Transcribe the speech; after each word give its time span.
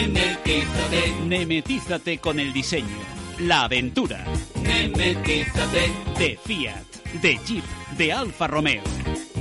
Nemetízate. 0.00 1.12
Nemetízate 1.26 2.18
con 2.18 2.38
el 2.38 2.52
diseño, 2.52 2.86
la 3.40 3.64
aventura. 3.64 4.24
Nemetízate. 4.62 5.90
De 6.16 6.38
Fiat, 6.44 6.84
de 7.20 7.38
Jeep, 7.44 7.64
de 7.96 8.12
Alfa 8.12 8.46
Romeo. 8.46 8.82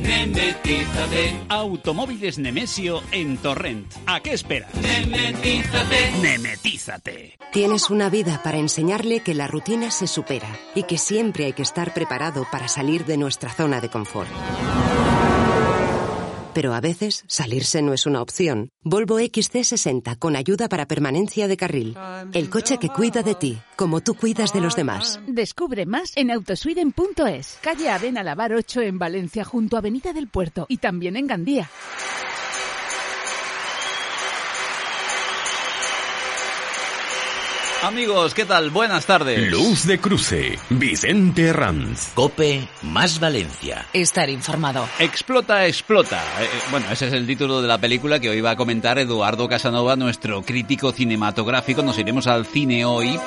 Nemetízate. 0.01 1.41
Automóviles 1.49 2.39
Nemesio 2.39 3.03
en 3.11 3.37
Torrent. 3.37 3.93
¿A 4.07 4.19
qué 4.21 4.33
esperas? 4.33 4.73
Nemetízate. 4.73 6.11
Nemetízate. 6.23 7.37
Tienes 7.51 7.91
una 7.91 8.09
vida 8.09 8.41
para 8.41 8.57
enseñarle 8.57 9.19
que 9.19 9.35
la 9.35 9.45
rutina 9.47 9.91
se 9.91 10.07
supera 10.07 10.49
y 10.73 10.83
que 10.83 10.97
siempre 10.97 11.45
hay 11.45 11.53
que 11.53 11.61
estar 11.61 11.93
preparado 11.93 12.47
para 12.51 12.67
salir 12.67 13.05
de 13.05 13.17
nuestra 13.17 13.53
zona 13.53 13.79
de 13.79 13.89
confort. 13.89 14.29
Pero 16.57 16.73
a 16.73 16.81
veces 16.81 17.23
salirse 17.27 17.83
no 17.83 17.93
es 17.93 18.07
una 18.07 18.19
opción. 18.19 18.69
Volvo 18.83 19.19
XC60 19.19 20.17
con 20.17 20.35
ayuda 20.35 20.67
para 20.67 20.87
permanencia 20.87 21.47
de 21.47 21.55
carril. 21.55 21.95
El 22.33 22.49
coche 22.49 22.79
que 22.79 22.89
cuida 22.89 23.21
de 23.21 23.35
ti, 23.35 23.59
como 23.75 24.01
tú 24.01 24.15
cuidas 24.15 24.53
de 24.53 24.61
los 24.61 24.75
demás. 24.75 25.19
Descubre 25.27 25.85
más 25.85 26.13
en 26.15 26.31
autosweden.es. 26.31 27.59
Calle 27.61 27.91
Avena 27.91 28.23
Lavar 28.23 28.53
8 28.53 28.81
en 28.81 28.97
Valencia 28.97 29.43
junto 29.43 29.75
a 29.75 29.79
Avenida 29.81 30.13
del 30.13 30.29
Puerto 30.29 30.65
y 30.67 30.77
también 30.77 31.15
en 31.15 31.27
Gandía. 31.27 31.69
Amigos, 37.87 38.33
¿qué 38.33 38.43
tal? 38.43 38.69
Buenas 38.69 39.05
tardes. 39.05 39.49
Luz 39.49 39.87
de 39.87 39.97
cruce, 39.97 40.59
Vicente 40.69 41.53
Ranz. 41.53 42.11
Cope 42.15 42.67
más 42.81 43.17
Valencia. 43.17 43.85
Estar 43.93 44.29
informado. 44.29 44.85
Explota, 44.99 45.65
explota. 45.65 46.17
Eh, 46.41 46.43
eh, 46.43 46.47
bueno, 46.69 46.85
ese 46.91 47.07
es 47.07 47.13
el 47.13 47.25
título 47.25 47.61
de 47.61 47.69
la 47.69 47.77
película 47.77 48.19
que 48.19 48.27
hoy 48.27 48.41
va 48.41 48.51
a 48.51 48.55
comentar 48.57 48.99
Eduardo 48.99 49.47
Casanova, 49.47 49.95
nuestro 49.95 50.41
crítico 50.41 50.91
cinematográfico. 50.91 51.81
Nos 51.81 51.97
iremos 51.97 52.27
al 52.27 52.45
cine 52.45 52.83
hoy. 52.83 53.17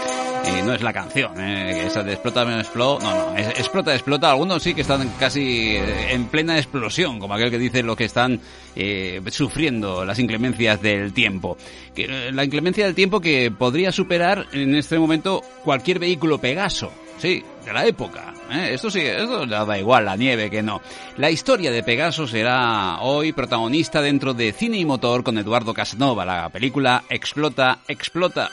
Eh, 0.45 0.63
no 0.65 0.73
es 0.73 0.83
la 0.83 0.93
canción, 0.93 1.39
eh, 1.39 1.87
esa 1.87 2.03
de 2.03 2.13
explota, 2.13 2.45
me 2.45 2.59
explota. 2.59 3.05
No, 3.05 3.33
no, 3.33 3.39
explota, 3.39 3.93
explota. 3.93 4.31
Algunos 4.31 4.63
sí 4.63 4.75
que 4.75 4.81
están 4.81 5.09
casi 5.19 5.77
eh, 5.77 6.13
en 6.13 6.27
plena 6.27 6.57
explosión, 6.57 7.19
como 7.19 7.35
aquel 7.35 7.51
que 7.51 7.59
dice 7.59 7.83
lo 7.83 7.95
que 7.95 8.05
están 8.05 8.41
eh, 8.75 9.21
sufriendo 9.31 10.05
las 10.05 10.19
inclemencias 10.19 10.81
del 10.81 11.13
tiempo. 11.13 11.57
Que, 11.95 12.05
eh, 12.05 12.33
la 12.33 12.45
inclemencia 12.45 12.85
del 12.87 12.95
tiempo 12.95 13.21
que 13.21 13.51
podría 13.51 13.93
superar 13.93 14.47
en 14.53 14.75
este 14.75 14.99
momento 14.99 15.43
cualquier 15.65 15.99
vehículo 15.99 16.39
Pegaso. 16.39 16.91
Sí, 17.19 17.45
de 17.67 17.73
la 17.75 17.85
época. 17.85 18.33
¿eh? 18.51 18.71
Esto 18.73 18.91
sí, 18.91 19.01
esto 19.01 19.45
da 19.45 19.79
igual 19.79 20.07
la 20.07 20.17
nieve 20.17 20.49
que 20.49 20.63
no. 20.63 20.81
La 21.19 21.31
historia 21.31 21.71
de 21.71 21.83
Pegaso 21.83 22.27
será 22.27 23.01
hoy 23.03 23.33
protagonista 23.33 24.01
dentro 24.01 24.33
de 24.33 24.53
Cine 24.53 24.79
y 24.79 24.87
Motor 24.87 25.23
con 25.23 25.37
Eduardo 25.37 25.75
Casanova. 25.75 26.25
La 26.25 26.49
película 26.49 27.05
Explota, 27.11 27.81
explota. 27.89 28.51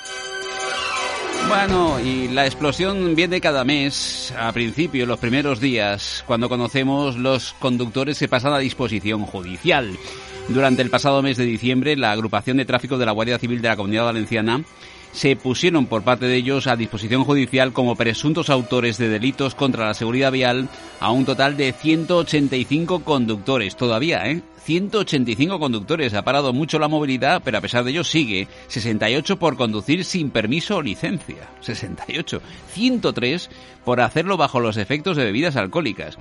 Bueno, 1.48 1.98
y 2.02 2.28
la 2.28 2.46
explosión 2.46 3.16
viene 3.16 3.40
cada 3.40 3.64
mes, 3.64 4.34
a 4.38 4.52
principio, 4.52 5.06
los 5.06 5.18
primeros 5.18 5.62
días, 5.62 6.24
cuando 6.28 6.50
conocemos 6.50 7.16
los 7.16 7.54
conductores 7.54 8.20
que 8.20 8.28
pasan 8.28 8.54
a 8.54 8.60
disposición 8.60 9.26
judicial. 9.26 9.98
Durante 10.50 10.82
el 10.82 10.90
pasado 10.90 11.22
mes 11.22 11.38
de 11.38 11.46
diciembre, 11.46 11.96
la 11.96 12.12
agrupación 12.12 12.58
de 12.58 12.66
tráfico 12.66 12.98
de 12.98 13.06
la 13.06 13.14
Guardia 13.14 13.40
Civil 13.40 13.62
de 13.62 13.70
la 13.70 13.78
Comunidad 13.78 14.06
Valenciana 14.06 14.62
se 15.18 15.36
pusieron 15.36 15.88
por 15.88 16.04
parte 16.04 16.28
de 16.28 16.36
ellos 16.36 16.68
a 16.68 16.76
disposición 16.76 17.24
judicial 17.24 17.74
como 17.74 17.96
presuntos 17.96 18.52
autores 18.52 19.00
de 19.00 19.10
delitos 19.10 19.56
contra 19.56 19.88
la 19.88 19.96
seguridad 19.96 20.32
vial 20.32 20.70
a 21.00 21.10
un 21.10 21.26
total 21.26 21.58
de 21.58 21.74
185 21.74 23.04
conductores. 23.04 23.76
Todavía, 23.76 24.30
¿eh? 24.30 24.44
185 24.64 25.58
conductores. 25.58 26.14
Ha 26.14 26.22
parado 26.22 26.54
mucho 26.54 26.78
la 26.78 26.88
movilidad, 26.88 27.42
pero 27.44 27.58
a 27.58 27.62
pesar 27.62 27.84
de 27.84 27.92
ello 27.92 28.04
sigue. 28.04 28.48
68 28.68 29.40
por 29.40 29.58
conducir 29.58 30.06
sin 30.06 30.30
permiso 30.30 30.78
o 30.78 30.82
licencia. 30.84 31.50
68. 31.62 32.40
103 32.74 33.50
por 33.84 34.02
hacerlo 34.02 34.38
bajo 34.38 34.60
los 34.60 34.78
efectos 34.78 35.18
de 35.18 35.26
bebidas 35.26 35.56
alcohólicas. 35.56 36.16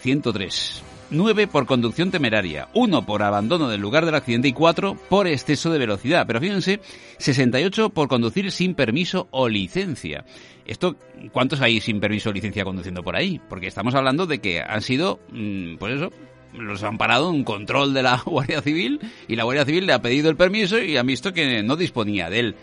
103. 0.00 0.82
9 1.10 1.46
por 1.46 1.66
conducción 1.66 2.10
temeraria, 2.10 2.68
1 2.74 3.06
por 3.06 3.22
abandono 3.22 3.68
del 3.68 3.80
lugar 3.80 4.04
del 4.04 4.14
accidente 4.14 4.48
y 4.48 4.52
4 4.52 4.96
por 5.08 5.26
exceso 5.26 5.70
de 5.70 5.78
velocidad. 5.78 6.26
Pero 6.26 6.40
fíjense, 6.40 6.80
68 7.18 7.90
por 7.90 8.08
conducir 8.08 8.50
sin 8.50 8.74
permiso 8.74 9.28
o 9.30 9.48
licencia. 9.48 10.24
Esto, 10.66 10.96
¿cuántos 11.32 11.60
hay 11.60 11.80
sin 11.80 12.00
permiso 12.00 12.30
o 12.30 12.32
licencia 12.32 12.64
conduciendo 12.64 13.02
por 13.02 13.16
ahí? 13.16 13.40
Porque 13.48 13.68
estamos 13.68 13.94
hablando 13.94 14.26
de 14.26 14.40
que 14.40 14.60
han 14.60 14.82
sido, 14.82 15.20
mmm, 15.30 15.76
pues 15.76 15.94
eso, 15.94 16.10
los 16.52 16.82
han 16.82 16.98
parado 16.98 17.30
un 17.30 17.44
control 17.44 17.94
de 17.94 18.02
la 18.02 18.16
Guardia 18.24 18.60
Civil 18.62 19.00
y 19.28 19.36
la 19.36 19.44
Guardia 19.44 19.64
Civil 19.64 19.86
le 19.86 19.92
ha 19.92 20.02
pedido 20.02 20.28
el 20.28 20.36
permiso 20.36 20.78
y 20.78 20.96
han 20.96 21.06
visto 21.06 21.32
que 21.32 21.62
no 21.62 21.76
disponía 21.76 22.30
de 22.30 22.40
él 22.40 22.56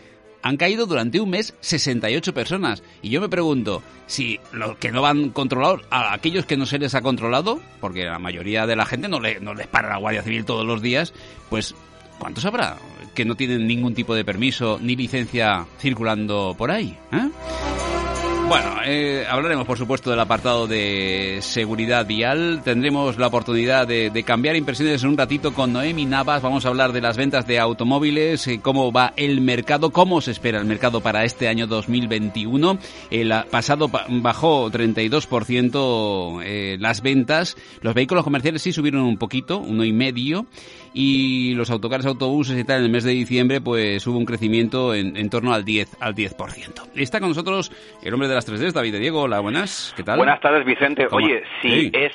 han 0.44 0.58
caído 0.58 0.86
durante 0.86 1.20
un 1.20 1.30
mes 1.30 1.56
68 1.62 2.34
personas. 2.34 2.84
Y 3.02 3.10
yo 3.10 3.22
me 3.22 3.30
pregunto, 3.30 3.82
si 4.06 4.40
los 4.52 4.78
que 4.78 4.92
no 4.92 5.02
van 5.02 5.30
controlados, 5.30 5.82
a 5.90 6.14
aquellos 6.14 6.46
que 6.46 6.58
no 6.58 6.66
se 6.66 6.78
les 6.78 6.94
ha 6.94 7.02
controlado, 7.02 7.62
porque 7.80 8.04
la 8.04 8.20
mayoría 8.20 8.68
de 8.68 8.76
la 8.76 8.86
gente 8.86 9.08
no, 9.08 9.20
le, 9.20 9.40
no 9.40 9.54
les 9.54 9.68
para 9.68 9.90
la 9.90 9.98
Guardia 9.98 10.22
Civil 10.22 10.46
todos 10.46 10.66
los 10.66 10.82
días, 10.82 11.14
pues 11.50 11.74
¿cuántos 12.20 12.46
habrá 12.46 12.78
que 13.16 13.26
no 13.26 13.36
tienen 13.36 13.66
ningún 13.66 13.96
tipo 13.96 14.14
de 14.14 14.26
permiso 14.26 14.80
ni 14.82 14.96
licencia 14.96 15.66
circulando 15.80 16.56
por 16.58 16.72
ahí? 16.72 16.98
¿eh? 17.12 18.13
Bueno, 18.48 18.76
eh, 18.86 19.26
hablaremos 19.30 19.66
por 19.66 19.78
supuesto 19.78 20.10
del 20.12 20.20
apartado 20.20 20.68
de 20.68 21.40
seguridad 21.42 22.06
vial. 22.06 22.62
Tendremos 22.64 23.18
la 23.18 23.28
oportunidad 23.28 23.88
de, 23.88 24.24
cambiar 24.26 24.56
impresiones 24.56 25.02
en 25.04 25.10
un 25.10 25.18
ratito 25.18 25.54
con 25.54 25.74
Noemi 25.74 26.06
Navas. 26.06 26.42
Vamos 26.42 26.66
a 26.66 26.70
hablar 26.70 26.92
de 26.92 27.02
las 27.02 27.18
ventas 27.18 27.48
de 27.48 27.60
automóviles, 27.60 28.46
eh, 28.48 28.60
cómo 28.62 28.92
va 28.92 29.14
el 29.16 29.42
mercado, 29.42 29.92
cómo 29.92 30.22
se 30.22 30.32
espera 30.32 30.60
el 30.60 30.66
mercado 30.66 31.02
para 31.02 31.24
este 31.24 31.48
año 31.48 31.66
2021. 31.68 32.78
El 33.10 33.34
pasado 33.50 33.90
bajó 34.10 34.70
32% 34.70 36.42
eh, 36.44 36.78
las 36.80 37.02
ventas. 37.02 37.56
Los 37.82 37.94
vehículos 37.94 38.24
comerciales 38.24 38.62
sí 38.62 38.74
subieron 38.74 39.02
un 39.02 39.18
poquito, 39.18 39.58
uno 39.58 39.84
y 39.84 39.94
medio 39.94 40.46
y 40.94 41.54
los 41.56 41.70
autocares, 41.72 42.06
autobuses 42.06 42.58
y 42.60 42.64
tal 42.64 42.80
en 42.80 42.86
el 42.86 42.92
mes 42.92 43.04
de 43.04 43.12
diciembre 43.12 43.62
pues 43.62 44.06
hubo 44.08 44.18
un 44.18 44.26
crecimiento 44.26 44.94
en, 44.94 45.18
en 45.18 45.30
torno 45.30 45.54
al 45.54 45.66
10 45.66 45.98
al 46.00 46.14
10%. 46.16 46.90
Está 46.96 47.20
con 47.20 47.30
nosotros 47.30 47.72
el 48.04 48.14
hombre 48.14 48.28
de 48.30 48.36
las 48.36 48.48
3Ds, 48.48 48.74
David 48.74 48.94
de 48.94 49.00
Diego. 49.00 49.22
Hola, 49.22 49.40
buenas. 49.40 49.94
¿Qué 49.98 50.04
tal? 50.04 50.18
Buenas 50.18 50.40
tardes, 50.40 50.66
Vicente. 50.66 51.08
Oye, 51.12 51.44
si 51.62 51.70
Sí. 51.70 51.92
es 51.94 52.12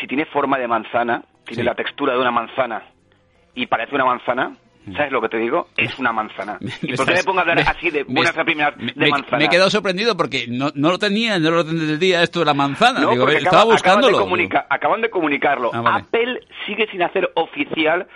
si 0.00 0.06
tiene 0.06 0.24
forma 0.26 0.58
de 0.58 0.66
manzana, 0.66 1.22
tiene 1.44 1.62
Sí. 1.62 1.66
la 1.66 1.74
textura 1.74 2.14
de 2.14 2.20
una 2.20 2.30
manzana 2.30 2.82
y 3.54 3.66
parece 3.66 3.94
una 3.94 4.06
manzana, 4.06 4.56
¿sabes 4.96 5.12
lo 5.12 5.20
que 5.20 5.28
te 5.28 5.38
digo? 5.38 5.68
Es 5.76 5.98
una 5.98 6.12
manzana. 6.12 6.58
¿Y 6.82 6.94
por 6.94 7.06
qué 7.06 7.14
me 7.14 7.22
pongo 7.24 7.38
a 7.38 7.42
hablar 7.42 7.60
así 7.60 7.90
de 7.90 8.04
buenas 8.04 8.36
a 8.36 8.44
primeras 8.44 8.76
me- 8.76 8.86
de 8.92 8.92
me- 8.96 9.08
manzana? 9.10 9.38
Me 9.38 9.44
he 9.44 9.48
quedado 9.48 9.70
sorprendido 9.70 10.16
porque 10.16 10.46
no, 10.48 10.70
no 10.74 10.90
lo 10.90 10.98
tenía, 10.98 11.38
no 11.38 11.50
lo 11.50 11.60
entendía 11.60 12.22
esto 12.22 12.40
de 12.40 12.46
la 12.46 12.54
manzana. 12.54 13.00
No, 13.00 13.10
Digo, 13.10 13.28
estaba 13.28 13.38
acaba- 13.38 13.42
acaban, 13.48 13.68
de 13.68 13.72
buscándolo. 13.74 14.18
comunica- 14.18 14.66
acaban 14.68 15.00
de 15.02 15.10
comunicarlo. 15.10 15.70
Ah, 15.72 15.80
vale. 15.80 15.98
Apple 16.06 16.40
sigue 16.66 16.86
sin 16.90 17.02
hacer 17.02 17.30
oficial 17.34 18.06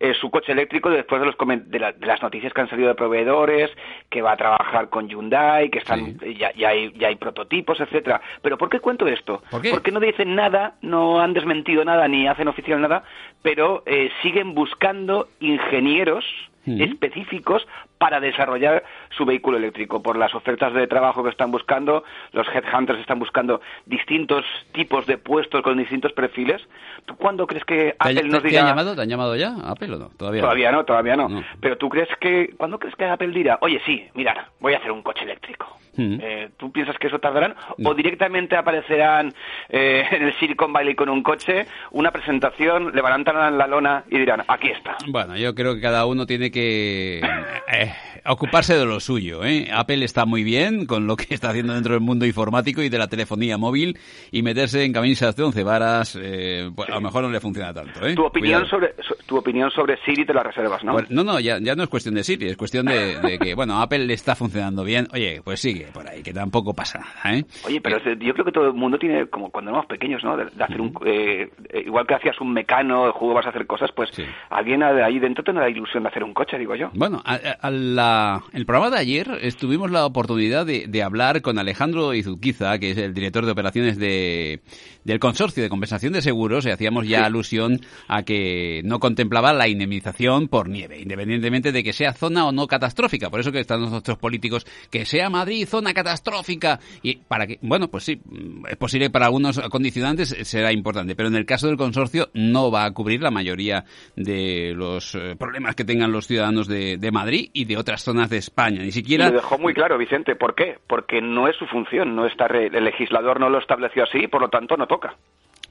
eh, 0.00 0.12
su 0.20 0.30
coche 0.30 0.52
eléctrico 0.52 0.90
después 0.90 1.20
de, 1.20 1.26
los 1.26 1.36
de, 1.70 1.78
la- 1.78 1.92
de 1.92 2.06
las 2.06 2.20
noticias 2.20 2.52
que 2.52 2.60
han 2.60 2.68
salido 2.68 2.88
de 2.88 2.94
proveedores, 2.94 3.70
que 4.10 4.22
va 4.22 4.32
a 4.32 4.36
trabajar 4.36 4.88
con 4.88 5.08
Hyundai, 5.08 5.70
que 5.70 5.78
están 5.78 6.18
Sí. 6.20 6.34
ya, 6.34 6.52
ya 6.54 6.70
hay, 6.70 6.92
ya 6.98 7.08
hay 7.08 7.16
prototipos, 7.16 7.80
etcétera. 7.80 8.20
Pero 8.42 8.58
¿por 8.58 8.68
qué 8.68 8.80
cuento 8.80 9.06
esto? 9.06 9.42
¿Por 9.50 9.62
qué? 9.62 9.70
Porque 9.70 9.92
no 9.92 10.00
dicen 10.00 10.34
nada, 10.34 10.74
no 10.82 11.20
han 11.20 11.32
desmentido 11.32 11.84
nada 11.84 12.08
ni 12.08 12.26
hacen 12.26 12.48
oficial 12.48 12.80
nada, 12.80 13.04
pero 13.42 13.82
eh, 13.86 14.10
siguen 14.22 14.54
buscando 14.54 15.28
ingenieros 15.40 16.24
específicos 16.66 17.66
para 18.04 18.20
desarrollar 18.20 18.84
su 19.16 19.24
vehículo 19.24 19.56
eléctrico. 19.56 20.02
Por 20.02 20.18
las 20.18 20.34
ofertas 20.34 20.74
de 20.74 20.86
trabajo 20.86 21.24
que 21.24 21.30
están 21.30 21.50
buscando, 21.50 22.04
los 22.32 22.46
headhunters 22.48 23.00
están 23.00 23.18
buscando 23.18 23.62
distintos 23.86 24.44
tipos 24.72 25.06
de 25.06 25.16
puestos 25.16 25.62
con 25.62 25.78
distintos 25.78 26.12
perfiles. 26.12 26.60
¿Tú 27.06 27.16
cuándo 27.16 27.46
crees 27.46 27.64
que 27.64 27.76
¿Te, 27.92 27.96
Apple 27.98 28.14
te- 28.16 28.28
nos 28.28 28.42
te 28.42 28.48
dirá... 28.48 28.60
han 28.60 28.66
llamado? 28.66 28.94
¿Te 28.94 29.00
han 29.00 29.08
llamado 29.08 29.36
ya? 29.36 29.54
¿Apple 29.64 29.94
o 29.94 29.98
no? 29.98 30.10
Todavía. 30.18 30.42
Todavía 30.42 30.70
no, 30.70 30.84
todavía 30.84 31.16
no. 31.16 31.30
No. 31.30 31.42
Pero 31.62 31.78
tú 31.78 31.88
crees 31.88 32.10
que... 32.20 32.50
¿Cuándo 32.58 32.78
crees 32.78 32.94
que 32.94 33.06
Apple 33.06 33.28
dirá, 33.28 33.56
oye, 33.62 33.80
sí, 33.86 34.06
mirad, 34.12 34.36
voy 34.60 34.74
a 34.74 34.76
hacer 34.76 34.90
un 34.90 35.00
coche 35.00 35.22
eléctrico? 35.24 35.78
Mm. 35.96 36.18
Eh, 36.20 36.50
¿Tú 36.56 36.72
piensas 36.72 36.98
que 36.98 37.06
eso 37.06 37.20
tardarán? 37.20 37.54
No. 37.78 37.90
¿O 37.90 37.94
directamente 37.94 38.56
aparecerán 38.56 39.32
eh, 39.68 40.04
en 40.10 40.24
el 40.24 40.34
Silicon 40.34 40.72
Valley 40.72 40.94
con 40.96 41.08
un 41.08 41.22
coche, 41.22 41.66
una 41.92 42.10
presentación, 42.10 42.90
levantarán 42.94 43.56
la 43.56 43.66
lona 43.68 44.04
y 44.10 44.18
dirán, 44.18 44.42
aquí 44.48 44.68
está? 44.70 44.96
Bueno, 45.06 45.36
yo 45.36 45.54
creo 45.54 45.74
que 45.76 45.80
cada 45.80 46.04
uno 46.06 46.26
tiene 46.26 46.50
que 46.50 47.20
eh, 47.72 47.93
ocuparse 48.26 48.76
de 48.76 48.84
lo 48.86 49.00
suyo. 49.00 49.44
¿eh? 49.44 49.68
Apple 49.72 50.04
está 50.04 50.24
muy 50.26 50.42
bien 50.44 50.86
con 50.86 51.06
lo 51.06 51.16
que 51.16 51.34
está 51.34 51.50
haciendo 51.50 51.74
dentro 51.74 51.92
del 51.94 52.00
mundo 52.02 52.26
informático 52.26 52.82
y 52.82 52.88
de 52.88 52.98
la 52.98 53.08
telefonía 53.08 53.58
móvil 53.58 53.98
y 54.30 54.42
meterse 54.42 54.84
en 54.84 54.92
camisas 54.92 55.34
de 55.36 55.42
once 55.42 55.62
varas, 55.62 56.16
eh, 56.20 56.70
pues 56.74 56.88
a 56.88 56.94
lo 56.94 57.00
mejor 57.00 57.22
no 57.24 57.30
le 57.30 57.40
funciona 57.40 57.72
tanto. 57.74 58.06
¿eh? 58.06 58.14
Tu 58.14 58.24
opinión, 58.24 58.62
Cuidado. 58.62 58.70
sobre, 58.70 58.94
so- 59.02 59.16
tu 59.26 59.36
opinión 59.36 59.70
sobre 59.70 59.96
Siri 60.04 60.24
te 60.24 60.32
la 60.34 60.42
reservas, 60.42 60.84
¿no? 60.84 60.92
Pues, 60.92 61.10
no, 61.10 61.24
no, 61.24 61.40
ya, 61.40 61.58
ya 61.60 61.74
no 61.74 61.82
es 61.82 61.88
cuestión 61.88 62.14
de 62.14 62.24
Siri, 62.24 62.46
es 62.48 62.56
cuestión 62.56 62.86
de, 62.86 63.18
de 63.20 63.38
que, 63.38 63.54
bueno, 63.56 63.80
Apple 63.80 64.06
le 64.06 64.14
está 64.14 64.34
funcionando 64.36 64.84
bien. 64.84 65.08
Oye, 65.12 65.40
pues 65.44 65.60
sigue 65.60 65.86
por 65.92 66.08
ahí, 66.08 66.22
que 66.22 66.32
tampoco 66.32 66.72
pasa 66.74 67.00
nada, 67.00 67.36
¿eh? 67.38 67.44
Oye, 67.66 67.80
pero 67.80 67.96
es 67.96 68.04
de- 68.04 68.24
yo 68.24 68.32
creo 68.32 68.44
que 68.44 68.52
todo 68.52 68.68
el 68.68 68.74
mundo 68.74 68.98
tiene, 68.98 69.26
como 69.26 69.50
cuando 69.50 69.70
éramos 69.70 69.86
pequeños, 69.86 70.22
¿no? 70.22 70.36
De, 70.36 70.44
de 70.46 70.64
hacer 70.64 70.80
un, 70.80 70.94
eh, 71.04 71.50
eh, 71.70 71.82
igual 71.86 72.06
que 72.06 72.14
hacías 72.14 72.40
un 72.40 72.52
mecano, 72.52 73.06
de 73.06 73.12
juego 73.12 73.34
vas 73.34 73.46
a 73.46 73.50
hacer 73.50 73.66
cosas, 73.66 73.90
pues 73.94 74.10
Sí. 74.12 74.22
alguien 74.50 74.80
de 74.80 75.02
ahí 75.02 75.18
dentro 75.18 75.42
tiene 75.42 75.60
la 75.60 75.68
ilusión 75.68 76.02
de 76.04 76.10
hacer 76.10 76.22
un 76.22 76.32
coche. 76.32 76.44
coche, 76.44 76.58
digo 76.58 76.74
yo. 76.74 76.90
Bueno, 76.92 77.22
a, 77.24 77.36
a 77.36 77.70
la, 77.74 78.44
el 78.52 78.66
programa 78.66 78.94
de 78.94 79.00
ayer 79.00 79.38
estuvimos 79.42 79.90
la 79.90 80.06
oportunidad 80.06 80.66
de, 80.66 80.86
de, 80.88 81.02
hablar 81.02 81.42
con 81.42 81.58
Alejandro 81.58 82.14
Izuquiza, 82.14 82.78
que 82.78 82.92
es 82.92 82.98
el 82.98 83.14
director 83.14 83.44
de 83.44 83.52
operaciones 83.52 83.98
de, 83.98 84.62
del 85.04 85.18
Consorcio 85.18 85.62
de 85.62 85.68
Compensación 85.68 86.12
de 86.12 86.22
Seguros, 86.22 86.66
y 86.66 86.70
hacíamos 86.70 87.06
ya 87.06 87.18
sí. 87.18 87.24
alusión 87.24 87.80
a 88.08 88.22
que 88.22 88.82
no 88.84 89.00
contemplaba 89.00 89.52
la 89.52 89.68
indemnización 89.68 90.48
por 90.48 90.68
nieve, 90.68 91.00
independientemente 91.00 91.72
de 91.72 91.84
que 91.84 91.92
sea 91.92 92.12
zona 92.12 92.46
o 92.46 92.52
no 92.52 92.66
catastrófica. 92.66 93.30
Por 93.30 93.40
eso 93.40 93.52
que 93.52 93.60
están 93.60 93.80
nuestros 93.80 94.18
políticos, 94.18 94.66
que 94.90 95.04
sea 95.04 95.30
Madrid 95.30 95.66
zona 95.66 95.92
catastrófica. 95.92 96.80
Y 97.02 97.16
para 97.16 97.46
que, 97.46 97.58
bueno, 97.62 97.88
pues 97.88 98.04
sí, 98.04 98.20
es 98.68 98.76
posible 98.76 99.10
para 99.10 99.26
algunos 99.26 99.60
condicionantes 99.70 100.36
será 100.42 100.72
importante, 100.72 101.14
pero 101.14 101.28
en 101.28 101.36
el 101.36 101.46
caso 101.46 101.66
del 101.66 101.76
consorcio 101.76 102.30
no 102.34 102.70
va 102.70 102.84
a 102.84 102.90
cubrir 102.92 103.20
la 103.20 103.30
mayoría 103.30 103.84
de 104.16 104.72
los 104.74 105.14
eh, 105.14 105.36
problemas 105.38 105.74
que 105.74 105.84
tengan 105.84 106.12
los 106.12 106.26
ciudadanos 106.26 106.68
de, 106.68 106.96
de, 106.96 107.12
Madrid 107.12 107.50
y 107.52 107.63
de 107.64 107.76
otras 107.76 108.02
zonas 108.02 108.30
de 108.30 108.38
España. 108.38 108.82
Ni 108.82 108.92
siquiera. 108.92 109.26
Y 109.26 109.30
lo 109.30 109.36
dejó 109.36 109.58
muy 109.58 109.74
claro, 109.74 109.98
Vicente. 109.98 110.36
¿Por 110.36 110.54
qué? 110.54 110.78
Porque 110.86 111.20
no 111.20 111.48
es 111.48 111.56
su 111.56 111.66
función, 111.66 112.14
no 112.14 112.26
está 112.26 112.48
re... 112.48 112.66
el 112.66 112.84
legislador 112.84 113.40
no 113.40 113.48
lo 113.48 113.58
estableció 113.58 114.04
así, 114.04 114.26
por 114.28 114.40
lo 114.40 114.48
tanto 114.48 114.76
no 114.76 114.86
toca 114.86 115.16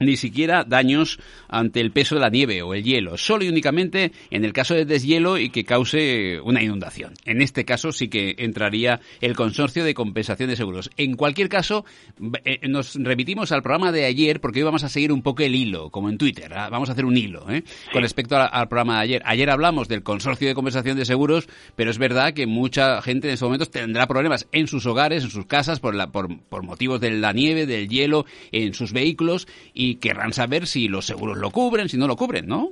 ni 0.00 0.16
siquiera 0.16 0.64
daños 0.64 1.18
ante 1.48 1.80
el 1.80 1.92
peso 1.92 2.14
de 2.14 2.20
la 2.20 2.30
nieve 2.30 2.62
o 2.62 2.74
el 2.74 2.82
hielo, 2.82 3.16
solo 3.16 3.44
y 3.44 3.48
únicamente 3.48 4.12
en 4.30 4.44
el 4.44 4.52
caso 4.52 4.74
de 4.74 4.84
deshielo 4.84 5.38
y 5.38 5.50
que 5.50 5.64
cause 5.64 6.40
una 6.42 6.62
inundación. 6.62 7.14
En 7.24 7.40
este 7.40 7.64
caso 7.64 7.92
sí 7.92 8.08
que 8.08 8.34
entraría 8.38 9.00
el 9.20 9.36
consorcio 9.36 9.84
de 9.84 9.94
compensación 9.94 10.48
de 10.48 10.56
seguros. 10.56 10.90
En 10.96 11.14
cualquier 11.16 11.48
caso, 11.48 11.84
eh, 12.44 12.66
nos 12.68 12.94
remitimos 12.94 13.52
al 13.52 13.62
programa 13.62 13.92
de 13.92 14.04
ayer 14.04 14.40
porque 14.40 14.60
hoy 14.60 14.64
vamos 14.64 14.84
a 14.84 14.88
seguir 14.88 15.12
un 15.12 15.22
poco 15.22 15.42
el 15.42 15.54
hilo, 15.54 15.90
como 15.90 16.08
en 16.08 16.18
Twitter. 16.18 16.52
¿eh? 16.52 16.68
Vamos 16.70 16.88
a 16.88 16.92
hacer 16.92 17.04
un 17.04 17.16
hilo 17.16 17.50
¿eh? 17.50 17.62
con 17.92 18.02
respecto 18.02 18.36
a, 18.36 18.46
al 18.46 18.68
programa 18.68 18.96
de 18.96 19.02
ayer. 19.02 19.22
Ayer 19.24 19.50
hablamos 19.50 19.88
del 19.88 20.02
consorcio 20.02 20.48
de 20.48 20.54
compensación 20.54 20.96
de 20.96 21.04
seguros, 21.04 21.48
pero 21.76 21.90
es 21.90 21.98
verdad 21.98 22.34
que 22.34 22.46
mucha 22.46 23.00
gente 23.02 23.28
en 23.28 23.34
estos 23.34 23.46
momentos 23.46 23.70
tendrá 23.70 24.06
problemas 24.06 24.46
en 24.52 24.66
sus 24.66 24.86
hogares, 24.86 25.24
en 25.24 25.30
sus 25.30 25.46
casas, 25.46 25.80
por, 25.80 25.94
la, 25.94 26.10
por, 26.10 26.38
por 26.40 26.62
motivos 26.62 27.00
de 27.00 27.10
la 27.10 27.32
nieve, 27.32 27.66
del 27.66 27.88
hielo, 27.88 28.26
en 28.52 28.74
sus 28.74 28.92
vehículos 28.92 29.46
y 29.72 29.83
querrán 29.96 30.32
saber 30.32 30.66
si 30.66 30.88
los 30.88 31.06
seguros 31.06 31.36
lo 31.38 31.50
cubren, 31.50 31.88
si 31.88 31.96
no 31.96 32.06
lo 32.06 32.16
cubren, 32.16 32.46
¿no? 32.46 32.70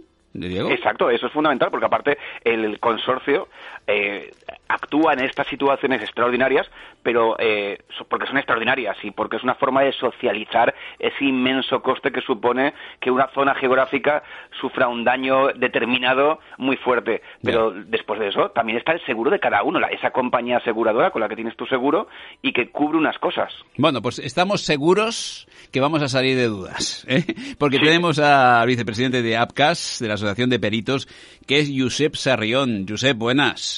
Exacto, 0.71 1.11
eso 1.11 1.27
es 1.27 1.33
fundamental 1.33 1.71
porque 1.71 1.87
aparte 1.87 2.19
el 2.43 2.81
consorcio 2.81 3.49
eh, 3.87 4.31
actúa 4.69 5.13
en 5.13 5.21
estas 5.25 5.47
situaciones 5.49 6.03
extraordinarias, 6.03 6.67
pero 7.03 7.37
eh, 7.39 7.79
porque 8.09 8.27
son 8.27 8.39
extraordinarias 8.39 8.97
y 9.03 9.11
porque 9.11 9.37
es 9.37 9.43
una 9.43 9.55
forma 9.55 9.83
de 9.83 9.93
socializar 9.93 10.75
ese 10.99 11.25
inmenso 11.25 11.83
coste 11.83 12.11
que 12.11 12.21
supone 12.21 12.75
que 13.01 13.11
una 13.11 13.29
zona 13.35 13.55
geográfica 13.55 14.23
sufra 14.61 14.89
un 14.89 15.05
daño 15.05 15.49
determinado 15.49 16.41
muy 16.59 16.77
fuerte. 16.77 17.23
Pero 17.43 17.73
después 17.73 18.21
de 18.21 18.29
eso 18.29 18.51
también 18.51 18.79
está 18.79 18.93
el 18.93 19.05
seguro 19.05 19.31
de 19.31 19.41
cada 19.41 19.63
uno, 19.63 19.81
la, 19.81 19.89
esa 19.89 20.11
compañía 20.11 20.59
aseguradora 20.59 21.11
con 21.11 21.21
la 21.21 21.29
que 21.29 21.37
tienes 21.37 21.57
tu 21.57 21.67
seguro 21.67 22.09
y 22.41 22.53
que 22.53 22.71
cubre 22.71 22.99
unas 22.99 23.19
cosas. 23.19 23.53
Bueno, 23.77 24.01
pues 24.01 24.19
estamos 24.19 24.63
seguros 24.63 25.49
que 25.73 25.81
vamos 25.81 26.03
a 26.03 26.09
salir 26.09 26.37
de 26.37 26.47
dudas, 26.47 27.05
¿eh? 27.09 27.25
porque 27.59 27.79
sí. 27.79 27.85
tenemos 27.85 28.19
al 28.19 28.67
vicepresidente 28.67 29.23
de 29.23 29.37
APCAS, 29.37 29.99
de 30.01 30.09
la 30.09 30.15
Asociación 30.15 30.51
de 30.51 30.61
Peritos, 30.61 31.09
que 31.47 31.59
es 31.59 31.73
Josep 31.75 32.15
Sarrión. 32.15 32.87
Josep, 32.89 33.17
buenas. 33.17 33.72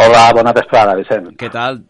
Hola, 0.00 0.30
bona 0.32 0.52
vesprada, 0.52 0.94
Vicent. 0.94 1.36
¿Qué 1.36 1.50
tal? 1.50 1.82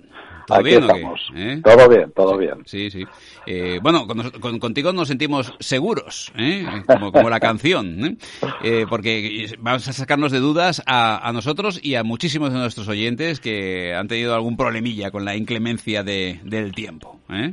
¿Todo 0.46 0.60
Aquí 0.60 0.68
bien 0.70 0.80
estamos. 0.80 1.28
o 1.28 1.34
qué? 1.34 1.52
¿Eh? 1.52 1.60
Todo 1.62 1.88
bien, 1.90 2.12
todo 2.12 2.32
sí, 2.32 2.38
bien. 2.38 2.62
Sí, 2.64 2.90
sí. 2.90 3.04
Eh, 3.44 3.80
bueno, 3.82 4.06
con, 4.06 4.30
con, 4.40 4.58
contigo 4.58 4.94
nos 4.94 5.08
sentimos 5.08 5.54
seguros, 5.60 6.32
¿eh? 6.38 6.64
como, 6.86 7.12
como, 7.12 7.28
la 7.28 7.38
canción, 7.38 8.02
¿eh? 8.02 8.16
¿eh? 8.62 8.86
porque 8.88 9.54
vamos 9.58 9.86
a 9.88 9.92
sacarnos 9.92 10.32
de 10.32 10.38
dudas 10.38 10.82
a, 10.86 11.28
a, 11.28 11.32
nosotros 11.34 11.80
y 11.82 11.96
a 11.96 12.02
muchísimos 12.02 12.50
de 12.50 12.58
nuestros 12.60 12.88
oyentes 12.88 13.40
que 13.40 13.94
han 13.94 14.08
tenido 14.08 14.34
algún 14.34 14.56
problemilla 14.56 15.10
con 15.10 15.26
la 15.26 15.36
inclemencia 15.36 16.02
de, 16.02 16.40
del 16.44 16.72
tiempo. 16.72 17.20
¿eh? 17.28 17.52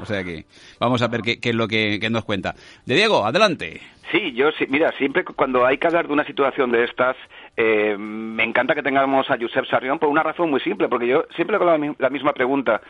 O 0.00 0.06
sea 0.06 0.22
que 0.22 0.44
vamos 0.78 1.02
a 1.02 1.08
ver 1.08 1.22
qué, 1.22 1.40
qué 1.40 1.48
es 1.48 1.54
lo 1.56 1.66
que, 1.66 1.98
que, 2.00 2.10
nos 2.10 2.24
cuenta. 2.24 2.54
De 2.86 2.94
Diego, 2.94 3.26
adelante. 3.26 3.80
Sí, 4.12 4.32
yo 4.34 4.50
sí, 4.52 4.66
mira, 4.68 4.92
siempre 4.98 5.24
cuando 5.24 5.66
hay 5.66 5.78
que 5.78 5.86
hablar 5.86 6.06
de 6.06 6.12
una 6.12 6.24
situación 6.24 6.72
de 6.72 6.84
estas, 6.84 7.16
eh, 7.56 7.96
me 7.98 8.44
encanta 8.44 8.74
que 8.74 8.82
tengamos 8.82 9.30
a 9.30 9.38
Josep 9.38 9.66
Sarrión 9.66 9.98
por 9.98 10.08
una 10.08 10.22
razón 10.22 10.50
muy 10.50 10.60
simple, 10.60 10.88
porque 10.88 11.06
yo 11.06 11.24
siempre 11.34 11.56
hago 11.56 11.64
la, 11.64 11.94
la 11.98 12.10
misma 12.10 12.32
pregunta. 12.32 12.80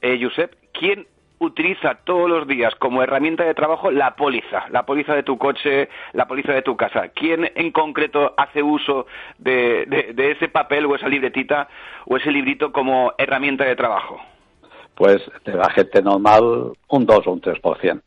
Eh, 0.00 0.18
Josep, 0.20 0.54
¿quién 0.72 1.06
utiliza 1.38 1.96
todos 2.04 2.28
los 2.28 2.46
días 2.46 2.74
como 2.76 3.02
herramienta 3.02 3.44
de 3.44 3.54
trabajo 3.54 3.90
la 3.90 4.16
póliza, 4.16 4.68
la 4.70 4.86
póliza 4.86 5.14
de 5.14 5.22
tu 5.22 5.36
coche, 5.36 5.88
la 6.12 6.26
póliza 6.26 6.52
de 6.52 6.62
tu 6.62 6.76
casa. 6.76 7.08
¿Quién 7.08 7.50
en 7.54 7.70
concreto 7.72 8.34
hace 8.36 8.62
uso 8.62 9.06
de, 9.38 9.86
de, 10.14 10.30
ese 10.30 10.48
papel 10.48 10.86
o 10.86 10.94
esa 10.94 11.08
libretita 11.08 11.68
o 12.06 12.16
ese 12.16 12.30
librito 12.30 12.72
como 12.72 13.12
herramienta 13.18 13.64
de 13.64 13.76
trabajo? 13.76 14.20
Pues 14.94 15.18
de 15.44 15.54
la 15.54 15.70
gente 15.70 16.00
normal 16.00 16.72
un 16.88 17.06
2 17.06 17.26
o 17.26 17.32
un 17.32 17.40
3%. 17.40 18.00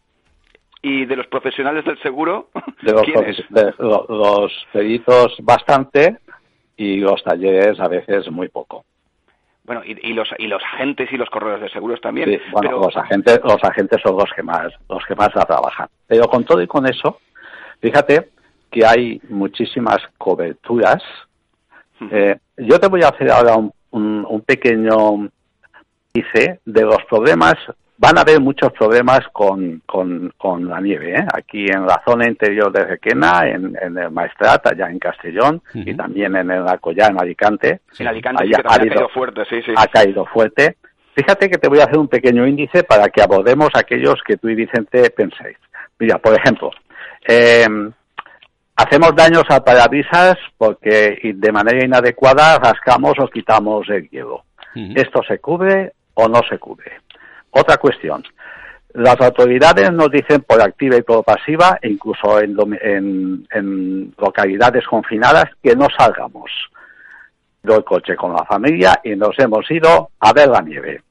¿Y 0.82 1.06
de 1.06 1.16
los 1.16 1.28
profesionales 1.28 1.84
del 1.86 2.00
seguro? 2.02 2.50
De 2.82 2.94
los, 2.94 3.06
de, 3.50 3.74
lo, 3.80 4.06
los 4.08 4.68
peritos 4.72 5.36
bastante 5.42 6.18
y 6.78 6.98
los 6.98 7.22
talleres 7.24 7.78
a 7.82 7.90
veces 7.90 8.32
muy 8.32 8.48
poco. 8.48 8.86
Bueno, 9.66 9.82
y, 9.86 10.00
y, 10.08 10.14
los 10.14 10.30
y 10.38 10.48
los 10.48 10.64
agentes 10.64 11.12
y 11.12 11.18
los 11.18 11.30
corredores 11.30 11.62
de 11.62 11.70
seguros 11.70 12.00
también. 12.00 12.30
Sí, 12.30 12.40
bueno, 12.52 12.70
pero... 12.70 12.82
los 12.82 12.96
agentes 12.96 13.42
los 13.44 13.62
agentes 13.64 14.02
son 14.02 14.18
los 14.18 14.32
que 14.34 14.42
más 14.42 14.68
los 14.88 15.06
que 15.06 15.14
más 15.16 15.30
la 15.36 15.44
trabajan. 15.44 15.90
Pero 16.08 16.28
con 16.30 16.46
todo 16.46 16.62
y 16.62 16.68
con 16.68 16.88
eso, 16.88 17.20
fíjate 17.82 18.30
que 18.72 18.86
hay 18.86 19.22
muchísimas 19.28 19.98
coberturas. 20.18 21.04
Eh, 22.10 22.38
yo 22.58 22.80
te 22.80 22.88
voy 22.88 23.04
a 23.04 23.10
hacer 23.10 23.30
ahora 23.30 23.58
un, 23.58 23.74
un, 23.92 24.26
un 24.28 24.42
pequeño 24.42 25.30
dice 26.14 26.62
de 26.66 26.82
los 26.82 27.04
problemas 27.10 27.56
van 28.00 28.18
a 28.18 28.22
haber 28.22 28.40
muchos 28.40 28.72
problemas 28.72 29.20
con, 29.34 29.82
con, 29.86 30.34
con 30.38 30.70
la 30.70 30.80
nieve, 30.80 31.16
¿eh? 31.16 31.26
aquí 31.34 31.66
en 31.66 31.86
la 31.86 32.02
zona 32.08 32.30
interior 32.30 32.72
de 32.72 32.86
Requena, 32.86 33.42
en, 33.46 33.78
en 33.80 33.98
el 33.98 34.10
Maestrat, 34.10 34.66
allá 34.68 34.90
en 34.90 35.00
Castellón, 35.00 35.62
uh 35.74 35.78
-huh. 35.78 35.92
y 35.92 35.96
también 35.96 36.34
en 36.38 36.50
el 36.50 36.66
Alcoyá, 36.66 37.08
en 37.08 37.20
Alicante. 37.20 37.82
En 38.00 38.08
Alicante 38.08 38.46
sí, 38.46 38.54
ha, 38.56 38.64
caído 38.64 39.10
fuerte, 39.10 39.42
sí, 39.50 39.62
sí. 39.66 39.74
Ha 39.76 39.88
caído 39.88 40.26
fuerte. 40.26 40.78
Fíjate 41.14 41.50
que 41.50 41.58
te 41.58 41.68
voy 41.68 41.80
a 41.80 41.84
hacer 41.84 41.98
un 41.98 42.08
pequeño 42.08 42.48
índice 42.48 42.84
para 42.84 43.10
que 43.10 43.22
abordemos 43.22 43.70
aquellos 43.74 44.16
que 44.26 44.38
tú 44.38 44.48
y 44.48 44.56
Vicente 44.56 45.10
penséis. 45.10 45.58
Mira, 46.00 46.20
por 46.20 46.34
ejemplo, 46.40 46.72
eh, 47.28 47.68
hacemos 48.78 49.14
daños 49.14 49.44
a 49.50 49.62
parabrisas 49.62 50.38
porque 50.58 51.20
de 51.22 51.52
manera 51.52 51.84
inadecuada 51.84 52.60
rascamos 52.60 53.16
o 53.20 53.28
quitamos 53.28 53.90
el 53.90 54.10
hielo. 54.10 54.46
Uh 54.74 54.80
-huh. 54.80 55.02
¿Esto 55.02 55.22
se 55.28 55.40
cubre 55.40 55.92
o 56.14 56.30
no 56.30 56.42
se 56.50 56.58
cubre? 56.58 56.94
Otra 57.60 57.78
cuestión. 57.78 58.24
Las 58.94 59.20
autoridades 59.22 59.92
nos 59.92 60.10
dicen 60.10 60.42
por 60.42 60.62
activa 60.62 60.98
y 60.98 61.02
por 61.02 61.24
pasiva, 61.24 61.78
incluso 61.84 62.40
en 62.42 63.46
localidades 64.18 64.86
confinadas, 64.88 65.46
que 65.62 65.76
no 65.76 65.88
salgamos 65.96 66.50
del 67.62 67.84
coche 67.84 68.16
con 68.16 68.34
la 68.34 68.46
familia 68.46 69.02
y 69.04 69.16
nos 69.16 69.38
hemos 69.38 69.70
ido 69.70 70.12
a 70.20 70.34
ver 70.34 70.48
la 70.48 70.62
nieve. 70.62 71.02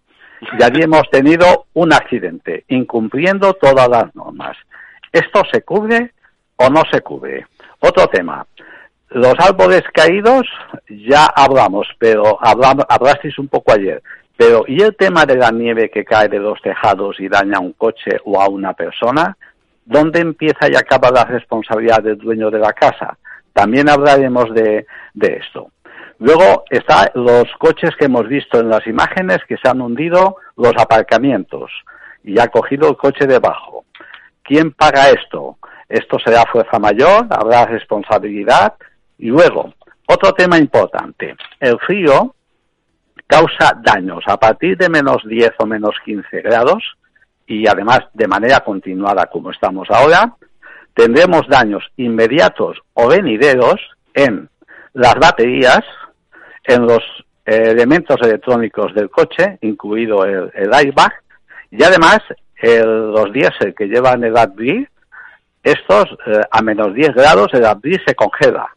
Y 0.59 0.63
allí 0.63 0.83
hemos 0.83 1.09
tenido 1.11 1.67
un 1.75 1.93
accidente, 1.93 2.65
incumpliendo 2.69 3.53
todas 3.55 3.89
las 3.89 4.15
normas. 4.15 4.57
¿Esto 5.13 5.43
se 5.53 5.63
cubre 5.63 6.13
o 6.57 6.71
no 6.71 6.83
se 6.91 7.01
cubre? 7.03 7.47
Otro 7.81 8.07
tema. 8.07 8.47
Los 9.11 9.35
árboles 9.39 9.83
caídos 9.93 10.47
ya 10.89 11.27
hablamos, 11.27 11.87
pero 11.99 12.39
hablamos, 12.41 12.85
hablasteis 12.89 13.39
un 13.39 13.49
poco 13.49 13.73
ayer. 13.73 14.03
Pero, 14.39 14.63
¿y 14.69 14.81
el 14.81 14.95
tema 14.95 15.27
de 15.27 15.35
la 15.35 15.51
nieve 15.51 15.91
que 15.91 16.05
cae 16.05 16.29
de 16.29 16.39
los 16.39 16.63
tejados 16.63 17.19
y 17.19 17.29
daña 17.29 17.57
a 17.57 17.61
un 17.61 17.73
coche 17.73 18.21
o 18.25 18.41
a 18.41 18.49
una 18.49 18.73
persona? 18.73 19.37
¿Dónde 19.85 20.21
empieza 20.21 20.71
y 20.71 20.77
acaba 20.77 21.11
la 21.11 21.25
responsabilidad 21.25 22.05
del 22.05 22.19
dueño 22.19 22.49
de 22.49 22.61
la 22.61 22.73
casa? 22.73 23.19
También 23.53 23.89
hablaremos 23.89 24.55
de, 24.55 24.87
de 25.13 25.41
esto. 25.43 25.73
Luego 26.21 26.63
están 26.71 27.09
los 27.15 27.47
coches 27.59 27.91
que 27.99 28.05
hemos 28.05 28.29
visto 28.29 28.61
en 28.61 28.69
las 28.69 28.87
imágenes 28.87 29.39
que 29.49 29.57
se 29.57 29.69
han 29.69 29.81
hundido, 29.81 30.37
los 30.57 30.73
aparcamientos, 30.79 31.73
y 32.23 32.39
ha 32.39 32.47
cogido 32.47 32.91
el 32.91 32.97
coche 32.97 33.27
debajo. 33.27 33.87
¿Quién 34.45 34.71
paga 34.71 35.11
esto? 35.11 35.59
Esto 35.89 36.17
será 36.25 36.45
fuerza 36.47 36.79
mayor, 36.79 37.27
habrá 37.31 37.67
responsabilidad. 37.67 38.75
Y 39.19 39.31
luego, 39.31 39.75
otro 40.07 40.33
tema 40.33 40.59
importante, 40.59 41.35
el 41.59 41.77
frío 41.81 42.37
causa 43.29 43.79
daños 43.83 44.25
a 44.27 44.39
partir 44.39 44.77
de 44.77 44.89
menos 44.89 45.19
10 45.25 45.53
o 45.59 45.67
menos 45.67 45.95
15 46.05 46.41
grados 46.41 46.83
y 47.47 47.69
además 47.69 48.01
de 48.15 48.27
manera 48.27 48.61
continuada 48.61 49.27
como 49.27 49.51
estamos 49.51 49.89
ahora, 49.91 50.35
tendremos 50.95 51.47
daños 51.47 51.85
inmediatos 51.97 52.79
o 52.95 53.07
venideros 53.07 53.77
en 54.15 54.49
las 54.95 55.15
baterías, 55.15 55.83
en 56.65 56.87
los 56.87 57.03
eh, 57.47 57.71
elementos 57.71 58.17
electrónicos 58.21 58.95
del 58.95 59.11
coche, 59.11 59.59
incluido 59.61 60.25
el, 60.25 60.75
airbag, 60.75 61.13
y 61.71 61.83
además 61.83 62.19
los 62.61 63.33
diésel 63.33 63.75
que 63.75 63.87
llevan 63.87 64.25
el 64.25 64.37
AdBlue, 64.37 64.89
estos 65.63 66.07
eh, 66.27 66.41
a 66.51 66.63
menos 66.63 66.95
10 66.95 67.15
grados 67.15 67.49
el 67.53 67.65
AdBlue 67.65 67.99
se 68.07 68.15
congela 68.15 68.75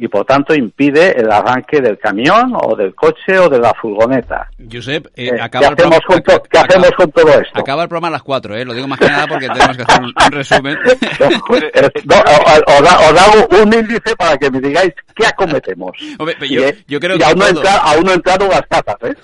y 0.00 0.06
por 0.06 0.24
tanto 0.24 0.54
impide 0.54 1.20
el 1.20 1.30
arranque 1.30 1.80
del 1.80 1.98
camión 1.98 2.52
o 2.54 2.76
del 2.76 2.94
coche 2.94 3.36
o 3.38 3.48
de 3.48 3.58
la 3.58 3.74
furgoneta. 3.74 4.48
Josep, 4.70 5.06
eh, 5.16 5.30
Eh, 5.34 5.40
acaba 5.40 5.66
¿qué 5.66 5.70
el 5.70 5.76
programa- 5.76 5.96
hacemos 5.96 6.00
con 6.06 6.22
to- 6.22 6.32
acaba- 6.32 6.48
qué 6.48 6.58
hacemos 6.58 6.90
con 6.96 7.10
todo 7.10 7.28
esto? 7.40 7.60
Acaba 7.60 7.82
el 7.82 7.88
programa 7.88 8.06
a 8.08 8.10
las 8.12 8.22
4, 8.22 8.56
¿eh? 8.56 8.64
Lo 8.64 8.74
digo 8.74 8.86
más 8.86 8.98
que 9.00 9.06
nada 9.06 9.26
porque 9.26 9.48
tenemos 9.48 9.76
que 9.76 9.82
hacer 9.82 10.00
un, 10.02 10.06
un 10.24 10.32
resumen. 10.32 10.78
Eh, 11.74 11.90
no, 12.04 12.16
os, 12.16 12.82
da- 12.82 13.00
os 13.10 13.20
hago 13.20 13.62
un 13.62 13.72
índice 13.74 14.14
para 14.16 14.36
que 14.38 14.50
me 14.50 14.60
digáis 14.60 14.92
qué 15.14 15.26
acometemos. 15.26 15.90
Hombre, 16.18 16.36
pero 16.38 16.46
Y, 16.52 16.54
yo, 16.54 16.62
eh, 16.64 16.84
yo 16.86 17.00
creo 17.00 17.16
y 17.16 17.18
que 17.18 17.24
aún, 17.24 17.38
no 17.38 17.46
entra- 17.48 17.76
aún 17.78 18.04
no 18.04 18.12
he 18.12 18.14
entrado 18.14 18.46
las 18.48 18.62
patas, 18.68 18.96
¿eh? 19.02 19.14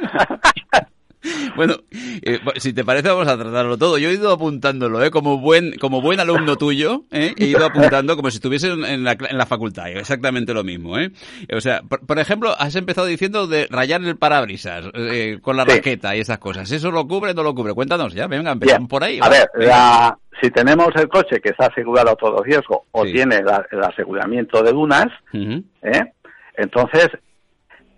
Bueno, 1.56 1.74
eh, 2.22 2.38
si 2.56 2.72
te 2.72 2.84
parece 2.84 3.08
vamos 3.08 3.26
a 3.28 3.36
tratarlo 3.36 3.76
todo. 3.76 3.98
Yo 3.98 4.08
he 4.08 4.14
ido 4.14 4.30
apuntándolo, 4.32 5.02
¿eh? 5.02 5.10
Como 5.10 5.38
buen, 5.38 5.76
como 5.78 6.00
buen 6.00 6.20
alumno 6.20 6.56
tuyo, 6.56 7.04
¿eh? 7.10 7.34
He 7.36 7.46
ido 7.46 7.64
apuntando 7.66 8.16
como 8.16 8.30
si 8.30 8.36
estuviese 8.36 8.68
en 8.68 9.04
la, 9.04 9.12
en 9.18 9.36
la 9.36 9.46
facultad. 9.46 9.88
Exactamente 9.88 10.54
lo 10.54 10.62
mismo, 10.64 10.98
¿eh? 10.98 11.10
O 11.54 11.60
sea, 11.60 11.82
por, 11.82 12.06
por 12.06 12.18
ejemplo, 12.18 12.54
has 12.58 12.74
empezado 12.76 13.06
diciendo 13.06 13.46
de 13.46 13.66
rayar 13.70 14.00
el 14.02 14.16
parabrisas 14.16 14.84
eh, 14.94 15.38
con 15.42 15.56
la 15.56 15.64
Sí. 15.64 15.70
raqueta 15.72 16.16
y 16.16 16.20
esas 16.20 16.38
cosas. 16.38 16.70
¿Eso 16.70 16.90
lo 16.90 17.06
cubre 17.06 17.32
o 17.32 17.34
no 17.34 17.42
lo 17.42 17.54
cubre? 17.54 17.74
Cuéntanos 17.74 18.14
ya, 18.14 18.26
venga, 18.26 18.52
Bien, 18.54 18.62
empezamos 18.62 18.88
por 18.88 19.04
ahí. 19.04 19.18
a 19.20 19.28
ver, 19.28 19.48
la- 19.56 20.16
si 20.40 20.50
tenemos 20.50 20.88
el 20.94 21.08
coche 21.08 21.40
que 21.42 21.50
está 21.50 21.66
asegurado 21.66 22.10
a 22.10 22.16
todo 22.16 22.42
riesgo 22.42 22.86
o 22.92 23.04
Sí. 23.04 23.12
tiene 23.12 23.42
la- 23.42 23.66
el 23.70 23.82
aseguramiento 23.82 24.62
de 24.62 24.72
lunas, 24.72 25.08
Ujú, 25.34 25.62
¿eh? 25.82 26.12
entonces 26.56 27.08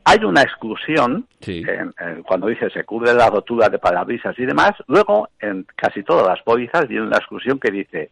hay 0.04 0.24
una 0.24 0.42
exclusión 0.42 1.26
Sí. 1.40 1.62
en- 1.66 1.94
en- 1.98 2.22
cuando 2.24 2.48
dice 2.48 2.68
se 2.70 2.84
cubre 2.84 3.14
la 3.14 3.30
rotura 3.30 3.68
de 3.68 3.78
parabrisas 3.78 4.36
y 4.38 4.44
demás. 4.44 4.72
Luego, 4.88 5.28
en 5.40 5.64
casi 5.76 6.02
todas 6.02 6.26
las 6.26 6.42
pólizas 6.42 6.88
viene 6.88 7.06
una 7.06 7.18
exclusión 7.18 7.58
que 7.60 7.70
dice 7.70 8.10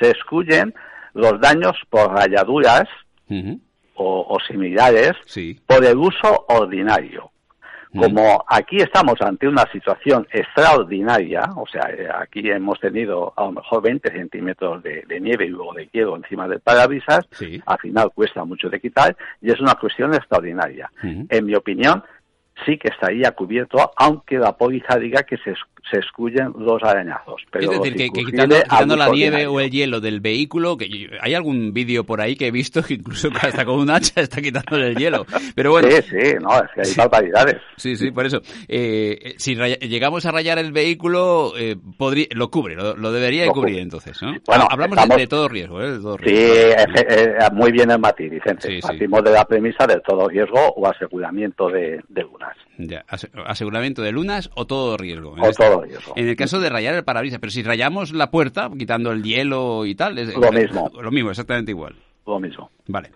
se 0.00 0.10
excluyen 0.10 0.72
los 1.14 1.40
daños 1.40 1.76
por 1.90 2.12
rayaduras 2.12 2.84
o, 3.94 4.26
o 4.28 4.38
similares 4.46 5.12
Sí. 5.26 5.60
por 5.66 5.84
el 5.84 5.96
uso 5.98 6.44
ordinario. 6.48 7.30
Como 7.94 8.42
aquí 8.48 8.78
estamos 8.78 9.20
ante 9.20 9.46
una 9.46 9.64
situación 9.70 10.26
extraordinaria, 10.30 11.42
o 11.56 11.66
sea, 11.66 11.90
eh, 11.90 12.08
aquí 12.14 12.48
hemos 12.50 12.80
tenido 12.80 13.32
a 13.36 13.44
lo 13.44 13.52
mejor 13.52 13.82
20 13.82 14.10
centímetros 14.10 14.82
de, 14.82 15.02
de 15.06 15.20
nieve 15.20 15.46
y 15.46 15.50
luego 15.50 15.74
de 15.74 15.88
hielo 15.92 16.16
encima 16.16 16.48
del 16.48 16.60
parabrisas, 16.60 17.26
Sí. 17.32 17.60
al 17.66 17.78
final 17.78 18.10
cuesta 18.14 18.44
mucho 18.44 18.70
de 18.70 18.80
quitar 18.80 19.16
y 19.40 19.50
es 19.50 19.60
una 19.60 19.74
cuestión 19.74 20.14
extraordinaria. 20.14 20.90
En 21.02 21.44
mi 21.44 21.54
opinión, 21.54 22.02
sí 22.64 22.78
que 22.78 22.88
estaría 22.88 23.32
cubierto, 23.32 23.92
aunque 23.96 24.38
la 24.38 24.56
póliza 24.56 24.96
diga 24.98 25.22
que 25.24 25.36
se, 25.38 25.54
se 25.92 25.98
excluyen 25.98 26.52
los 26.58 26.82
arañazos. 26.82 27.42
Pero 27.52 27.70
es 27.70 27.78
decir, 27.80 27.94
que, 27.96 28.08
quitando, 28.24 28.56
quitando 28.62 28.96
la 28.96 29.08
nieve 29.10 29.46
o 29.46 29.60
el 29.60 29.70
hielo 29.70 30.00
del 30.00 30.20
vehículo, 30.20 30.76
que 30.76 31.10
hay 31.20 31.34
algún 31.34 31.72
vídeo 31.72 32.04
por 32.04 32.20
ahí 32.20 32.34
que 32.34 32.46
he 32.48 32.50
visto 32.50 32.82
que 32.82 32.94
incluso 32.94 33.28
hasta 33.40 33.64
con 33.64 33.78
un 33.78 33.90
hacha 33.90 34.20
está 34.22 34.40
quitándole 34.40 34.88
el 34.88 34.96
hielo. 34.96 35.26
Pero 35.54 35.70
bueno, 35.72 35.88
Sí, 35.90 36.02
sí, 36.10 36.34
no, 36.40 36.50
es 36.56 36.70
que 36.74 36.80
hay 36.80 36.94
barbaridades. 36.96 37.56
Sí, 37.76 37.94
sí, 37.96 38.10
por 38.10 38.26
eso. 38.26 38.40
Eh, 38.68 39.34
si 39.36 39.54
llegamos 39.54 40.24
a 40.26 40.32
rayar 40.32 40.58
el 40.58 40.72
vehículo, 40.72 41.52
eh, 41.58 41.76
podría, 41.98 42.26
lo 42.30 42.50
cubre, 42.50 42.74
lo, 42.74 42.96
lo 42.96 43.12
debería 43.12 43.42
de 43.42 43.48
Lo 43.48 43.52
cubrir 43.52 43.74
cubre. 43.74 43.82
entonces, 43.82 44.20
¿no? 44.22 44.32
Bueno, 44.46 44.66
Hablamos 44.70 44.96
de- 44.96 45.02
estamos- 45.02 45.16
de, 45.18 45.26
todo 45.26 45.48
riesgo, 45.48 45.82
¿eh? 45.82 45.90
De 45.92 45.98
todo 45.98 46.16
Sí, 46.18 46.24
riesgo. 46.24 46.54
efe- 46.54 47.06
eh, 47.08 47.34
muy 47.52 47.70
bien 47.72 47.90
el 47.90 47.98
matiz, 47.98 48.30
Vicente. 48.30 48.68
Sí, 48.68 48.74
sí. 48.76 48.80
Partimos 48.80 49.22
de 49.22 49.30
la 49.32 49.44
premisa 49.44 49.86
del 49.86 50.00
todo 50.02 50.28
riesgo 50.28 50.58
o 50.76 50.86
aseguramiento 50.88 51.68
de, 51.68 52.00
de 52.08 52.22
lunas. 52.22 52.56
Ya, 52.78 53.04
ase- 53.08 53.30
aseguramiento 53.46 54.02
de 54.02 54.12
lunas 54.12 54.50
o 54.54 54.66
todo 54.66 54.96
riesgo. 54.96 55.36
En 55.36 55.42
O 55.44 55.48
este- 55.50 55.64
todo 55.64 55.82
riesgo. 55.82 56.12
En 56.16 56.28
el 56.28 56.36
caso 56.36 56.58
de 56.60 56.70
rayar 56.70 56.94
el 56.94 57.04
parabrisas, 57.04 57.38
pero 57.38 57.50
si 57.50 57.62
rayamos 57.62 58.12
la 58.12 58.30
puerta, 58.30 58.70
quitando 58.78 59.12
el 59.12 59.22
hielo 59.22 59.84
y 59.86 59.94
tal, 59.94 60.18
es 60.18 60.34
Lo 60.34 60.50
mismo. 60.52 60.90
Lo 61.00 61.10
mismo, 61.10 61.30
exactamente 61.30 61.70
igual. 61.72 61.94
Lo 62.24 62.38
mismo. 62.38 62.70
Vale. 62.86 63.10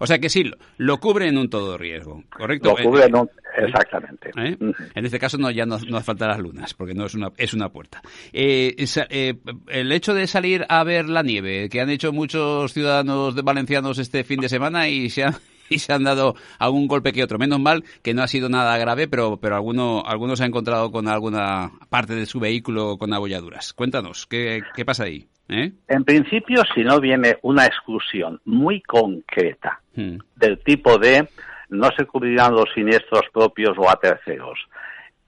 O- 0.00 0.06
sea 0.06 0.18
que 0.18 0.28
sí, 0.28 0.42
lo, 0.44 0.56
lo 0.78 0.98
cubre 0.98 1.28
en 1.28 1.38
un 1.38 1.48
todo 1.48 1.78
riesgo, 1.78 2.24
¿correcto? 2.28 2.74
Lo 2.76 2.84
cubre 2.90 3.04
Eh, 3.04 3.06
en 3.06 3.14
un- 3.16 3.30
Exactamente. 3.56 4.30
¿Eh? 4.36 4.56
En 4.94 5.04
este 5.04 5.18
caso 5.18 5.38
no 5.38 5.50
ya 5.50 5.64
no, 5.64 5.78
no 5.88 5.96
hace 5.96 6.04
falta 6.06 6.26
las 6.28 6.38
lunas, 6.38 6.74
porque 6.74 6.92
no 6.94 7.06
es 7.06 7.14
una 7.14 7.30
es 7.36 7.54
una 7.54 7.68
puerta. 7.70 8.02
Eh, 8.32 8.74
eh, 9.10 9.34
el 9.68 9.90
hecho 9.92 10.12
de 10.12 10.26
salir 10.26 10.66
a 10.68 10.82
ver 10.84 11.08
la 11.08 11.22
nieve, 11.22 11.68
que 11.68 11.80
han 11.80 11.90
hecho 11.90 12.12
muchos 12.12 12.72
ciudadanos 12.72 13.34
de 13.36 13.42
valencianos 13.42 13.98
este 13.98 14.22
fin 14.24 14.40
de 14.40 14.48
semana 14.48 14.88
y 14.88 15.08
se 15.10 15.24
han 15.24 15.34
y 15.70 15.78
se 15.78 15.92
han 15.92 16.04
dado 16.04 16.34
algún 16.58 16.86
golpe 16.86 17.12
que 17.12 17.22
otro. 17.22 17.38
Menos 17.38 17.60
mal 17.60 17.84
que 18.02 18.14
no 18.14 18.22
ha 18.22 18.28
sido 18.28 18.48
nada 18.48 18.76
grave, 18.78 19.08
pero 19.08 19.38
pero 19.38 19.56
alguno 19.56 20.02
alguno 20.06 20.36
se 20.36 20.44
ha 20.44 20.46
encontrado 20.46 20.90
con 20.90 21.08
alguna 21.08 21.70
parte 21.90 22.14
de 22.14 22.26
su 22.26 22.40
vehículo 22.40 22.98
con 22.98 23.12
abolladuras. 23.12 23.72
Cuéntanos, 23.72 24.26
¿qué, 24.26 24.62
qué 24.74 24.84
pasa 24.84 25.04
ahí? 25.04 25.26
¿Eh? 25.48 25.72
En 25.88 26.04
principio, 26.04 26.62
si 26.74 26.82
no 26.82 27.00
viene 27.00 27.38
una 27.42 27.64
exclusión 27.64 28.38
muy 28.44 28.82
concreta 28.82 29.80
Hmm. 29.98 30.18
del 30.36 30.60
tipo 30.60 30.96
de 30.96 31.28
no 31.70 31.90
se 31.96 32.04
cubrirán 32.04 32.54
los 32.54 32.72
siniestros 32.72 33.22
propios 33.32 33.76
o 33.76 33.90
a 33.90 33.96
terceros 33.96 34.56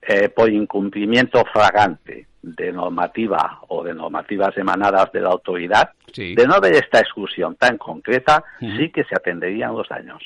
eh, 0.03 0.29
por 0.31 0.51
incumplimiento 0.51 1.45
fragante 1.53 2.27
de 2.43 2.73
normativa 2.73 3.61
o 3.69 3.85
de 3.85 3.93
normativas 3.95 4.57
emanadas 4.57 5.13
de 5.13 5.21
la 5.21 5.29
autoridad, 5.31 5.91
Sí. 6.13 6.35
de 6.35 6.47
no 6.47 6.55
haber 6.55 6.73
esta 6.75 6.99
exclusión 7.01 7.55
tan 7.57 7.77
concreta, 7.79 8.43
sí 8.59 8.91
que 8.91 9.05
se 9.05 9.15
atenderían 9.15 9.75
los 9.75 9.89
daños. 9.89 10.23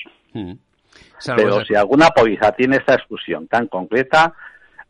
Pero 1.36 1.64
si 1.64 1.74
alguna 1.74 2.08
póliza 2.08 2.52
tiene 2.52 2.76
esta 2.76 2.94
exclusión 2.94 3.48
tan 3.48 3.66
concreta, 3.66 4.32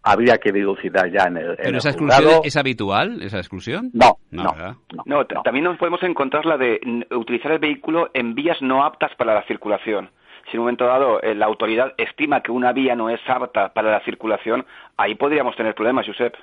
habría 0.02 0.36
que 0.38 0.52
dilucidar 0.52 1.10
ya 1.10 1.24
en 1.24 1.38
el, 1.38 1.50
en 1.50 1.56
¿Pero 1.56 1.68
el 1.70 1.76
esa 1.76 1.88
exclusión 1.90 2.22
juzgado. 2.22 2.42
es 2.44 2.56
habitual, 2.56 3.22
esa 3.22 3.38
exclusión? 3.38 3.90
No, 3.94 4.18
No, 4.30 4.54
no, 5.06 5.24
también 5.26 5.64
nos 5.64 5.78
podemos 5.78 6.02
encontrar 6.02 6.44
la 6.44 6.56
de 6.58 6.78
utilizar 7.10 7.52
el 7.52 7.58
vehículo 7.58 8.10
en 8.12 8.34
vías 8.34 8.58
no 8.60 8.84
aptas 8.84 9.12
para 9.16 9.34
la 9.34 9.42
circulación. 9.46 10.10
Si 10.50 10.52
en 10.56 10.60
un 10.60 10.64
momento 10.66 10.86
dado 10.86 11.20
eh, 11.22 11.34
la 11.34 11.46
autoridad 11.46 11.94
estima 11.96 12.40
que 12.42 12.52
una 12.52 12.72
vía 12.72 12.94
no 12.94 13.08
es 13.10 13.20
apta 13.28 13.72
para 13.72 13.90
la 13.90 14.00
circulación, 14.00 14.64
ahí 14.96 15.14
podríamos 15.14 15.56
tener 15.56 15.74
problemas, 15.74 16.06
Josep. 16.06 16.34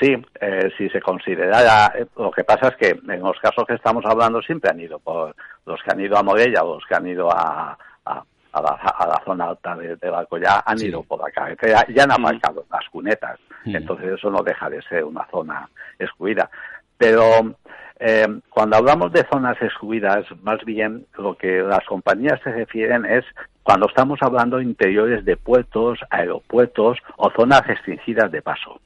Sí, 0.00 0.14
eh, 0.40 0.70
si 0.76 0.88
se 0.90 1.00
considerara, 1.00 1.92
eh, 1.98 2.06
lo 2.16 2.30
que 2.30 2.44
pasa 2.44 2.68
es 2.68 2.76
que 2.76 2.88
en 3.12 3.20
los 3.20 3.38
casos 3.40 3.64
que 3.66 3.74
estamos 3.74 4.04
hablando 4.06 4.40
siempre 4.42 4.70
han 4.70 4.80
ido 4.80 4.98
por 4.98 5.34
los 5.66 5.82
que 5.82 5.90
han 5.90 6.00
ido 6.00 6.16
a 6.16 6.22
Morella 6.22 6.62
o 6.62 6.74
los 6.74 6.84
que 6.86 6.94
han 6.94 7.06
ido 7.06 7.30
a, 7.30 7.76
a, 8.04 8.22
a 8.52 8.62
la, 8.62 8.68
a 8.70 9.06
la 9.08 9.22
zona 9.24 9.46
alta 9.48 9.76
de, 9.76 9.96
de 9.96 10.10
Balcollá 10.10 10.62
han 10.64 10.78
Sí. 10.78 10.88
ido 10.88 11.02
por 11.02 11.20
la 11.20 11.30
carretera 11.30 11.84
y 11.88 11.98
han 11.98 12.10
aparcado 12.12 12.64
las 12.70 12.86
cunetas. 12.90 13.38
Mm. 13.64 13.76
Entonces 13.76 14.12
eso 14.12 14.30
no 14.30 14.42
deja 14.42 14.68
de 14.70 14.82
ser 14.82 15.04
una 15.04 15.26
zona 15.30 15.68
excluida. 15.98 16.50
Pero 16.96 17.22
eh, 18.00 18.26
cuando 18.50 18.76
hablamos 18.76 19.12
de 19.12 19.26
zonas 19.30 19.56
excluidas, 19.60 20.24
más 20.42 20.64
bien 20.64 21.06
lo 21.16 21.36
que 21.36 21.62
las 21.62 21.84
compañías 21.86 22.40
se 22.42 22.52
refieren 22.52 23.04
es 23.04 23.24
cuando 23.62 23.86
estamos 23.86 24.18
hablando 24.22 24.56
de 24.56 24.64
interiores 24.64 25.24
de 25.24 25.36
puertos, 25.36 25.98
aeropuertos 26.10 26.98
o 27.16 27.30
zonas 27.30 27.66
restringidas 27.66 28.32
de 28.32 28.40
paso. 28.40 28.80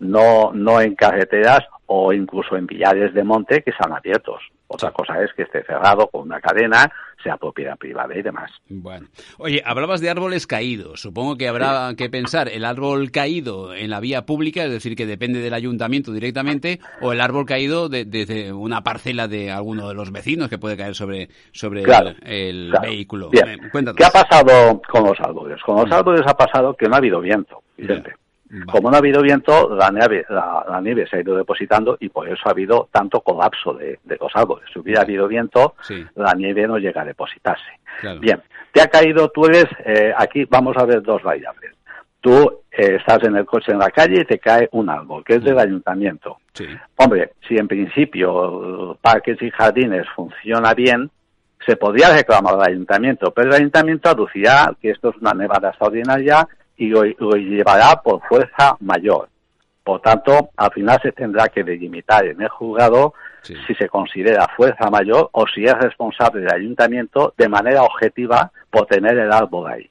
No, 0.00 0.52
no 0.52 0.80
en 0.80 0.94
carreteras 0.94 1.60
o 1.86 2.12
incluso 2.12 2.56
en 2.56 2.66
villares 2.66 3.14
de 3.14 3.24
monte 3.24 3.62
que 3.62 3.70
están 3.70 3.92
abiertos. 3.92 4.40
Otra 4.68 4.90
cosa 4.90 5.22
es 5.22 5.32
que 5.34 5.42
esté 5.42 5.62
cerrado 5.64 6.08
con 6.08 6.22
una 6.22 6.40
cadena, 6.40 6.90
sea 7.22 7.36
propiedad 7.36 7.76
privada 7.76 8.16
y 8.16 8.22
demás. 8.22 8.50
Bueno, 8.68 9.06
oye, 9.38 9.62
hablabas 9.64 10.00
de 10.00 10.10
árboles 10.10 10.46
caídos. 10.46 11.00
Supongo 11.00 11.36
que 11.36 11.46
habrá 11.48 11.94
que 11.96 12.10
pensar 12.10 12.48
el 12.48 12.64
árbol 12.64 13.10
caído 13.12 13.74
en 13.74 13.90
la 13.90 14.00
vía 14.00 14.26
pública, 14.26 14.64
es 14.64 14.70
decir, 14.70 14.96
que 14.96 15.06
depende 15.06 15.40
del 15.40 15.54
ayuntamiento 15.54 16.12
directamente, 16.12 16.80
o 17.00 17.12
el 17.12 17.20
árbol 17.20 17.46
caído 17.46 17.88
de- 17.88 18.04
desde 18.04 18.52
una 18.52 18.82
parcela 18.82 19.28
de 19.28 19.50
alguno 19.52 19.88
de 19.88 19.94
los 19.94 20.10
vecinos 20.10 20.48
que 20.48 20.58
puede 20.58 20.76
caer 20.76 20.94
sobre, 20.96 21.28
sobre 21.52 21.82
Claro, 21.84 22.10
el, 22.22 22.66
el 22.66 22.68
claro. 22.70 22.88
vehículo. 22.88 23.30
Bien. 23.30 23.48
Eh, 23.48 23.58
cuéntanos. 23.70 23.96
¿Qué 23.96 24.04
ha 24.04 24.10
pasado 24.10 24.82
con 24.90 25.04
los 25.04 25.18
árboles? 25.20 25.62
Con 25.62 25.76
los 25.76 25.90
árboles 25.92 26.22
ha 26.26 26.34
pasado 26.36 26.74
que 26.74 26.88
no 26.88 26.94
ha 26.94 26.98
habido 26.98 27.20
viento, 27.20 27.62
Vicente. 27.76 28.14
Vale. 28.48 28.64
Como 28.66 28.90
no 28.90 28.96
ha 28.96 28.98
habido 28.98 29.22
viento, 29.22 29.74
la 29.74 29.90
nieve, 29.90 30.24
la, 30.28 30.64
la 30.68 30.80
nieve 30.80 31.06
se 31.08 31.16
ha 31.16 31.20
ido 31.20 31.36
depositando 31.36 31.96
y 32.00 32.08
por 32.08 32.28
eso 32.28 32.42
ha 32.46 32.50
habido 32.50 32.88
tanto 32.92 33.20
colapso 33.20 33.74
de, 33.74 33.98
de 34.04 34.16
los 34.20 34.30
árboles. 34.34 34.68
Si 34.72 34.78
hubiera 34.78 35.02
habido 35.02 35.26
viento, 35.26 35.74
Sí. 35.80 36.04
la 36.14 36.32
nieve 36.34 36.66
no 36.68 36.78
llega 36.78 37.02
a 37.02 37.04
depositarse. 37.04 37.70
Claro. 38.00 38.20
Bien, 38.20 38.40
te 38.72 38.80
ha 38.82 38.86
caído, 38.88 39.28
tú 39.30 39.46
eres, 39.46 39.66
eh, 39.84 40.12
aquí 40.16 40.44
vamos 40.44 40.76
a 40.76 40.84
ver 40.84 41.02
dos 41.02 41.22
variables. 41.22 41.72
Tú 42.20 42.60
eh, 42.72 42.96
estás 42.98 43.22
en 43.24 43.36
el 43.36 43.44
coche 43.46 43.72
en 43.72 43.78
la 43.78 43.90
calle 43.90 44.20
y 44.22 44.24
te 44.24 44.38
cae 44.38 44.68
un 44.72 44.90
árbol, 44.90 45.24
que 45.24 45.34
es 45.34 45.44
del 45.44 45.58
ayuntamiento. 45.58 46.38
Sí. 46.54 46.66
Hombre, 46.96 47.32
si 47.46 47.56
en 47.56 47.68
principio 47.68 48.96
parques 49.00 49.40
y 49.42 49.50
jardines 49.50 50.06
funciona 50.14 50.74
bien, 50.74 51.10
se 51.64 51.76
podría 51.76 52.14
reclamar 52.14 52.54
al 52.54 52.68
ayuntamiento, 52.68 53.32
pero 53.32 53.48
el 53.50 53.54
ayuntamiento 53.56 54.08
aducirá 54.08 54.72
que 54.80 54.90
esto 54.90 55.10
es 55.10 55.16
una 55.16 55.32
nevada 55.32 55.70
extraordinaria 55.70 56.46
y 56.76 56.88
lo, 56.88 57.04
lo 57.04 57.32
llevará 57.36 58.00
por 58.02 58.20
fuerza 58.28 58.76
mayor. 58.80 59.28
Por 59.84 60.00
tanto, 60.00 60.50
al 60.56 60.72
final 60.72 60.98
se 61.02 61.12
tendrá 61.12 61.48
que 61.48 61.62
delimitar 61.64 62.24
en 62.26 62.40
el 62.42 62.48
juzgado 62.48 63.14
Sí. 63.42 63.54
si 63.68 63.76
se 63.76 63.88
considera 63.88 64.48
fuerza 64.56 64.90
mayor 64.90 65.28
o 65.30 65.46
si 65.46 65.62
es 65.62 65.74
responsable 65.74 66.40
del 66.40 66.52
ayuntamiento 66.52 67.32
de 67.38 67.48
manera 67.48 67.84
objetiva 67.84 68.50
por 68.70 68.86
tener 68.86 69.16
el 69.16 69.30
árbol 69.30 69.68
ahí. 69.70 69.88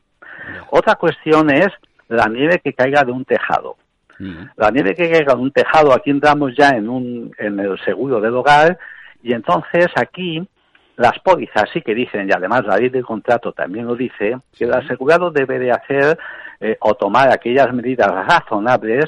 Otra 0.72 0.96
cuestión 0.96 1.50
es 1.50 1.70
la 2.10 2.28
nieve 2.28 2.60
que 2.62 2.74
caiga 2.74 3.06
de 3.06 3.14
un 3.14 3.24
tejado. 3.24 3.78
La 4.58 4.72
nieve 4.72 4.94
que 4.94 5.10
caiga 5.10 5.36
de 5.36 5.42
un 5.42 5.52
tejado, 5.52 5.94
aquí 5.94 6.10
entramos 6.10 6.54
ya 6.58 6.72
en, 6.72 6.90
un, 6.90 7.34
en 7.38 7.58
el 7.62 7.80
seguro 7.86 8.20
del 8.20 8.36
hogar 8.36 8.78
y 9.24 9.32
entonces 9.32 9.88
aquí 9.96 10.46
las 10.98 11.18
pólizas 11.20 11.70
sí 11.72 11.82
que 11.82 11.96
dicen, 11.96 12.28
y 12.28 12.34
además 12.34 12.66
la 12.66 12.76
ley 12.76 12.90
del 12.90 13.06
contrato 13.06 13.54
también 13.54 13.86
lo 13.86 13.96
dice, 13.96 14.38
que 14.58 14.66
el 14.66 14.74
asegurado 14.74 15.32
debe 15.32 15.60
de 15.60 15.72
hacer 15.72 16.18
eh, 16.60 16.78
o 16.80 16.96
tomar 16.96 17.32
aquellas 17.32 17.74
medidas 17.74 18.08
razonables 18.08 19.06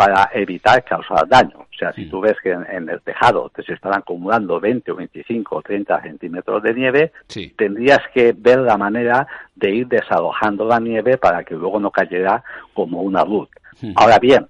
para 0.00 0.30
evitar 0.32 0.82
causar 0.82 1.28
daño. 1.28 1.58
O 1.58 1.76
sea, 1.78 1.92
si 1.92 2.06
tú 2.06 2.22
ves 2.22 2.34
que 2.42 2.50
en, 2.52 2.88
el 2.88 3.02
tejado 3.02 3.50
te 3.54 3.62
se 3.62 3.74
están 3.74 3.94
acumulando 3.94 4.58
20 4.58 4.92
o 4.92 4.96
25 4.96 5.56
o 5.56 5.60
30 5.60 6.00
centímetros 6.00 6.62
de 6.62 6.72
nieve, 6.72 7.12
tendrías 7.54 8.00
que 8.14 8.34
ver 8.34 8.60
la 8.60 8.78
manera 8.78 9.26
de 9.54 9.70
ir 9.70 9.88
desalojando 9.88 10.64
la 10.64 10.80
nieve 10.80 11.18
para 11.18 11.44
que 11.44 11.54
luego 11.54 11.78
no 11.78 11.90
cayera 11.90 12.42
como 12.72 13.02
una 13.02 13.24
luz. 13.24 13.50
Ahora 13.94 14.18
bien, 14.18 14.46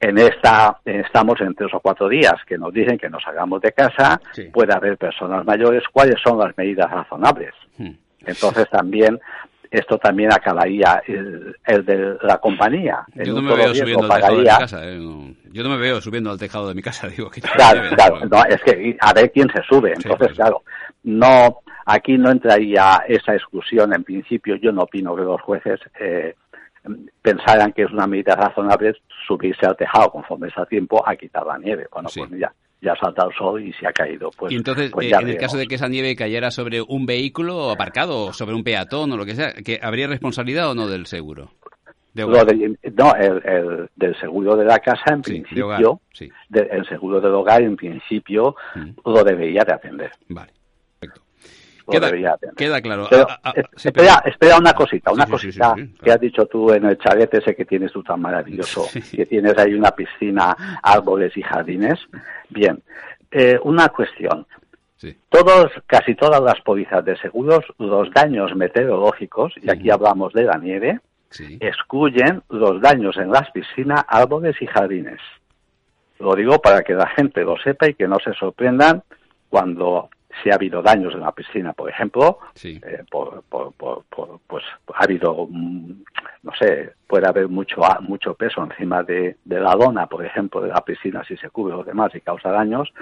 en 0.00 0.18
esta 0.18 0.80
estamos 0.84 1.40
en 1.40 1.54
tres 1.54 1.72
o 1.72 1.78
cuatro 1.78 2.08
días 2.08 2.34
que 2.44 2.58
nos 2.58 2.74
dicen 2.74 2.98
que 2.98 3.08
nos 3.08 3.24
hagamos 3.28 3.60
de 3.62 3.70
casa, 3.70 4.20
puede 4.52 4.74
haber 4.74 4.98
personas 4.98 5.44
mayores, 5.44 5.84
¿cuáles 5.92 6.20
son 6.20 6.38
las 6.38 6.56
medidas 6.58 6.90
razonables? 6.90 7.54
Entonces 8.26 8.68
también 8.70 9.20
esto 9.74 9.98
también 9.98 10.32
acabaría 10.32 11.02
el, 11.06 11.84
de 11.84 12.16
la 12.22 12.38
compañía. 12.38 13.04
Yo 13.14 13.34
no 13.34 13.42
me 13.42 13.56
veo 13.56 13.74
subiendo 13.74 14.04
al 14.04 14.20
tejado 14.20 14.36
de 14.36 14.42
mi 14.42 14.46
casa. 14.46 14.80
Eh, 14.84 15.34
yo 15.52 15.62
no 15.62 15.68
me 15.70 15.76
veo 15.76 16.00
subiendo 16.00 16.30
al 16.30 16.38
tejado 16.38 16.68
de 16.68 16.74
mi 16.74 16.82
casa, 16.82 17.08
digo. 17.16 17.28
Que 17.28 17.40
claro, 17.40 17.82
claro. 17.94 18.20
No, 18.30 18.44
es 18.44 18.60
que 18.62 18.96
a 19.00 19.12
ver 19.12 19.32
quién 19.32 19.48
se 19.50 19.62
sube. 19.68 19.92
Entonces, 19.94 20.36
claro, 20.36 20.62
no 21.02 21.58
aquí 21.86 22.16
no 22.16 22.30
entraría 22.30 23.02
esa 23.08 23.34
exclusión. 23.34 23.92
En 23.92 24.04
principio, 24.04 24.54
yo 24.56 24.70
no 24.70 24.82
opino 24.82 25.16
que 25.16 25.22
los 25.22 25.40
jueces 25.42 25.80
eh, 25.98 26.36
pensaran 27.20 27.72
que 27.72 27.82
es 27.82 27.90
una 27.90 28.06
medida 28.06 28.36
razonable 28.36 28.94
subirse 29.26 29.66
al 29.66 29.76
tejado 29.76 30.10
conforme 30.10 30.48
está 30.48 30.66
tiempo 30.66 31.02
a 31.06 31.16
quitar 31.16 31.44
la 31.44 31.58
nieve. 31.58 31.88
Bueno, 31.92 32.08
pues 32.14 32.30
ya, 32.84 32.92
ha 32.92 32.96
saltado 32.96 33.30
el 33.30 33.36
sol 33.36 33.62
y 33.62 33.72
se 33.72 33.86
ha 33.86 33.92
caído. 33.92 34.30
Pues, 34.36 34.52
y 34.52 34.56
entonces, 34.56 34.90
pues 34.90 35.10
eh, 35.10 35.16
en 35.20 35.28
el 35.28 35.36
caso 35.36 35.56
de 35.56 35.66
que 35.66 35.76
esa 35.76 35.88
nieve 35.88 36.14
cayera 36.14 36.50
sobre 36.50 36.82
un 36.82 37.06
vehículo 37.06 37.70
aparcado 37.70 38.26
o 38.26 38.32
sobre 38.32 38.54
un 38.54 38.64
peatón 38.64 39.12
o 39.12 39.16
lo 39.16 39.24
que 39.24 39.34
sea, 39.34 39.52
¿que 39.52 39.78
¿habría 39.82 40.06
responsabilidad 40.06 40.70
o 40.70 40.74
no 40.74 40.86
del 40.86 41.06
seguro? 41.06 41.50
no, 42.14 43.14
el, 43.16 43.88
del 43.96 44.20
seguro 44.20 44.56
de 44.56 44.64
la 44.64 44.78
casa, 44.78 45.14
en 45.14 45.22
principio, 45.22 46.00
el 46.52 46.86
seguro 46.86 47.20
del 47.20 47.32
hogar, 47.32 47.62
en 47.62 47.76
principio, 47.76 48.54
mm. 48.74 48.90
lo 49.04 49.24
debería 49.24 49.64
de 49.64 49.72
atender. 49.72 50.10
Vale. 50.28 50.52
Queda, 51.90 52.38
queda, 52.56 52.80
claro. 52.80 53.08
Ah, 53.12 53.40
ah, 53.42 53.54
espera, 53.76 54.22
espera 54.24 54.56
una 54.56 54.72
cosita, 54.72 55.12
una 55.12 55.26
cosita 55.26 55.74
que 56.02 56.10
has 56.10 56.20
dicho 56.20 56.46
tú 56.46 56.72
en 56.72 56.86
el 56.86 56.96
chalet 56.96 57.32
ese 57.34 57.54
que 57.54 57.66
tienes 57.66 57.92
tú 57.92 58.02
tan 58.02 58.22
maravilloso, 58.22 58.86
que 59.10 59.26
tienes 59.26 59.56
ahí 59.58 59.74
una 59.74 59.90
piscina, 59.90 60.80
árboles 60.82 61.36
y 61.36 61.42
jardines. 61.42 62.00
Bien, 62.48 62.82
eh, 63.30 63.58
una 63.62 63.88
cuestión. 63.88 64.46
Todos, 65.28 65.70
casi 65.86 66.14
todas 66.14 66.40
las 66.40 66.60
pólizas 66.62 67.04
de 67.04 67.18
seguros, 67.18 67.64
los 67.78 68.10
daños 68.12 68.54
meteorológicos, 68.56 69.52
y 69.60 69.70
aquí 69.70 69.90
hablamos 69.90 70.32
de 70.32 70.44
la 70.44 70.56
nieve, 70.56 71.00
excluyen 71.60 72.42
los 72.48 72.80
daños 72.80 73.16
en 73.18 73.30
las 73.30 73.50
piscinas, 73.50 74.04
árboles 74.08 74.56
y 74.62 74.66
jardines. 74.66 75.20
Lo 76.18 76.34
digo 76.34 76.58
para 76.60 76.82
que 76.82 76.94
la 76.94 77.08
gente 77.08 77.42
lo 77.42 77.58
sepa 77.58 77.88
y 77.88 77.94
que 77.94 78.08
no 78.08 78.18
se 78.24 78.32
sorprendan 78.34 79.02
cuando 79.50 80.08
si 80.42 80.50
ha 80.50 80.54
habido 80.54 80.82
daños 80.82 81.14
en 81.14 81.20
la 81.20 81.32
piscina, 81.32 81.72
por 81.72 81.90
ejemplo, 81.90 82.38
eh, 82.62 83.04
pues 83.10 84.64
ha 84.94 85.04
habido, 85.04 85.46
mm, 85.48 85.90
no 86.42 86.52
sé, 86.58 86.92
puede 87.06 87.26
haber 87.26 87.48
mucho 87.48 87.80
mucho 88.00 88.34
peso 88.34 88.62
encima 88.62 89.02
de, 89.02 89.36
la 89.44 89.74
lona, 89.74 90.06
por 90.06 90.24
ejemplo, 90.24 90.60
de 90.60 90.68
la 90.68 90.84
piscina 90.84 91.22
si 91.24 91.36
se 91.36 91.50
cubre 91.50 91.74
o 91.74 91.84
demás 91.84 92.14
y 92.14 92.20
causa 92.20 92.50
daños. 92.50 92.92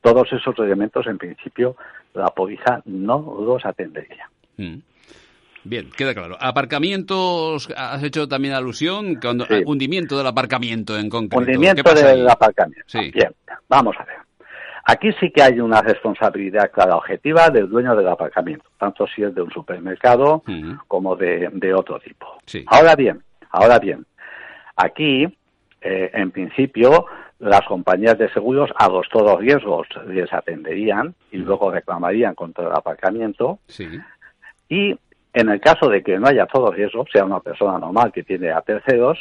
Todos 0.00 0.32
esos 0.32 0.58
elementos, 0.58 1.06
en 1.06 1.16
principio, 1.16 1.76
la 2.12 2.26
póliza 2.26 2.82
no 2.84 3.38
los 3.40 3.64
atendería. 3.64 4.28
Mm. 4.58 4.78
Bien, 5.64 5.90
queda 5.96 6.12
claro. 6.12 6.36
Aparcamientos, 6.38 7.70
has 7.74 8.02
hecho 8.02 8.28
también 8.28 8.52
alusión, 8.52 9.14
cuando, 9.14 9.46
hundimiento 9.64 10.18
del 10.18 10.26
aparcamiento 10.26 10.98
en 10.98 11.08
concreto. 11.08 11.38
Hundimiento 11.38 11.94
del 11.94 12.28
aparcamiento. 12.28 12.84
Bien, 12.92 13.34
vamos 13.68 13.96
a 13.98 14.04
ver. 14.04 14.23
Aquí 14.86 15.12
sí 15.18 15.30
que 15.30 15.42
hay 15.42 15.60
una 15.60 15.80
responsabilidad 15.80 16.70
clara 16.70 16.96
objetiva 16.96 17.48
del 17.48 17.68
dueño 17.68 17.96
del 17.96 18.08
aparcamiento, 18.08 18.66
tanto 18.78 19.06
si 19.06 19.22
es 19.22 19.34
de 19.34 19.40
un 19.40 19.50
supermercado 19.50 20.42
como 20.88 21.16
de, 21.16 21.74
otro 21.74 21.98
tipo. 22.00 22.26
Ahora 22.66 22.94
bien, 22.94 23.22
ahora 23.50 23.78
bien, 23.78 24.04
aquí, 24.76 25.24
eh, 25.80 26.10
en 26.12 26.30
principio, 26.30 27.06
las 27.38 27.62
compañías 27.62 28.18
de 28.18 28.30
seguros 28.32 28.70
a 28.76 28.88
los 28.88 29.08
todos 29.08 29.38
riesgos 29.40 29.88
les 30.06 30.30
atenderían 30.32 31.14
y 31.32 31.38
luego 31.38 31.70
reclamarían 31.70 32.34
contra 32.34 32.66
el 32.66 32.72
aparcamiento. 32.72 33.60
Y 34.68 34.98
en 35.32 35.48
el 35.48 35.60
caso 35.60 35.88
de 35.88 36.02
que 36.02 36.18
no 36.18 36.28
haya 36.28 36.46
todos 36.46 36.74
riesgos, 36.74 37.08
sea 37.10 37.24
una 37.24 37.40
persona 37.40 37.78
normal 37.78 38.12
que 38.12 38.22
tiene 38.22 38.50
a 38.50 38.60
terceros, 38.60 39.18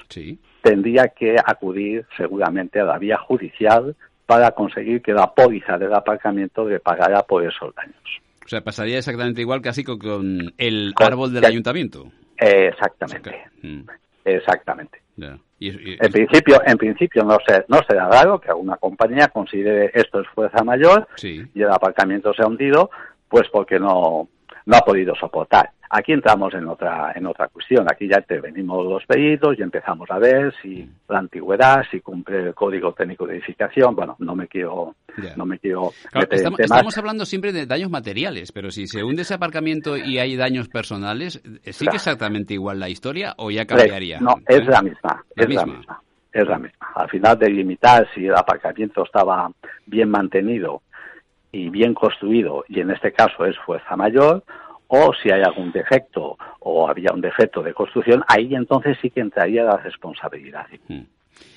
tendría 0.62 1.08
que 1.08 1.38
acudir 1.44 2.06
seguramente 2.18 2.80
a 2.80 2.86
la 2.86 2.98
vía 2.98 3.18
judicial 3.18 3.96
para 4.26 4.52
conseguir 4.52 5.02
que 5.02 5.14
la 5.14 5.34
póliza 5.34 5.78
del 5.78 5.94
aparcamiento 5.94 6.68
le 6.68 6.80
pagara 6.80 7.24
por 7.24 7.46
esos 7.46 7.74
daños. 7.76 8.22
O 8.46 8.48
sea, 8.48 8.62
pasaría 8.62 8.98
exactamente 8.98 9.42
igual 9.42 9.62
casi 9.62 9.84
con 9.84 10.54
el 10.58 10.94
árbol 10.98 11.34
del 11.34 11.46
ayuntamiento. 11.46 12.12
exactamente. 12.38 13.44
Mm. 13.62 13.82
Exactamente. 14.26 15.02
En 15.18 16.12
principio, 16.12 16.62
en 16.66 16.78
principio 16.78 17.24
no, 17.24 17.38
se, 17.46 17.66
no 17.68 17.80
será 17.88 18.08
raro 18.10 18.40
que 18.40 18.50
alguna 18.50 18.78
compañía 18.78 19.28
considere 19.28 19.92
esto 19.94 20.22
es 20.22 20.28
fuerza 20.30 20.64
mayor 20.64 21.08
y 21.22 21.62
el 21.62 21.70
aparcamiento 21.70 22.34
se 22.34 22.42
ha 22.42 22.48
hundido, 22.48 22.90
pues 23.30 23.48
porque 23.52 23.80
no, 23.80 24.28
no 24.66 24.78
ha 24.78 24.82
podido 24.82 25.14
soportar. 25.16 25.70
Aquí 25.96 26.12
entramos 26.12 26.52
en 26.56 26.68
otra 26.68 27.12
en 27.16 27.28
otra 27.28 27.50
cuestión. 27.50 27.86
Aquí 27.88 28.08
ya 28.10 28.18
intervenimos 28.18 28.84
los 28.84 29.06
pedidos 29.06 29.60
y 29.60 29.62
empezamos 29.62 30.10
a 30.10 30.18
ver 30.18 30.52
si 30.60 30.90
la 31.08 31.20
antigüedad, 31.20 31.84
si 31.92 32.00
cumple 32.00 32.48
el 32.48 32.56
código 32.56 32.94
técnico 32.94 33.28
de 33.28 33.36
edificación. 33.36 33.96
Bueno, 33.96 34.16
no 34.18 34.36
me 34.36 34.48
quiero 34.48 34.96
no 35.36 35.46
me 35.46 35.60
quiero 35.60 35.92
estamos, 36.32 36.60
estamos, 36.60 36.98
hablando 36.98 37.26
siempre 37.26 37.52
de 37.52 37.68
daños 37.68 37.92
materiales, 37.92 38.52
pero 38.52 38.72
si 38.72 38.88
se 38.88 39.04
hunde 39.04 39.22
ese 39.22 39.36
aparcamiento 39.36 39.96
y 39.96 40.18
hay 40.18 40.36
daños 40.36 40.68
personales, 40.68 41.44
¿sigue 41.64 41.96
exactamente 41.96 42.56
igual 42.56 42.80
la 42.80 42.90
historia 42.90 43.36
o 43.38 43.52
ya 43.52 43.66
cambiaría? 43.66 44.20
No, 44.20 44.34
es 44.48 44.66
la 44.66 44.82
misma, 44.82 45.24
es 45.36 45.54
la 45.54 45.66
misma, 45.66 46.02
es 46.32 46.48
la 46.48 46.58
misma. 46.58 46.88
Al 46.96 47.10
final 47.10 47.38
de 47.38 47.50
limitar 47.52 48.08
si 48.16 48.26
el 48.26 48.36
aparcamiento 48.36 49.04
estaba 49.04 49.52
bien 49.86 50.10
mantenido 50.10 50.82
y 51.54 51.70
bien 51.70 51.94
construido, 51.94 52.66
y 52.68 52.82
en 52.82 52.90
este 52.92 53.14
caso 53.14 53.46
es 53.46 53.56
fuerza 53.60 53.96
mayor, 53.96 54.44
o 54.88 55.14
si 55.14 55.32
hay 55.32 55.44
algún 55.44 55.72
defecto 55.72 56.38
o 56.60 56.90
había 56.90 57.14
un 57.14 57.22
defecto 57.22 57.62
de 57.62 57.74
construcción, 57.74 58.24
ahí 58.28 58.54
entonces 58.56 58.98
sí 59.02 59.12
que 59.12 59.22
entraría 59.22 59.64
la 59.64 59.78
responsabilidad, 59.78 60.66
hmm. 60.88 61.02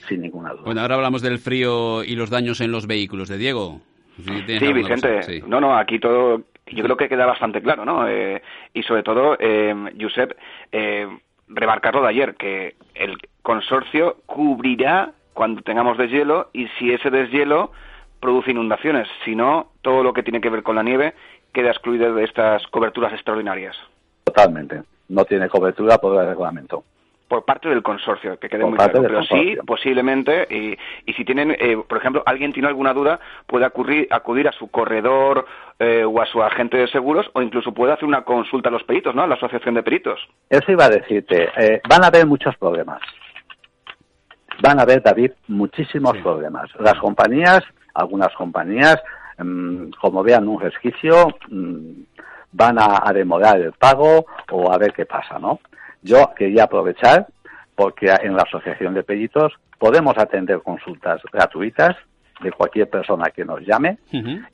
sin 0.06 0.20
ninguna 0.20 0.52
duda. 0.52 0.62
Bueno, 0.66 0.82
ahora 0.82 0.96
hablamos 0.96 1.22
del 1.22 1.38
frío 1.38 2.04
y 2.04 2.14
los 2.14 2.30
daños 2.30 2.60
en 2.60 2.70
los 2.70 2.86
vehículos. 2.86 3.28
¿De 3.28 3.38
Diego? 3.38 3.80
sí, 4.22 4.72
Vicente. 4.72 5.42
No, 5.46 5.60
no, 5.60 5.76
aquí 5.76 5.98
todo, 5.98 6.42
yo 6.66 6.84
creo 6.84 6.96
que 6.96 7.08
queda 7.08 7.24
bastante 7.24 7.62
claro, 7.62 7.86
¿no? 7.86 8.06
Eh, 8.06 8.42
y 8.74 8.82
sobre 8.82 9.02
todo, 9.02 9.36
eh, 9.40 9.74
Josep, 9.98 10.36
eh, 10.72 11.08
remarcarlo 11.48 12.02
de 12.02 12.08
ayer, 12.08 12.34
que 12.34 12.74
el 12.94 13.16
consorcio 13.42 14.18
cubrirá 14.26 15.12
cuando 15.32 15.62
tengamos 15.62 15.96
deshielo 15.96 16.50
y 16.52 16.68
si 16.78 16.92
ese 16.92 17.10
deshielo 17.10 17.72
produce 18.20 18.50
inundaciones, 18.50 19.08
si 19.24 19.34
no, 19.34 19.68
todo 19.82 20.02
lo 20.02 20.12
que 20.12 20.22
tiene 20.22 20.40
que 20.40 20.50
ver 20.50 20.62
con 20.62 20.76
la 20.76 20.82
nieve 20.82 21.14
queda 21.52 21.70
excluido 21.70 22.14
de 22.14 22.24
estas 22.24 22.66
coberturas 22.66 23.12
extraordinarias. 23.12 23.76
Totalmente. 24.24 24.82
No 25.08 25.24
tiene 25.24 25.48
cobertura 25.48 25.98
por 25.98 26.20
el 26.20 26.28
reglamento. 26.28 26.84
Por 27.28 27.44
parte 27.44 27.68
del 27.68 27.82
consorcio, 27.82 28.38
que 28.38 28.48
quede 28.48 28.64
muy 28.64 28.76
claro. 28.76 29.02
Pero 29.02 29.24
sí, 29.24 29.56
posiblemente, 29.66 30.46
y, 30.48 30.76
si 31.12 31.24
tienen, 31.24 31.56
eh, 31.58 31.76
por 31.88 31.98
ejemplo, 31.98 32.22
alguien 32.24 32.52
tiene 32.52 32.68
alguna 32.68 32.92
duda, 32.92 33.18
puede 33.46 33.64
acudir, 33.64 34.06
acudir 34.10 34.46
a 34.46 34.52
su 34.52 34.68
corredor 34.68 35.46
eh, 35.78 36.04
o 36.04 36.20
a 36.20 36.26
su 36.26 36.42
agente 36.42 36.76
de 36.76 36.88
seguros, 36.88 37.28
o 37.32 37.42
incluso 37.42 37.72
puede 37.72 37.94
hacer 37.94 38.04
una 38.04 38.22
consulta 38.22 38.68
a 38.68 38.72
los 38.72 38.84
peritos, 38.84 39.14
¿no? 39.14 39.22
A 39.22 39.26
la 39.26 39.34
asociación 39.34 39.74
de 39.74 39.82
peritos. 39.82 40.20
Eso 40.50 40.70
iba 40.70 40.84
a 40.84 40.90
decirte. 40.90 41.48
Eh, 41.56 41.80
van 41.88 42.04
a 42.04 42.08
haber 42.08 42.26
muchos 42.26 42.56
problemas. 42.58 43.00
Van 44.62 44.78
a 44.78 44.82
haber, 44.82 45.02
David, 45.02 45.32
muchísimos 45.48 46.16
problemas. 46.18 46.70
Las 46.78 46.98
compañías, 46.98 47.64
algunas 47.96 48.32
compañías, 48.34 49.02
Mm, 49.38 49.90
como 50.00 50.22
vean 50.22 50.48
un 50.48 50.60
resquicio, 50.60 51.28
mm, 51.50 51.90
van 52.52 52.78
a, 52.78 53.12
demorar 53.12 53.60
el 53.60 53.72
pago 53.72 54.24
o 54.50 54.72
a 54.72 54.78
ver 54.78 54.92
qué 54.94 55.04
pasa, 55.04 55.38
¿no? 55.38 55.60
Yo 56.02 56.32
quería 56.34 56.64
aprovechar 56.64 57.26
porque 57.74 58.06
en 58.22 58.34
la 58.34 58.42
Asociación 58.42 58.94
de 58.94 59.02
Peritos 59.02 59.52
podemos 59.78 60.16
atender 60.16 60.62
consultas 60.62 61.20
gratuitas 61.30 61.96
de 62.40 62.50
cualquier 62.52 62.88
persona 62.88 63.30
que 63.30 63.44
nos 63.44 63.60
llame 63.60 63.98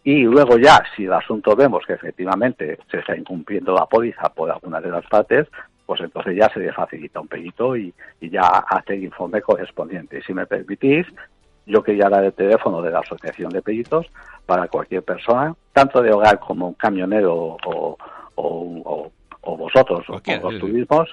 y 0.04 0.22
luego 0.22 0.56
ya 0.56 0.82
si 0.96 1.04
el 1.04 1.12
asunto 1.12 1.54
vemos 1.54 1.84
que 1.86 1.92
efectivamente 1.92 2.78
se 2.90 2.98
está 2.98 3.16
incumpliendo 3.16 3.74
la 3.74 3.86
póliza 3.86 4.28
por 4.30 4.50
alguna 4.50 4.80
de 4.80 4.90
las 4.90 5.06
partes, 5.06 5.46
pues 5.86 6.00
entonces 6.00 6.36
ya 6.36 6.48
se 6.52 6.60
le 6.60 6.72
facilita 6.72 7.20
un 7.20 7.28
perito 7.28 7.76
y, 7.76 7.92
y 8.20 8.30
ya 8.30 8.42
hace 8.42 8.94
el 8.94 9.04
informe 9.04 9.42
correspondiente. 9.42 10.22
Si 10.22 10.32
me 10.32 10.46
permitís, 10.46 11.06
yo 11.66 11.82
quería 11.82 12.08
dar 12.08 12.24
el 12.24 12.32
teléfono 12.32 12.82
de 12.82 12.90
la 12.90 13.00
Asociación 13.00 13.50
de 13.50 13.62
Peritos 13.62 14.06
para 14.46 14.68
cualquier 14.68 15.02
persona, 15.02 15.54
tanto 15.72 16.02
de 16.02 16.12
hogar 16.12 16.38
como 16.38 16.68
un 16.68 16.74
camionero 16.74 17.34
o, 17.34 17.96
o, 18.34 19.10
o, 19.42 19.56
vosotros, 19.56 20.04
o 20.08 20.20
los 20.50 20.58
turismos, 20.58 21.08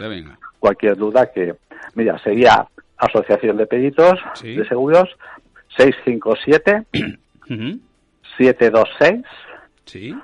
cualquier 0.60 0.96
duda 0.96 1.32
que, 1.32 1.56
mira, 1.96 2.18
sería 2.20 2.68
Asociación 2.98 3.58
de 3.58 3.66
Peritos 3.66 4.20
de 4.42 4.68
Seguros 4.68 5.10
657 5.78 6.86
726 8.38 9.26
sí. 9.86 10.16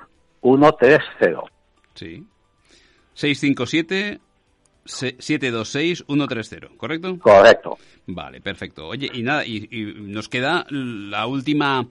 130. 0.42 1.40
Sí. 1.94 2.24
657 3.14 4.20
726 4.84 6.04
130, 6.06 6.68
¿correcto? 6.76 7.18
Correcto. 7.18 7.78
Vale, 8.06 8.40
perfecto. 8.40 8.86
Oye, 8.86 9.10
y 9.12 9.22
nada, 9.22 9.44
y 9.44 9.68
nos 9.98 10.28
queda 10.28 10.64
la 10.70 11.26
última 11.26 11.86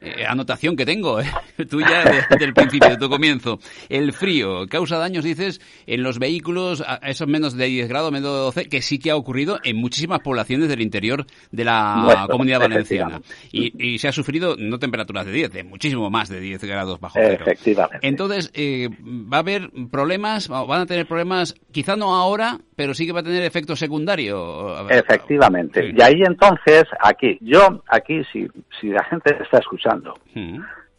eh, 0.00 0.24
anotación 0.24 0.76
que 0.76 0.86
tengo, 0.86 1.20
¿eh? 1.20 1.26
tuya 1.68 2.04
desde 2.30 2.44
el 2.44 2.54
principio, 2.54 2.88
de 2.90 2.96
tu 2.98 3.08
comienzo. 3.08 3.58
El 3.88 4.12
frío 4.12 4.68
causa 4.68 4.96
daños, 4.96 5.24
dices, 5.24 5.60
en 5.88 6.04
los 6.04 6.20
vehículos 6.20 6.84
a 6.86 6.96
esos 7.08 7.26
menos 7.26 7.56
de 7.56 7.66
10 7.66 7.88
grados, 7.88 8.12
menos 8.12 8.30
de 8.30 8.38
12, 8.38 8.68
que 8.68 8.80
sí 8.80 9.00
que 9.00 9.10
ha 9.10 9.16
ocurrido 9.16 9.58
en 9.64 9.76
muchísimas 9.76 10.20
poblaciones 10.20 10.68
del 10.68 10.82
interior 10.82 11.26
de 11.50 11.64
la 11.64 12.28
comunidad 12.30 12.60
valenciana. 12.60 13.20
Y, 13.50 13.98
se 13.98 14.06
ha 14.06 14.12
sufrido 14.12 14.54
no 14.56 14.78
temperaturas 14.78 15.26
de 15.26 15.32
10, 15.32 15.52
de 15.52 15.64
muchísimo 15.64 16.08
más 16.10 16.28
de 16.28 16.38
10 16.38 16.62
grados 16.62 17.00
bajo 17.00 17.14
cero. 17.20 17.38
Efectivamente. 17.40 18.06
Entonces, 18.06 18.52
eh, 18.54 18.88
va 19.02 19.38
a 19.38 19.40
haber 19.40 19.70
problemas, 19.90 20.46
van 20.48 20.82
a 20.82 20.86
tener 20.86 21.06
problemas, 21.06 21.56
quizá 21.72 21.96
no 21.96 22.14
ahora, 22.14 22.60
pero 22.76 22.94
sí 22.94 23.04
que 23.04 23.12
va 23.12 23.20
a 23.20 23.24
tener 23.24 23.42
efecto 23.42 23.74
secundario. 23.74 24.88
Efectivamente. 24.88 25.57
Y 25.96 26.02
ahí 26.02 26.22
entonces, 26.22 26.84
aquí, 27.00 27.38
yo, 27.40 27.82
aquí, 27.88 28.24
si, 28.32 28.48
si 28.80 28.88
la 28.88 29.04
gente 29.04 29.36
está 29.42 29.58
escuchando, 29.58 30.14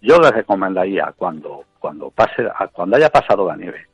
yo 0.02 0.20
les 0.20 0.32
recomendaría 0.32 1.14
cuando 1.16 1.66
cuando 1.80 2.12
pase 2.12 2.48
cuando 2.74 2.98
haya 2.98 3.10
pasado 3.10 3.48
la 3.48 3.56
nieve, 3.56 3.88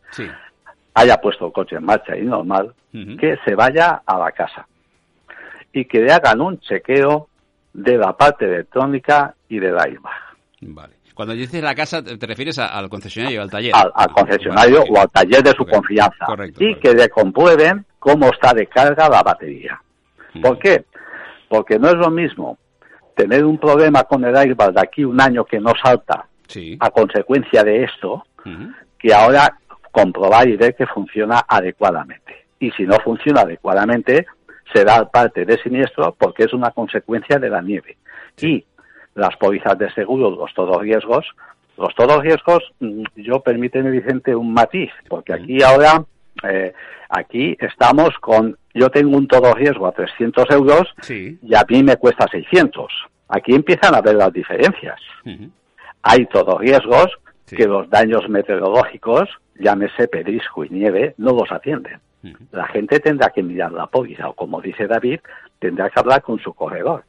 haya 0.94 1.18
puesto 1.18 1.48
el 1.48 1.54
coche 1.54 1.76
en 1.76 1.86
marcha 1.86 2.18
y 2.18 2.24
normal, 2.24 2.74
que 2.92 3.38
se 3.46 3.56
vaya 3.56 4.02
a 4.06 4.18
la 4.18 4.32
casa 4.32 4.68
y 5.72 5.86
que 5.86 6.00
le 6.00 6.12
hagan 6.12 6.42
un 6.42 6.60
chequeo 6.60 7.28
de 7.74 7.98
la 7.98 8.14
parte 8.14 8.46
electrónica 8.46 9.36
y 9.50 9.60
de 9.60 9.72
la 9.72 9.88
IVA. 9.90 10.12
Vale. 10.62 10.96
Cuando 11.14 11.34
dices 11.34 11.62
la 11.62 11.76
casa, 11.76 12.04
te 12.04 12.26
refieres 12.26 12.60
al 12.60 12.90
concesionario, 12.90 13.42
al 13.42 13.50
taller. 13.50 13.74
Al, 13.74 14.12
concesionario 14.12 14.84
o 14.84 15.00
al 15.00 15.10
taller 15.10 15.42
de 15.44 15.52
su 15.52 15.66
confianza. 15.66 16.26
y 16.60 16.76
que 16.76 16.94
le 16.94 17.10
comprueben 17.10 17.86
cómo 18.00 18.28
está 18.28 18.54
de 18.54 18.68
carga 18.68 19.08
la 19.10 19.24
batería. 19.24 19.82
¿Por 20.42 20.60
qué? 20.60 20.86
Porque 21.50 21.80
no 21.80 21.90
es 21.90 21.96
lo 21.96 22.10
mismo 22.10 22.58
tener 23.16 23.46
un 23.46 23.58
problema 23.58 24.04
con 24.04 24.24
el 24.26 24.36
airbag 24.36 24.74
de 24.74 24.82
aquí 24.82 25.06
un 25.06 25.20
año 25.22 25.46
que 25.46 25.60
no 25.60 25.74
salta 25.82 26.28
a 26.80 26.90
consecuencia 26.92 27.64
de 27.64 27.84
esto, 27.84 28.26
que 29.00 29.14
ahora 29.14 29.58
comprobar 29.92 30.48
y 30.48 30.58
ver 30.58 30.76
que 30.76 30.86
funciona 30.86 31.46
adecuadamente. 31.48 32.46
Y 32.60 32.72
si 32.72 32.84
no 32.84 32.98
funciona 33.00 33.42
adecuadamente, 33.42 34.26
se 34.74 34.84
da 34.84 35.10
parte 35.10 35.46
de 35.46 35.58
siniestro 35.58 36.16
porque 36.18 36.44
es 36.44 36.54
una 36.54 36.72
consecuencia 36.72 37.40
de 37.40 37.50
la 37.50 37.62
nieve. 37.62 37.98
Y 38.42 38.66
las 39.14 39.36
pólizas 39.38 39.78
de 39.78 39.92
seguro, 39.94 40.30
los 40.30 40.54
todos 40.54 40.82
riesgos, 40.82 41.26
los 41.78 41.94
todos 41.96 42.22
riesgos, 42.22 42.64
mm, 42.80 43.04
yo 43.16 43.40
permíteme, 43.40 43.90
Vicente, 43.90 44.36
un 44.36 44.54
matiz, 44.54 44.92
porque 45.08 45.34
aquí 45.34 45.64
ahora, 45.64 46.04
eh, 46.44 46.74
aquí 47.10 47.58
estamos 47.60 48.10
con 48.20 48.58
yo 48.74 48.90
tengo 48.90 49.16
un 49.16 49.28
todo 49.28 49.54
riesgo 49.54 49.88
a 49.88 49.94
300 49.94 50.50
euros 50.52 50.94
y 51.10 51.56
a 51.56 51.66
mí 51.68 51.82
me 51.82 51.96
cuesta 51.96 52.28
600. 52.30 52.92
Aquí 53.30 53.56
empiezan 53.56 53.96
a 53.96 54.02
ver 54.02 54.16
las 54.16 54.34
diferencias. 54.34 55.00
Hay 56.04 56.26
todo 56.26 56.58
riesgos 56.58 57.18
que 57.48 57.68
los 57.68 57.90
daños 57.90 58.28
meteorológicos, 58.28 59.30
llámese 59.56 60.08
pedrisco 60.10 60.66
y 60.66 60.70
nieve, 60.70 61.16
no 61.18 61.32
los 61.32 61.52
atienden. 61.52 62.00
La 62.52 62.68
gente 62.68 63.00
tendrá 63.00 63.30
que 63.30 63.44
mirar 63.44 63.72
la 63.72 63.88
póliza 63.88 64.28
o, 64.28 64.34
como 64.34 64.60
dice 64.60 64.88
David, 64.88 65.20
tendrá 65.60 65.90
que 65.90 66.00
hablar 66.00 66.22
con 66.22 66.40
su 66.40 66.54
corredor. 66.54 67.06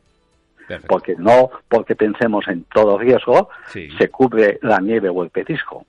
Porque 0.86 1.14
no 1.16 1.50
porque 1.68 1.94
pensemos 1.94 2.46
en 2.48 2.64
todo 2.64 2.98
riesgo 2.98 3.48
se 3.72 4.08
cubre 4.08 4.58
la 4.62 4.80
nieve 4.80 5.08
o 5.08 5.22
el 5.22 5.30
pedrisco 5.30 5.86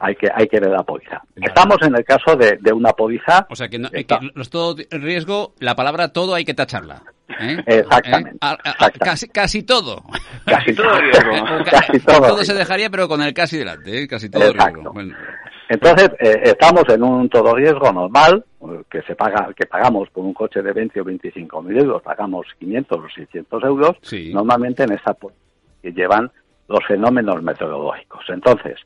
hay 0.00 0.14
que 0.16 0.28
hay 0.34 0.46
que 0.46 0.60
ver 0.60 0.70
la 0.70 0.82
póliza. 0.82 1.22
Estamos 1.36 1.76
en 1.82 1.94
el 1.94 2.04
caso 2.04 2.36
de, 2.36 2.58
de 2.60 2.72
una 2.72 2.92
póliza. 2.92 3.46
O 3.50 3.54
sea 3.54 3.68
que, 3.68 3.78
no, 3.78 3.90
que 3.90 4.06
los 4.34 4.50
todo 4.50 4.76
riesgo, 4.90 5.54
la 5.60 5.76
palabra 5.76 6.12
todo 6.12 6.34
hay 6.34 6.44
que 6.44 6.54
tacharla. 6.54 7.02
¿eh? 7.38 7.62
Exactamente, 7.66 8.30
¿Eh? 8.30 8.98
Casi, 8.98 9.28
casi 9.28 9.62
todo. 9.62 10.02
Casi 10.44 10.74
todo 10.74 10.98
riesgo. 11.00 11.64
casi 11.70 12.00
todo, 12.00 12.20
todo 12.28 12.44
se 12.44 12.54
dejaría, 12.54 12.90
pero 12.90 13.08
con 13.08 13.22
el 13.22 13.34
casi 13.34 13.58
delante, 13.58 14.02
¿eh? 14.02 14.08
casi 14.08 14.30
todo 14.30 14.52
riesgo. 14.52 14.94
Entonces, 15.68 16.10
eh, 16.18 16.40
estamos 16.44 16.82
en 16.88 17.02
un 17.02 17.28
todo 17.28 17.54
riesgo 17.54 17.92
normal, 17.92 18.44
que 18.90 19.02
se 19.02 19.14
paga, 19.14 19.50
que 19.56 19.66
pagamos 19.66 20.10
por 20.10 20.24
un 20.24 20.34
coche 20.34 20.62
de 20.62 20.72
20 20.72 21.00
o 21.00 21.04
25 21.04 21.62
mil 21.62 21.78
euros, 21.78 22.02
pagamos 22.02 22.46
500 22.58 22.98
o 22.98 23.08
600 23.08 23.64
euros, 23.64 23.96
normalmente 24.32 24.82
en 24.82 24.92
esta 24.92 25.16
que 25.80 25.92
llevan 25.92 26.30
los 26.70 26.84
fenómenos 26.86 27.42
meteorológicos. 27.42 28.24
Entonces, 28.28 28.76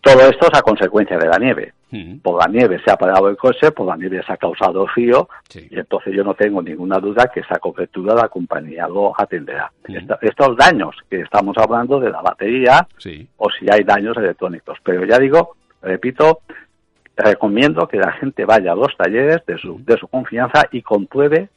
todo 0.00 0.20
esto 0.28 0.46
es 0.50 0.58
a 0.58 0.62
consecuencia 0.62 1.18
de 1.18 1.26
la 1.26 1.38
nieve. 1.38 1.74
Por 2.22 2.38
la 2.38 2.46
nieve 2.46 2.80
se 2.84 2.90
ha 2.90 2.96
parado 2.96 3.28
el 3.28 3.36
coche, 3.36 3.72
por 3.72 3.86
la 3.86 3.96
nieve 3.96 4.22
se 4.26 4.32
ha 4.32 4.36
causado 4.36 4.86
frío, 4.88 5.28
y 5.54 5.78
entonces 5.78 6.14
yo 6.14 6.22
no 6.22 6.34
tengo 6.34 6.62
ninguna 6.62 6.98
duda 6.98 7.30
que 7.32 7.40
esa 7.40 7.58
cobertura 7.58 8.14
la 8.14 8.28
compañía 8.28 8.86
lo 8.86 9.18
atenderá. 9.18 9.72
estos 10.20 10.56
daños 10.56 10.94
que 11.08 11.20
estamos 11.20 11.56
hablando 11.56 11.98
de 11.98 12.10
la 12.10 12.20
batería, 12.20 12.86
o 13.38 13.48
si 13.50 13.66
hay 13.70 13.84
daños 13.84 14.16
electrónicos. 14.18 14.78
Pero 14.82 15.04
ya 15.04 15.18
digo, 15.18 15.56
repito, 15.80 16.40
recomiendo 17.16 17.88
que 17.88 17.96
la 17.96 18.12
gente 18.12 18.44
vaya 18.44 18.72
a 18.72 18.76
los 18.76 18.94
talleres 18.96 19.44
de 19.46 19.58
su, 19.58 19.82
de 19.84 19.96
su 19.96 20.08
confianza 20.08 20.66
y 20.70 20.82
compruebe 20.82 21.48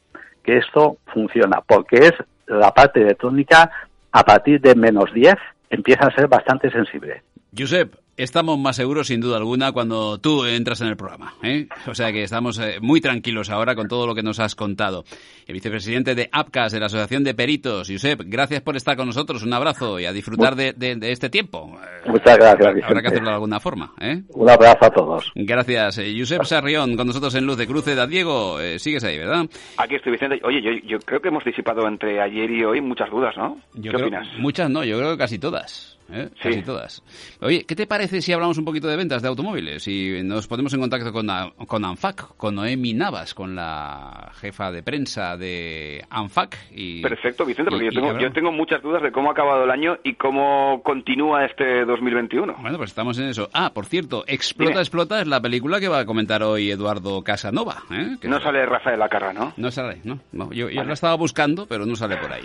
que 0.42 0.56
esto 0.56 0.96
funciona, 1.12 1.60
porque 1.60 1.96
es 1.96 2.12
la 2.46 2.72
parte 2.72 3.00
electrónica 3.00 3.70
a 4.10 4.24
partir 4.24 4.60
de 4.60 4.74
menos 4.74 5.12
10 5.12 5.34
empieza 5.70 6.06
a 6.06 6.14
ser 6.14 6.28
bastante 6.28 6.70
sensible. 6.70 7.22
Josep, 7.56 7.94
Estamos 8.18 8.58
más 8.58 8.76
seguros, 8.76 9.06
sin 9.06 9.22
duda 9.22 9.38
alguna, 9.38 9.72
cuando 9.72 10.18
tú 10.18 10.44
entras 10.44 10.82
en 10.82 10.88
el 10.88 10.98
programa. 10.98 11.32
¿eh? 11.42 11.66
O 11.86 11.94
sea 11.94 12.12
que 12.12 12.22
estamos 12.22 12.58
eh, 12.58 12.76
muy 12.82 13.00
tranquilos 13.00 13.48
ahora 13.48 13.74
con 13.74 13.88
todo 13.88 14.06
lo 14.06 14.14
que 14.14 14.22
nos 14.22 14.38
has 14.38 14.54
contado. 14.54 15.04
El 15.46 15.54
vicepresidente 15.54 16.14
de 16.14 16.28
APCAS, 16.30 16.72
de 16.72 16.80
la 16.80 16.86
Asociación 16.86 17.24
de 17.24 17.32
Peritos, 17.32 17.88
Josep, 17.90 18.20
gracias 18.26 18.60
por 18.60 18.76
estar 18.76 18.98
con 18.98 19.06
nosotros. 19.06 19.42
Un 19.42 19.54
abrazo 19.54 19.98
y 19.98 20.04
a 20.04 20.12
disfrutar 20.12 20.56
de, 20.56 20.74
este 21.10 21.30
tiempo. 21.30 21.78
Muchas 22.04 22.36
gracias, 22.36 22.74
Vicente. 22.74 22.84
Habrá 22.84 23.00
que 23.00 23.08
hacerlo 23.08 23.28
de 23.28 23.34
alguna 23.34 23.60
forma. 23.60 23.94
¿eh? 23.98 24.20
Un 24.28 24.50
abrazo 24.50 24.84
a 24.84 24.90
todos. 24.90 25.32
Gracias. 25.34 25.96
Eh, 25.96 26.14
Josep 26.14 26.44
Sarrión, 26.44 26.96
con 26.98 27.06
nosotros 27.06 27.34
en 27.34 27.46
Luz 27.46 27.56
de 27.56 27.66
Cruce. 27.66 27.94
Da 27.94 28.06
Diego, 28.06 28.58
sigues 28.76 29.04
ahí, 29.04 29.16
¿verdad? 29.16 29.46
Aquí 29.78 29.94
estoy, 29.94 30.12
Vicente. 30.12 30.38
Oye, 30.44 30.60
yo, 30.84 30.98
creo 30.98 31.22
que 31.22 31.28
hemos 31.28 31.44
disipado 31.44 31.88
entre 31.88 32.20
ayer 32.20 32.50
y 32.50 32.62
hoy 32.62 32.82
muchas 32.82 33.08
dudas, 33.10 33.34
¿no? 33.38 33.56
¿Qué 33.82 33.88
opinas? 33.88 34.28
Muchas 34.36 34.68
no, 34.68 34.84
yo 34.84 34.98
creo 34.98 35.12
que 35.12 35.18
casi 35.18 35.38
todas. 35.38 35.96
¿Eh? 36.10 36.28
casi 36.40 36.62
todas. 36.62 37.02
Oye, 37.40 37.64
¿qué 37.64 37.74
te 37.74 37.86
parece 37.86 38.20
si 38.20 38.32
hablamos 38.32 38.58
un 38.58 38.64
poquito 38.64 38.88
de 38.88 38.96
ventas 38.96 39.22
de 39.22 39.28
automóviles 39.28 39.86
y 39.88 40.22
nos 40.22 40.46
ponemos 40.46 40.72
en 40.74 40.80
contacto 40.80 41.12
con, 41.12 41.28
con 41.66 41.84
ANFAC, 41.84 42.36
con 42.36 42.54
Noemi 42.54 42.94
Navas, 42.94 43.34
con 43.34 43.54
la 43.54 44.32
jefa 44.34 44.70
de 44.70 44.82
prensa 44.82 45.36
de 45.36 46.04
ANFAC? 46.10 46.56
Y, 46.72 47.02
Perfecto, 47.02 47.44
Vicente, 47.44 47.70
porque 47.70 47.86
yo, 47.86 47.92
tengo, 47.92 48.18
yo 48.18 48.32
tengo 48.32 48.52
muchas 48.52 48.82
dudas 48.82 49.02
de 49.02 49.12
cómo 49.12 49.30
ha 49.30 49.32
acabado 49.32 49.64
el 49.64 49.70
año 49.70 49.98
y 50.04 50.14
cómo 50.14 50.82
continúa 50.82 51.44
este 51.44 51.84
2021. 51.84 52.56
Bueno, 52.60 52.78
pues 52.78 52.90
estamos 52.90 53.18
en 53.18 53.28
eso. 53.28 53.48
Ah, 53.52 53.72
por 53.74 53.86
cierto, 53.86 54.24
Explota, 54.26 54.80
Explota 54.80 55.20
es 55.20 55.26
la 55.26 55.40
película 55.40 55.80
que 55.80 55.88
va 55.88 56.00
a 56.00 56.06
comentar 56.06 56.42
hoy 56.42 56.70
Eduardo 56.70 57.22
Casanova. 57.22 57.82
¿eh? 57.90 58.16
no 58.22 58.40
sale 58.40 58.64
Rafael 58.66 59.00
¿no? 59.34 59.52
No 59.56 59.70
sale, 59.70 60.00
no. 60.04 60.52
yo, 60.52 60.68
yo 60.70 60.84
la 60.84 60.92
estaba 60.92 61.14
buscando, 61.14 61.66
pero 61.66 61.86
no 61.86 61.96
sale 61.96 62.16
por 62.16 62.32
ahí. 62.32 62.44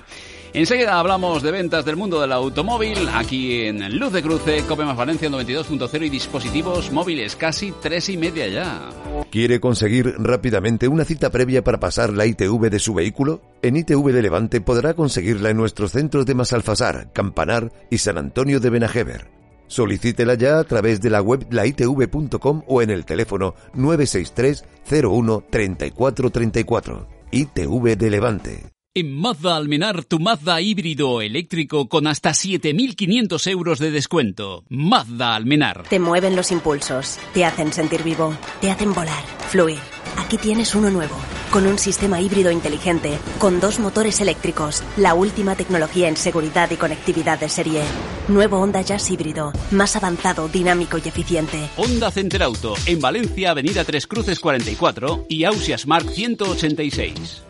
Enseguida 0.53 0.99
hablamos 0.99 1.43
de 1.43 1.51
ventas 1.51 1.85
del 1.85 1.95
mundo 1.95 2.21
del 2.21 2.31
automóvil 2.31 3.07
aquí 3.13 3.46
en 3.53 3.97
Luz 3.97 4.13
de 4.13 4.21
Cruce, 4.21 4.63
Cope 4.67 4.85
más 4.85 4.97
Valencia 4.97 5.29
92.0 5.29 6.05
y 6.05 6.09
dispositivos 6.09 6.91
móviles, 6.91 7.35
casi 7.35 7.73
tres 7.81 8.09
y 8.09 8.17
media 8.17 8.47
ya. 8.47 8.89
¿Quiere 9.31 9.59
conseguir 9.59 10.15
rápidamente 10.17 10.87
una 10.87 11.05
cita 11.05 11.29
previa 11.29 11.63
para 11.63 11.79
pasar 11.79 12.11
la 12.13 12.25
ITV 12.25 12.69
de 12.69 12.79
su 12.79 12.93
vehículo? 12.93 13.41
En 13.61 13.77
ITV 13.77 14.11
de 14.11 14.21
Levante 14.21 14.61
podrá 14.61 14.93
conseguirla 14.93 15.49
en 15.49 15.57
nuestros 15.57 15.91
centros 15.91 16.25
de 16.25 16.35
Masalfasar, 16.35 17.11
Campanar 17.13 17.71
y 17.89 17.99
San 17.99 18.17
Antonio 18.17 18.59
de 18.59 18.69
Benajever. 18.69 19.27
Solicítela 19.67 20.35
ya 20.35 20.59
a 20.59 20.63
través 20.63 21.01
de 21.01 21.09
la 21.09 21.21
web 21.21 21.45
laitv.com 21.49 22.63
o 22.67 22.81
en 22.81 22.89
el 22.89 23.05
teléfono 23.05 23.55
963 23.73 24.65
01 25.03 25.43
3434. 25.49 27.07
ITV 27.31 27.97
de 27.97 28.09
Levante. 28.09 28.76
En 28.99 29.13
Mazda 29.13 29.55
Almenar, 29.55 30.05
tu 30.05 30.17
Mazda 30.17 30.59
híbrido 30.59 31.21
eléctrico 31.21 31.87
con 31.87 32.07
hasta 32.07 32.31
7.500 32.31 33.47
euros 33.51 33.77
de 33.77 33.91
descuento. 33.91 34.63
Mazda 34.69 35.35
Almenar. 35.35 35.83
Te 35.87 35.99
mueven 35.99 36.35
los 36.35 36.51
impulsos, 36.51 37.19
te 37.31 37.45
hacen 37.45 37.71
sentir 37.71 38.01
vivo, 38.01 38.35
te 38.59 38.71
hacen 38.71 38.95
volar, 38.95 39.23
fluir. 39.49 39.77
Aquí 40.17 40.39
tienes 40.39 40.73
uno 40.73 40.89
nuevo 40.89 41.15
con 41.51 41.67
un 41.67 41.77
sistema 41.77 42.19
híbrido 42.21 42.49
inteligente, 42.49 43.19
con 43.37 43.59
dos 43.59 43.77
motores 43.77 44.19
eléctricos, 44.19 44.81
la 44.97 45.13
última 45.13 45.53
tecnología 45.55 46.07
en 46.07 46.17
seguridad 46.17 46.71
y 46.71 46.77
conectividad 46.77 47.39
de 47.39 47.49
serie. 47.49 47.83
Nuevo 48.27 48.57
Honda 48.57 48.81
Jazz 48.81 49.11
híbrido, 49.11 49.53
más 49.69 49.95
avanzado, 49.95 50.47
dinámico 50.47 50.97
y 50.97 51.07
eficiente. 51.07 51.69
Honda 51.77 52.09
Center 52.09 52.41
Auto, 52.41 52.73
en 52.87 52.99
Valencia, 52.99 53.51
Avenida 53.51 53.83
Tres 53.83 54.07
Cruces 54.07 54.39
44 54.39 55.27
y 55.29 55.43
Ausia 55.43 55.77
Smart 55.77 56.09
186. 56.09 57.43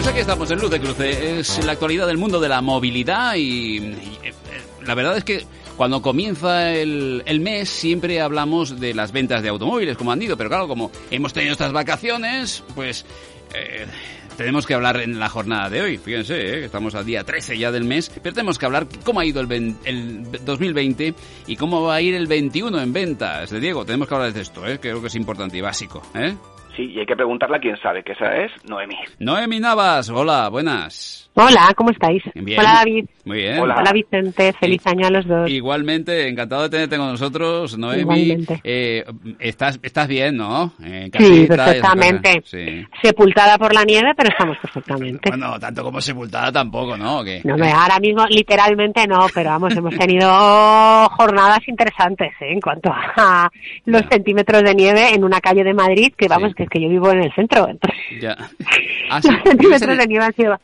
Pues 0.00 0.08
aquí 0.08 0.20
estamos 0.20 0.50
en 0.50 0.58
Luz 0.58 0.70
de 0.70 0.80
Cruce. 0.80 1.40
Es 1.40 1.62
la 1.62 1.72
actualidad 1.72 2.06
del 2.06 2.16
mundo 2.16 2.40
de 2.40 2.48
la 2.48 2.62
movilidad 2.62 3.34
y, 3.34 3.76
eh, 4.22 4.32
la 4.82 4.94
verdad 4.94 5.18
es 5.18 5.24
que 5.24 5.44
cuando 5.76 6.00
comienza 6.00 6.72
el, 6.72 7.22
el, 7.26 7.40
mes 7.40 7.68
siempre 7.68 8.18
hablamos 8.18 8.80
de 8.80 8.94
las 8.94 9.12
ventas 9.12 9.42
de 9.42 9.50
automóviles, 9.50 9.98
como 9.98 10.10
han 10.10 10.22
ido, 10.22 10.38
pero 10.38 10.48
claro, 10.48 10.68
como 10.68 10.90
hemos 11.10 11.34
tenido 11.34 11.52
estas 11.52 11.72
vacaciones, 11.72 12.64
pues 12.74 13.04
eh, 13.52 13.84
tenemos 14.38 14.66
que 14.66 14.72
hablar 14.72 15.02
en 15.02 15.18
la 15.18 15.28
jornada 15.28 15.68
de 15.68 15.82
hoy. 15.82 15.98
Fíjense, 15.98 16.34
eh, 16.34 16.64
estamos 16.64 16.94
al 16.94 17.04
día 17.04 17.22
13 17.22 17.58
ya 17.58 17.70
del 17.70 17.84
mes, 17.84 18.10
pero 18.22 18.34
tenemos 18.34 18.58
que 18.58 18.64
hablar 18.64 18.86
cómo 19.04 19.20
ha 19.20 19.26
ido 19.26 19.42
el, 19.42 19.76
el 19.84 20.32
2020 20.46 21.14
y 21.46 21.56
cómo 21.56 21.82
va 21.82 21.96
a 21.96 22.00
ir 22.00 22.14
el 22.14 22.26
21 22.26 22.80
en 22.80 22.92
ventas. 22.94 23.50
De 23.50 23.60
Diego, 23.60 23.84
tenemos 23.84 24.08
que 24.08 24.14
hablar 24.14 24.32
de 24.32 24.40
esto, 24.40 24.66
eh, 24.66 24.80
creo 24.80 25.02
que 25.02 25.08
es 25.08 25.14
importante 25.14 25.58
y 25.58 25.60
básico. 25.60 26.00
¿eh? 26.14 26.34
Sí, 26.76 26.92
y 26.94 27.00
hay 27.00 27.06
que 27.06 27.16
preguntarle 27.16 27.56
a 27.56 27.60
quién 27.60 27.76
sabe, 27.78 28.02
que 28.02 28.12
esa 28.12 28.36
es 28.36 28.52
Noemi. 28.68 28.96
Noemi 29.18 29.60
Navas, 29.60 30.08
hola, 30.10 30.48
buenas. 30.48 31.30
Hola, 31.34 31.72
¿cómo 31.76 31.90
estáis? 31.90 32.22
Bien. 32.34 32.58
Hola 32.58 32.74
David. 32.74 33.06
Muy 33.24 33.38
bien. 33.38 33.58
Hola, 33.60 33.76
Hola 33.78 33.92
Vicente, 33.92 34.52
feliz 34.54 34.84
año 34.86 35.06
a 35.06 35.10
los 35.10 35.26
dos. 35.26 35.48
Igualmente, 35.48 36.28
encantado 36.28 36.62
de 36.62 36.70
tenerte 36.70 36.96
con 36.96 37.08
nosotros, 37.08 37.78
Noemi. 37.78 38.00
Igualmente. 38.02 38.60
Eh, 38.64 39.04
estás, 39.38 39.78
estás 39.82 40.08
bien, 40.08 40.36
¿no? 40.36 40.72
Eh, 40.82 41.08
sí, 41.16 41.46
perfectamente. 41.46 42.42
Sí. 42.44 42.84
Sepultada 43.00 43.56
por 43.58 43.72
la 43.72 43.84
nieve, 43.84 44.12
pero 44.16 44.30
estamos 44.30 44.58
perfectamente. 44.58 45.30
Bueno, 45.30 45.58
tanto 45.58 45.84
como 45.84 46.00
sepultada 46.00 46.50
tampoco, 46.50 46.96
¿no? 46.96 47.22
¿Qué? 47.22 47.40
No, 47.44 47.54
ahora 47.54 47.98
mismo 48.00 48.26
literalmente 48.26 49.06
no, 49.06 49.26
pero 49.32 49.50
vamos, 49.50 49.76
hemos 49.76 49.96
tenido 49.96 50.28
jornadas 51.16 51.60
interesantes 51.68 52.32
¿eh? 52.40 52.52
en 52.52 52.60
cuanto 52.60 52.90
a 52.92 53.50
los 53.84 54.02
centímetros 54.10 54.62
de 54.62 54.74
nieve 54.74 55.14
en 55.14 55.24
una 55.24 55.40
calle 55.40 55.62
de 55.62 55.74
Madrid, 55.74 56.12
que 56.16 56.26
vamos, 56.28 56.52
sí. 56.56 56.59
Que 56.60 56.64
es 56.64 56.70
que 56.70 56.82
yo 56.82 56.88
vivo 56.88 57.10
en 57.10 57.22
el 57.22 57.32
centro. 57.32 57.68
Entonces, 57.68 57.98
ya. 58.20 58.36
Ah, 59.10 59.20
sí. 59.22 59.28
el. 59.44 59.58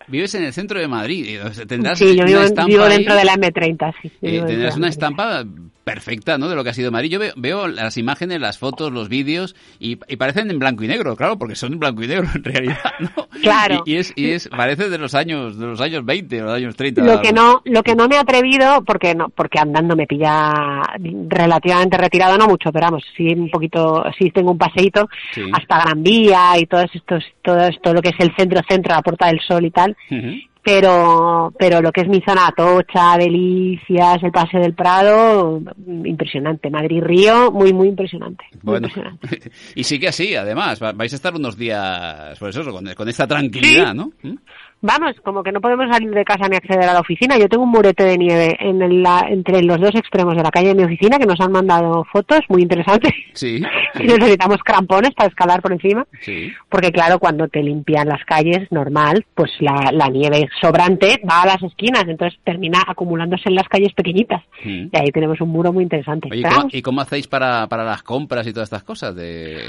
Vives 0.09 0.35
en 0.35 0.45
el 0.45 0.53
centro 0.53 0.79
de 0.79 0.89
Madrid. 0.89 1.39
Tendrás 1.67 1.99
sí, 1.99 2.17
yo 2.17 2.25
vivo, 2.25 2.41
vivo 2.67 2.85
dentro 2.87 3.15
de 3.15 3.25
la 3.25 3.35
M30, 3.35 3.95
sí. 4.03 4.13
Eh, 4.23 4.43
tendrás 4.47 4.77
una 4.77 4.89
estampa 4.89 5.45
perfecta, 5.87 6.37
¿no? 6.37 6.49
De 6.49 6.57
lo 6.57 6.65
que 6.65 6.71
ha 6.71 6.75
sido 6.75 6.91
Madrid. 6.91 7.11
Yo 7.11 7.21
veo, 7.21 7.33
veo 7.37 7.69
las 7.69 7.97
imágenes, 7.97 8.41
las 8.41 8.59
fotos, 8.59 8.93
los 8.93 9.09
vídeos 9.09 9.55
y, 9.79 10.01
y, 10.09 10.17
parecen 10.17 10.51
en 10.51 10.59
blanco 10.59 10.83
y 10.83 10.89
negro, 10.89 11.15
claro, 11.15 11.39
porque 11.39 11.55
son 11.55 11.75
en 11.75 11.79
blanco 11.79 12.03
y 12.03 12.09
negro 12.09 12.27
en 12.35 12.43
realidad, 12.43 12.93
¿no? 12.99 13.29
Claro. 13.41 13.85
Y, 13.87 13.93
y, 13.93 13.97
es, 13.99 14.13
y 14.17 14.31
es, 14.33 14.49
parece 14.49 14.91
de 14.91 14.99
los 14.99 15.15
años, 15.15 15.57
de 15.57 15.65
los 15.65 15.81
años 15.81 16.05
20 16.05 16.43
o 16.43 16.45
los 16.47 16.55
años 16.55 16.75
30. 16.75 17.05
Lo 17.05 17.23
que 17.23 17.33
no, 17.33 17.63
lo 17.65 17.85
que 17.85 17.95
no 17.95 18.09
me 18.09 18.17
he 18.17 18.19
atrevido, 18.19 18.83
porque 18.83 19.15
no, 19.15 19.29
porque 19.29 19.61
andando 19.61 19.95
me 19.95 20.09
pilla 20.09 20.83
relativamente 21.29 21.97
retirado, 21.97 22.37
no 22.37 22.49
mucho, 22.49 22.73
pero 22.73 22.87
vamos, 22.87 23.05
sí 23.17 23.29
un 23.29 23.49
poquito, 23.49 24.05
sí 24.19 24.33
tengo 24.33 24.51
un 24.51 24.59
paseíto 24.59 25.09
sí. 25.33 25.43
hasta 25.53 25.86
Gran 25.87 26.03
Vía 26.03 26.59
y 26.59 26.67
todos 26.67 26.91
estos, 26.95 27.25
todo 27.43 27.61
esto, 27.61 27.95
lo 27.95 28.03
que 28.03 28.11
es 28.11 28.21
el 28.21 28.35
centro-centro, 28.37 28.95
la 28.95 29.03
Puerta 29.03 29.27
del 29.29 29.41
Sol 29.41 29.65
y 29.65 29.71
tal. 29.71 29.97
Uh 30.11 30.15
-huh 30.15 30.43
pero 30.67 31.55
pero 31.57 31.81
lo 31.81 31.93
que 31.93 32.01
es 32.01 32.09
mi 32.09 32.21
zona 32.27 32.49
Atocha, 32.49 33.17
Delicias, 33.17 34.21
el 34.21 34.33
Paseo 34.33 34.61
del 34.61 34.75
Prado, 34.75 35.63
impresionante. 36.05 36.71
Madrid 36.71 37.01
Río, 37.05 37.53
muy 37.53 37.73
muy 37.73 37.87
impresionante. 37.87 38.45
Muy 38.65 38.73
bueno, 38.73 38.89
impresionante. 38.89 39.53
y 39.77 39.85
sigue 39.85 40.09
así, 40.09 40.35
además, 40.35 40.81
vais 40.81 41.13
a 41.13 41.17
estar 41.17 41.33
unos 41.37 41.57
días, 41.57 42.37
pues 42.41 42.57
eso, 42.57 42.73
con, 42.73 42.85
con 42.95 43.09
esta 43.09 43.29
tranquilidad, 43.29 43.93
¿Sí? 43.93 43.97
¿no? 43.97 44.11
¿Mm? 44.23 44.39
Vamos, 44.87 45.17
como 45.25 45.43
que 45.43 45.51
no 45.51 45.61
podemos 45.61 45.91
salir 45.91 46.11
de 46.11 46.25
casa 46.25 46.49
ni 46.49 46.57
acceder 46.57 46.89
a 46.89 46.93
la 46.93 47.01
oficina. 47.01 47.37
Yo 47.37 47.49
tengo 47.49 47.65
un 47.65 47.71
murete 47.71 48.05
de 48.05 48.17
nieve 48.17 48.57
en 48.61 48.81
el, 48.81 49.03
la, 49.03 49.27
entre 49.29 49.63
los 49.63 49.81
dos 49.81 49.95
extremos 49.97 50.37
de 50.37 50.45
la 50.45 50.51
calle 50.51 50.69
de 50.69 50.75
mi 50.77 50.85
oficina 50.85 51.19
que 51.19 51.27
nos 51.27 51.41
han 51.41 51.51
mandado 51.51 52.05
fotos 52.13 52.41
muy 52.49 52.63
interesantes. 52.63 53.13
Sí. 53.33 53.61
y 54.01 54.05
necesitamos 54.05 54.59
crampones 54.65 55.13
para 55.15 55.29
escalar 55.29 55.61
por 55.61 55.73
encima. 55.73 56.07
Sí. 56.21 56.53
Porque 56.69 56.93
claro, 56.93 57.19
cuando 57.19 57.49
te 57.49 57.63
limpian 57.63 58.09
las 58.09 58.25
calles, 58.25 58.71
normal, 58.71 59.27
pues 59.35 59.51
la, 59.59 59.91
la 59.93 60.09
nieve 60.09 60.49
sobrante 60.61 61.21
va 61.29 61.43
a 61.43 61.47
las 61.47 61.63
esquinas, 61.65 62.05
entonces 62.07 62.39
termina 62.45 62.85
acumulándose 62.87 63.49
en 63.49 63.57
las 63.57 63.69
calles 63.69 63.93
pequeñitas. 63.93 64.43
Mm. 64.65 64.87
Y 64.93 64.97
ahí 64.97 65.11
tenemos 65.13 65.41
un 65.41 65.49
muro 65.49 65.73
muy 65.73 65.83
interesante. 65.83 66.29
Oye, 66.31 66.41
¿y 66.41 66.43
cómo, 66.43 66.69
¿y 66.71 66.83
cómo 66.83 67.01
hacéis 67.01 67.27
para, 67.27 67.67
para 67.67 67.83
las 67.83 68.05
compras 68.05 68.47
y 68.47 68.53
todas 68.53 68.69
estas 68.69 68.85
cosas? 68.85 69.17
De, 69.17 69.65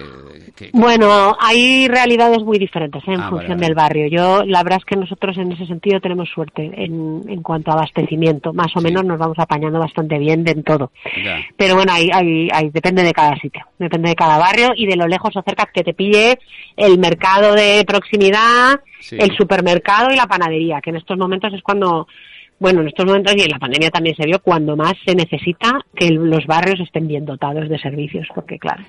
bueno, 0.74 1.36
hay 1.40 1.88
realidades 1.88 2.44
muy 2.44 2.60
diferentes 2.60 3.02
¿eh? 3.08 3.14
en 3.14 3.22
ah, 3.22 3.30
función 3.30 3.58
vale, 3.58 3.62
vale. 3.62 3.66
del 3.66 3.76
barrio. 3.76 4.08
Yo, 4.10 4.44
la 4.46 4.62
verdad 4.64 4.80
es 4.80 4.86
que 4.86 5.07
nosotros 5.08 5.38
en 5.38 5.52
ese 5.54 5.66
sentido 5.66 6.02
tenemos 6.02 6.30
suerte 6.30 6.70
en, 6.76 7.24
en 7.28 7.42
cuanto 7.42 7.72
a 7.72 7.76
abastecimiento. 7.76 8.54
Más 8.54 8.76
o 8.76 8.80
Sí. 8.80 8.86
menos 8.86 9.06
nos 9.06 9.18
vamos 9.18 9.40
apañando 9.40 9.80
bastante 9.80 10.18
bien 10.20 10.44
de 10.44 10.52
en 10.52 10.64
todo. 10.64 10.92
Ya. 11.24 11.40
Pero 11.56 11.76
bueno, 11.76 11.94
hay, 11.94 12.10
hay, 12.14 12.50
hay, 12.52 12.70
depende 12.70 13.04
de 13.04 13.14
cada 13.14 13.36
sitio, 13.38 13.66
depende 13.80 14.10
de 14.10 14.16
cada 14.16 14.38
barrio 14.38 14.70
y 14.76 14.86
de 14.86 14.96
lo 14.98 15.08
lejos 15.08 15.36
o 15.36 15.42
cerca 15.42 15.66
que 15.74 15.84
te 15.84 15.94
pille 15.94 16.40
el 16.76 17.00
mercado 17.00 17.54
de 17.54 17.84
proximidad, 17.88 18.82
Sí. 19.00 19.16
el 19.20 19.36
supermercado 19.38 20.12
y 20.12 20.16
la 20.18 20.26
panadería, 20.28 20.82
que 20.82 20.90
en 20.90 20.96
estos 20.98 21.18
momentos 21.18 21.54
es 21.54 21.62
cuando, 21.62 22.08
bueno, 22.60 22.82
en 22.82 22.88
estos 22.88 23.06
momentos 23.06 23.34
y 23.38 23.42
en 23.42 23.52
la 23.52 23.60
pandemia 23.60 23.92
también 23.92 24.16
se 24.16 24.26
vio 24.26 24.40
cuando 24.42 24.76
más 24.76 24.94
se 25.06 25.14
necesita 25.16 25.80
que 25.96 26.10
los 26.10 26.46
barrios 26.48 26.80
estén 26.80 27.08
bien 27.08 27.24
dotados 27.26 27.70
de 27.70 27.78
servicios, 27.80 28.28
porque 28.36 28.58
claro. 28.60 28.84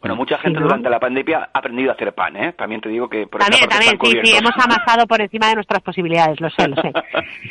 Bueno, 0.00 0.14
mucha 0.14 0.38
gente 0.38 0.58
Sí, 0.58 0.62
¿no? 0.62 0.68
durante 0.68 0.88
la 0.88 1.00
pandemia 1.00 1.50
ha 1.52 1.58
aprendido 1.58 1.90
a 1.90 1.94
hacer 1.94 2.12
pan, 2.14 2.36
¿eh? 2.36 2.52
También 2.56 2.80
te 2.80 2.88
digo 2.88 3.08
que 3.08 3.26
por 3.26 3.40
También, 3.40 3.68
parte 3.68 3.84
también, 3.96 4.22
sí, 4.22 4.30
sí, 4.30 4.36
hemos 4.36 4.52
amasado 4.56 5.06
por 5.08 5.20
encima 5.20 5.48
de 5.48 5.56
nuestras 5.56 5.82
posibilidades, 5.82 6.40
lo 6.40 6.48
sé, 6.50 6.68
lo 6.68 6.76
sé. 6.76 6.92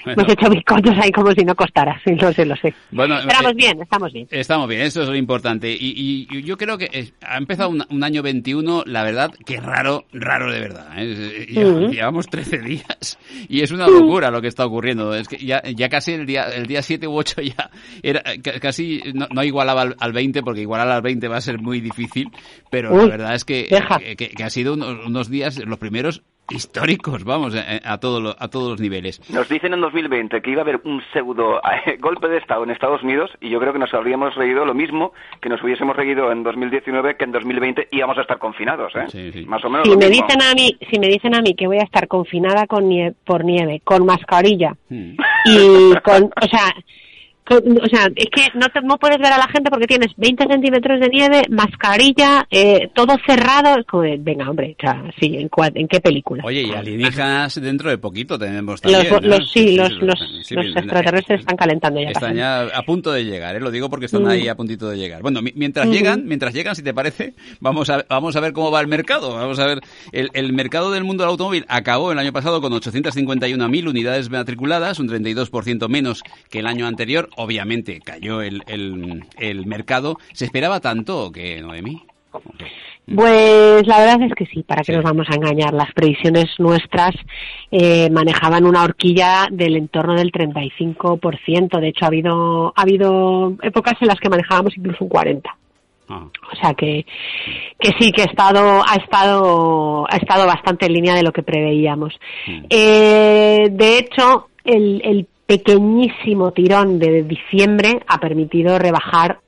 Bueno. 0.06 0.22
Hemos 0.22 0.32
hecho 0.34 0.50
bizcochos 0.50 0.96
ahí 1.02 1.12
como 1.12 1.32
si 1.32 1.44
no 1.44 1.54
costara, 1.56 2.00
sí, 2.06 2.16
lo 2.16 2.32
sé, 2.32 2.46
lo 2.46 2.56
sé. 2.56 2.74
Bueno, 2.92 3.20
Estamos 3.20 3.52
eh, 3.52 3.56
bien, 3.56 3.82
estamos 3.82 4.14
bien. 4.14 4.28
Estamos 4.32 4.68
bien, 4.70 4.82
eso 4.82 5.02
es 5.02 5.10
lo 5.10 5.16
importante. 5.16 5.70
Y, 5.72 6.26
y- 6.30 6.44
yo 6.44 6.56
creo 6.58 6.78
que 6.78 7.12
ha 7.22 7.38
empezado 7.38 7.70
un, 7.70 7.84
un 7.90 8.04
año 8.04 8.22
21, 8.24 8.84
la 8.86 9.04
verdad, 9.04 9.32
que 9.46 9.60
raro, 9.60 10.06
raro 10.14 10.52
de 10.52 10.60
verdad. 10.62 10.88
¿eh? 10.98 11.48
Eh, 11.50 11.66
Ujú. 11.66 11.92
Llevamos 11.92 12.28
13 12.28 12.60
días 12.60 13.20
y 13.50 13.62
es 13.62 13.72
una 13.72 13.88
locura 13.88 14.32
lo 14.32 14.42
que 14.42 14.48
está 14.48 14.66
ocurriendo. 14.66 15.14
Es 15.14 15.28
que 15.28 15.38
ya, 15.38 15.62
ya 15.76 15.90
casi 15.90 16.14
el 16.14 16.26
día, 16.26 16.44
el 16.46 16.66
día 16.68 16.82
7 16.82 17.08
u 17.08 17.16
8 17.18 17.42
ya 17.42 17.70
era 18.04 18.22
ca- 18.42 18.60
casi 18.62 19.02
no, 19.14 19.28
no 19.32 19.44
igualaba 19.44 19.82
al, 19.82 19.96
al 20.00 20.14
20, 20.14 20.42
porque 20.44 20.62
igualar 20.62 20.90
al 20.90 21.02
20 21.02 21.28
va 21.28 21.38
a 21.38 21.42
ser 21.42 21.60
muy 21.60 21.82
difícil, 21.82 22.30
pero 22.70 22.96
la 22.96 23.06
verdad 23.08 23.36
es 23.36 23.46
que, 23.46 23.68
deja. 23.70 24.00
que, 24.00 24.16
que- 24.16 24.30
que 24.30 24.44
ha 24.44 24.50
sido 24.50 24.74
unos, 24.74 25.06
unos 25.06 25.30
días, 25.30 25.58
los 25.66 25.78
primeros 25.80 26.24
históricos, 26.50 27.26
vamos, 27.26 27.54
eh, 27.56 27.82
a, 27.84 27.98
todo 27.98 28.22
lo- 28.22 28.36
a 28.40 28.48
todos 28.48 28.72
los 28.72 28.80
niveles. 28.80 29.20
Nos 29.30 29.50
dicen 29.50 29.74
en 29.74 29.82
2020 29.82 30.42
que 30.42 30.50
iba 30.52 30.62
a 30.62 30.64
haber 30.64 30.80
un 30.86 31.02
pseudo 31.12 31.60
eh, 31.86 31.98
golpe 32.00 32.30
de 32.30 32.38
Estado 32.38 32.64
en 32.64 32.70
Estados 32.72 33.04
Unidos 33.04 33.30
y 33.42 33.50
yo 33.50 33.60
creo 33.60 33.74
que 33.74 33.80
nos 33.80 33.94
habríamos 33.94 34.34
reído 34.36 34.64
lo 34.66 34.74
mismo 34.74 35.12
que 35.42 35.50
nos 35.50 35.62
hubiésemos 35.62 35.96
reído 35.98 36.32
en 36.32 36.44
2019 36.44 37.18
que 37.18 37.26
en 37.26 37.34
2020 37.34 37.90
íbamos 37.92 38.18
a 38.18 38.22
estar 38.22 38.38
confinados, 38.40 38.96
¿eh? 38.96 39.06
Sí, 39.10 39.32
sí. 39.34 39.46
Más 39.46 39.64
o 39.66 39.70
menos 39.70 39.88
Si 39.88 39.94
lo 39.94 40.00
me 40.00 40.08
mismo. 40.10 40.26
dicen 40.26 40.42
a 40.42 40.54
mí, 40.54 40.78
si 40.90 41.00
me 41.00 41.08
dicen 41.10 41.36
a 41.36 41.42
mí 41.42 41.54
que 41.54 41.68
voy 41.68 41.80
a 41.80 41.84
estar 41.84 42.08
confinada 42.08 42.66
con 42.66 42.86
nie- 42.90 43.14
por 43.26 43.44
nieve, 43.44 43.82
con 43.84 44.06
mascarilla 44.06 44.74
Hmm. 44.90 45.18
y 45.46 45.96
con, 46.02 46.24
o 46.42 46.48
sea, 46.50 46.74
o 47.56 47.88
sea, 47.88 48.08
es 48.16 48.28
que 48.32 48.42
no, 48.56 48.68
te- 48.70 48.82
no 48.82 48.98
puedes 48.98 49.18
ver 49.18 49.32
a 49.34 49.38
la 49.38 49.48
gente 49.48 49.70
porque 49.70 49.88
tienes 49.88 50.12
20 50.18 50.46
centímetros 50.48 51.00
de 51.00 51.10
nieve, 51.10 51.42
mascarilla, 51.50 52.48
eh, 52.52 52.90
todo 52.94 53.16
cerrado. 53.26 53.80
Es 53.80 53.86
como 53.86 54.04
de, 54.04 54.18
venga, 54.20 54.50
hombre, 54.50 54.76
o 54.78 54.82
sea, 54.82 55.04
sí, 55.20 55.36
¿en, 55.38 55.50
cua- 55.50 55.72
¿en 55.74 55.88
qué 55.88 56.00
película? 56.00 56.44
Oye, 56.46 56.62
y 56.64 56.72
alienígenas 56.74 57.60
dentro 57.62 57.90
de 57.90 57.98
poquito 57.98 58.38
tenemos 58.38 58.82
Los, 58.84 58.94
también. 58.94 59.14
¿no? 59.14 59.20
los, 59.38 59.52
sí, 59.52 59.76
los, 59.76 59.92
los, 60.02 60.20
extraterrestres 60.52 61.40
están 61.42 61.56
calentando 61.58 62.02
ya. 62.02 62.10
Están 62.10 62.36
ya 62.36 62.62
a 62.64 62.82
punto 62.84 63.12
de 63.12 63.26
llegar, 63.26 63.56
¿eh? 63.56 63.60
lo 63.60 63.72
digo 63.72 63.90
porque 63.90 64.06
están 64.08 64.24
Mm. 64.24 64.28
ahí 64.28 64.48
a 64.48 64.56
puntito 64.56 64.90
de 64.90 64.98
llegar. 64.98 65.22
Bueno, 65.22 65.42
mi- 65.42 65.54
mientras 65.56 65.86
Ujú. 65.86 65.96
llegan, 65.96 66.26
mientras 66.26 66.54
llegan, 66.54 66.76
si 66.76 66.82
te 66.84 66.94
parece, 66.94 67.34
vamos 67.60 67.90
a, 67.90 68.04
vamos 68.10 68.36
a 68.36 68.40
ver 68.40 68.54
cómo 68.54 68.72
va 68.72 68.82
el 68.82 68.88
mercado. 68.88 69.34
Vamos 69.36 69.60
a 69.60 69.66
ver, 69.66 69.80
el, 70.12 70.30
el 70.34 70.54
mercado 70.54 70.92
del 70.92 71.04
mundo 71.04 71.24
del 71.24 71.32
automóvil 71.32 71.66
acabó 71.68 72.12
el 72.12 72.20
año 72.20 72.34
pasado 72.34 72.62
con 72.62 72.74
851.000 72.74 73.88
unidades 73.88 74.30
matriculadas, 74.30 75.00
un 75.00 75.08
32% 75.10 75.88
menos 75.88 76.24
que 76.50 76.60
el 76.60 76.68
año 76.68 76.88
anterior. 76.88 77.30
Obviamente 77.38 78.00
cayó 78.02 78.42
el, 78.42 78.64
el, 78.68 79.24
el 79.38 79.66
mercado. 79.66 80.18
¿Se 80.34 80.46
esperaba 80.46 80.80
tanto 80.82 81.32
que, 81.32 81.62
Noemí? 81.62 82.04
Pues 83.16 83.88
la 83.88 84.00
verdad 84.00 84.22
es 84.24 84.34
que 84.36 84.46
sí, 84.48 84.64
para 84.64 84.82
que 84.82 84.92
Sí. 84.92 84.96
nos 84.98 85.04
vamos 85.04 85.28
a 85.30 85.36
engañar. 85.36 85.74
Las 85.74 85.94
previsiones 85.94 86.46
nuestras 86.60 87.16
eh, 87.72 88.10
manejaban 88.12 88.66
una 88.66 88.84
horquilla 88.84 89.48
del 89.50 89.78
entorno 89.78 90.16
del 90.16 90.32
35%. 90.32 91.80
De 91.80 91.88
hecho, 91.88 92.04
ha 92.04 92.08
habido, 92.10 92.74
ha 92.76 92.82
habido 92.82 93.54
épocas 93.62 93.94
en 94.02 94.08
las 94.08 94.20
que 94.20 94.30
manejábamos 94.30 94.76
incluso 94.78 95.06
un 95.06 95.10
40%. 95.10 95.42
Ah, 96.10 96.26
O 96.54 96.56
sea 96.62 96.74
que, 96.74 97.06
que 97.80 97.92
sí 98.00 98.12
que 98.14 98.22
ha 98.22 98.26
estado, 98.26 98.82
ha 98.88 98.96
estado, 98.96 100.06
ha 100.10 100.16
estado 100.18 100.46
bastante 100.48 100.86
en 100.86 100.94
línea 100.94 101.14
de 101.16 101.24
lo 101.24 101.32
que 101.34 101.44
preveíamos. 101.44 102.14
Mm. 102.48 102.64
Eh, 102.70 103.68
de 103.72 103.98
hecho, 104.00 104.48
el, 104.64 105.02
el 105.04 105.28
pequeñísimo 105.48 106.52
tirón 106.52 107.00
de 107.00 107.24
diciembre 107.24 108.02
ha 108.06 108.20
permitido 108.20 108.78
rebajar 108.78 109.40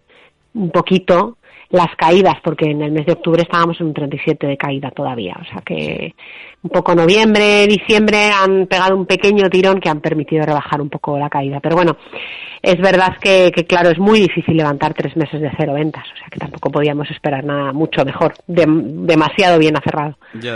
un 0.54 0.72
poquito 0.72 1.38
las 1.70 1.96
caídas, 1.96 2.36
porque 2.44 2.72
en 2.72 2.82
el 2.82 2.92
mes 2.92 3.06
de 3.06 3.14
octubre 3.14 3.44
estábamos 3.44 3.80
en 3.80 3.88
un 3.88 3.94
37 3.94 4.48
de 4.48 4.58
caída 4.58 4.90
todavía. 4.90 5.38
O 5.40 5.46
sea 5.46 5.62
que 5.64 6.16
un 6.62 6.70
poco 6.70 6.94
noviembre, 6.94 7.68
diciembre 7.68 8.32
han 8.32 8.68
pegado 8.68 8.96
un 8.96 9.06
pequeño 9.06 9.50
tirón 9.50 9.80
que 9.80 9.90
han 9.90 10.02
permitido 10.02 10.46
rebajar 10.46 10.82
un 10.82 10.90
poco 10.90 11.18
la 11.18 11.30
caída. 11.30 11.60
Pero 11.62 11.76
bueno, 11.76 11.98
es 12.62 12.78
verdad 12.80 13.16
que, 13.22 13.52
claro, 13.68 13.90
es 13.90 14.00
muy 14.00 14.20
difícil 14.20 14.58
levantar 14.58 14.94
tres 14.94 15.16
meses 15.16 15.40
de 15.40 15.50
cero 15.58 15.74
ventas. 15.74 16.04
O 16.14 16.18
sea 16.18 16.28
que 16.30 16.40
tampoco 16.40 16.70
podíamos 16.72 17.10
esperar 17.10 17.46
nada 17.46 17.72
mucho 17.72 18.04
mejor. 18.04 18.34
demasiado 18.48 19.60
bien 19.60 19.78
acerrado. 19.78 20.18
Ya, 20.34 20.56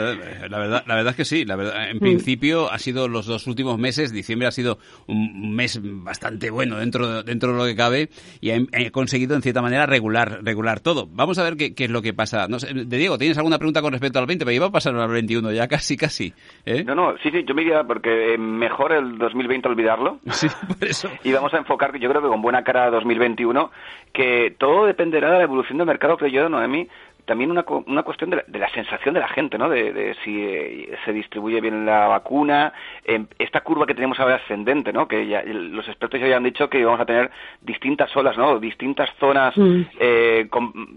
la, 0.49 0.59
verdad, 0.59 0.83
la 0.85 0.95
verdad 0.95 1.11
es 1.11 1.15
que 1.15 1.25
sí. 1.25 1.45
La 1.45 1.55
verdad, 1.55 1.89
en 1.89 1.97
mm. 1.97 1.99
principio 1.99 2.71
ha 2.71 2.77
sido 2.77 3.07
los 3.07 3.25
dos 3.25 3.47
últimos 3.47 3.77
meses. 3.77 4.11
Diciembre 4.11 4.47
ha 4.47 4.51
sido 4.51 4.79
un 5.07 5.55
mes 5.55 5.79
bastante 5.81 6.49
bueno 6.49 6.77
dentro, 6.77 7.23
dentro 7.23 7.53
de 7.53 7.57
lo 7.57 7.65
que 7.65 7.75
cabe 7.75 8.09
y 8.41 8.49
he, 8.49 8.91
conseguido 8.91 9.35
en 9.35 9.41
cierta 9.41 9.61
manera 9.61 9.85
regular, 9.85 10.39
regular 10.43 10.81
todo. 10.81 11.07
Vamos 11.09 11.37
a 11.37 11.43
ver 11.43 11.55
qué, 11.55 11.73
qué 11.73 11.85
es 11.85 11.89
lo 11.89 12.01
que 12.01 12.13
pasa. 12.13 12.47
No 12.49 12.59
sé, 12.59 12.73
de 12.73 12.97
Diego, 12.97 13.17
¿tienes 13.17 13.37
alguna 13.37 13.57
pregunta 13.57 13.81
con 13.81 13.93
respecto 13.93 14.19
al 14.19 14.25
20? 14.25 14.43
Pero 14.43 14.55
iba 14.55 14.67
a 14.67 14.71
pasar 14.71 14.93
al 14.95 15.09
21 15.09 15.53
ya, 15.53 15.67
casi, 15.69 15.92
casi. 15.97 16.33
¿eh? 16.65 16.83
No, 16.83 16.95
no, 16.95 17.17
sí, 17.17 17.31
sí, 17.31 17.43
yo 17.45 17.53
me 17.53 17.63
diría 17.63 17.83
porque 17.83 18.37
mejor 18.37 18.93
el 18.93 19.17
2020 19.17 19.67
olvidarlo. 19.67 20.19
Sí, 20.33 20.47
por 20.67 20.87
eso. 20.87 21.09
Y 21.23 21.31
vamos 21.31 21.53
a 21.53 21.57
enfocar, 21.57 21.97
yo 21.97 22.09
creo 22.09 22.21
que 22.21 22.27
con 22.27 22.41
buena 22.41 22.63
cara 22.63 22.89
2021, 22.89 23.71
que 24.11 24.55
todo 24.57 24.85
dependerá 24.85 25.31
de 25.31 25.37
la 25.37 25.43
evolución 25.43 25.77
del 25.77 25.87
mercado, 25.87 26.17
creo 26.17 26.31
yo, 26.31 26.49
Noemi, 26.49 26.87
también 27.25 27.51
una, 27.51 27.65
una 27.85 28.03
cuestión 28.03 28.29
de 28.29 28.59
la, 28.59 28.69
sensación 28.69 29.13
de 29.13 29.19
la 29.19 29.27
gente, 29.27 29.57
¿no? 29.57 29.69
De, 29.69 30.15
si 30.23 30.43
eh, 30.43 30.97
se 31.05 31.13
distribuye 31.13 31.61
bien 31.61 31.85
la 31.85 32.07
vacuna, 32.07 32.73
em, 33.03 33.27
esta 33.39 33.61
curva 33.61 33.85
que 33.85 33.95
tenemos 33.95 34.19
ahora 34.19 34.35
ascendente, 34.35 34.91
¿no? 34.91 35.07
Que 35.07 35.27
ya, 35.27 35.43
los 35.43 35.87
expertos 35.87 36.19
ya 36.19 36.37
han 36.37 36.43
dicho 36.43 36.69
que 36.69 36.83
vamos 36.83 36.99
a 36.99 37.05
tener 37.05 37.31
distintas 37.61 38.15
olas, 38.15 38.37
¿no? 38.37 38.59
Distintas 38.59 39.09
zonas 39.19 39.55
mm. 39.57 39.81
eh, 39.99 40.49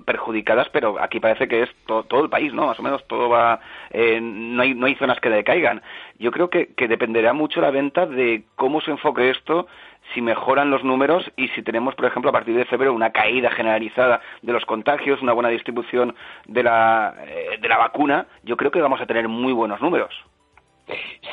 perjudicadas, 0.04 0.68
pero 0.70 1.00
aquí 1.00 1.20
parece 1.20 1.48
que 1.48 1.62
es 1.62 1.70
todo 1.86 2.22
el 2.22 2.30
país, 2.30 2.52
¿no? 2.52 2.66
Más 2.66 2.78
o 2.78 2.82
menos 2.82 3.06
todo 3.06 3.28
va, 3.28 3.60
eh, 3.90 4.20
no 4.20 4.62
hay 4.62 4.74
no 4.74 4.86
hay 4.86 4.94
zonas 4.96 5.20
que 5.20 5.30
decaigan. 5.30 5.82
Yo 6.18 6.30
creo 6.30 6.50
que, 6.50 6.68
que 6.74 6.88
dependerá 6.88 7.32
mucho 7.32 7.60
la 7.60 7.70
venta 7.70 8.06
de 8.06 8.44
cómo 8.56 8.80
se 8.80 8.90
enfoque 8.90 9.30
esto 9.30 9.66
si 10.14 10.20
mejoran 10.20 10.70
los 10.70 10.84
números 10.84 11.24
y 11.36 11.48
si 11.48 11.62
tenemos, 11.62 11.94
por 11.94 12.06
ejemplo, 12.06 12.30
a 12.30 12.32
partir 12.32 12.56
de 12.56 12.64
febrero 12.64 12.92
una 12.92 13.10
caída 13.10 13.50
generalizada 13.50 14.20
de 14.42 14.52
los 14.52 14.64
contagios, 14.64 15.22
una 15.22 15.32
buena 15.32 15.48
distribución 15.48 16.14
de 16.46 16.62
la, 16.62 17.14
eh, 17.26 17.58
de 17.60 17.68
la 17.68 17.78
vacuna, 17.78 18.26
yo 18.44 18.56
creo 18.56 18.70
que 18.70 18.80
vamos 18.80 19.00
a 19.00 19.06
tener 19.06 19.28
muy 19.28 19.52
buenos 19.52 19.80
números. 19.80 20.14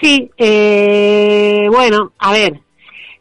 Sí, 0.01 0.31
eh, 0.37 1.67
bueno, 1.71 2.11
a 2.17 2.31
ver, 2.31 2.59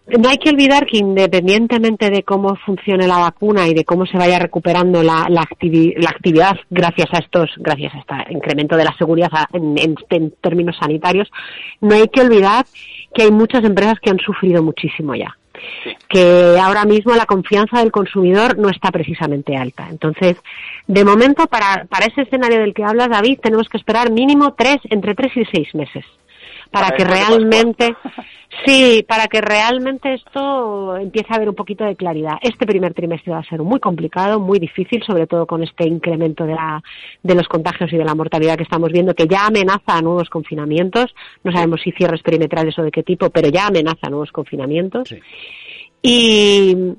no 0.07 0.29
hay 0.29 0.39
que 0.39 0.51
olvidar 0.51 0.87
que 0.87 0.99
independientemente 0.99 2.11
de 2.11 2.23
cómo 2.23 2.57
funcione 2.57 3.07
la 3.07 3.19
vacuna 3.19 3.69
y 3.69 3.75
de 3.75 3.85
cómo 3.85 4.07
se 4.07 4.19
vaya 4.19 4.39
recuperando 4.39 5.03
la, 5.03 5.27
la, 5.29 5.43
actividad 5.43 6.57
gracias 6.71 7.09
a 7.13 7.19
estos, 7.19 7.51
gracias 7.59 7.95
a 7.95 7.99
este 7.99 8.33
incremento 8.33 8.77
de 8.77 8.85
la 8.85 8.97
seguridad 8.97 9.31
en, 9.53 9.97
términos 10.41 10.77
sanitarios, 10.81 11.31
no 11.81 11.95
hay 11.95 12.09
que 12.09 12.21
olvidar 12.21 12.65
que 13.15 13.23
hay 13.23 13.31
muchas 13.31 13.65
empresas 13.65 14.01
que 14.01 14.11
han 14.11 14.19
sufrido 14.19 14.63
muchísimo 14.63 15.15
ya 15.15 15.37
que 16.09 16.59
ahora 16.61 16.85
mismo 16.85 17.15
la 17.15 17.27
confianza 17.27 17.79
del 17.79 17.93
consumidor 17.93 18.59
no 18.59 18.69
está 18.69 18.91
precisamente 18.91 19.57
alta. 19.57 19.89
Entonces, 19.91 20.37
de 20.87 21.05
momento, 21.05 21.47
para, 21.47 21.85
para 21.87 22.07
ese 22.07 22.23
escenario 22.23 22.61
del 22.61 22.75
que 22.75 22.85
hablas, 22.85 23.11
David, 23.11 23.41
tenemos 23.43 23.69
que 23.69 23.79
esperar 23.79 24.11
mínimo 24.11 24.55
tres, 24.55 24.79
entre 24.91 25.15
tres 25.15 25.37
y 25.37 25.45
seis 25.47 25.75
meses 25.75 26.05
para 26.73 26.97
que 26.97 27.05
realmente, 27.05 27.95
sí, 28.67 29.05
para 29.07 29.29
que 29.29 29.41
realmente 29.41 30.15
esto 30.15 30.97
empiece 30.97 31.33
a 31.33 31.37
haber 31.37 31.51
un 31.51 31.55
poquito 31.55 31.85
de 31.85 31.95
claridad. 31.95 32.39
Este 32.41 32.67
primer 32.67 32.95
trimestre 32.95 33.33
va 33.33 33.39
a 33.39 33.45
ser 33.45 33.61
muy 33.63 33.79
complicado, 33.79 34.41
muy 34.41 34.59
difícil, 34.59 35.03
sobre 35.07 35.27
todo 35.27 35.47
con 35.47 35.63
este 35.63 35.87
incremento 35.87 36.45
de, 36.45 36.55
la, 36.55 36.83
de 37.23 37.35
los 37.35 37.47
contagios 37.47 37.93
y 37.93 37.97
de 37.97 38.05
la 38.05 38.15
mortalidad 38.15 38.57
que 38.57 38.65
estamos 38.65 38.91
viendo, 38.91 39.15
que 39.15 39.29
ya 39.29 39.47
amenaza 39.47 39.99
a 39.99 40.03
nuevos 40.03 40.29
confinamientos. 40.31 41.15
No 41.45 41.53
sabemos 41.53 41.81
si 41.83 41.93
cierres 41.93 42.23
perimetrales 42.23 42.79
o 42.79 42.83
de 42.83 42.91
qué 42.91 43.03
tipo, 43.03 43.31
pero 43.31 43.49
ya 43.49 43.67
amenaza 43.67 44.07
a 44.07 44.11
nuevos 44.11 44.33
confinamientos. 44.33 45.15
Y, 46.03 46.95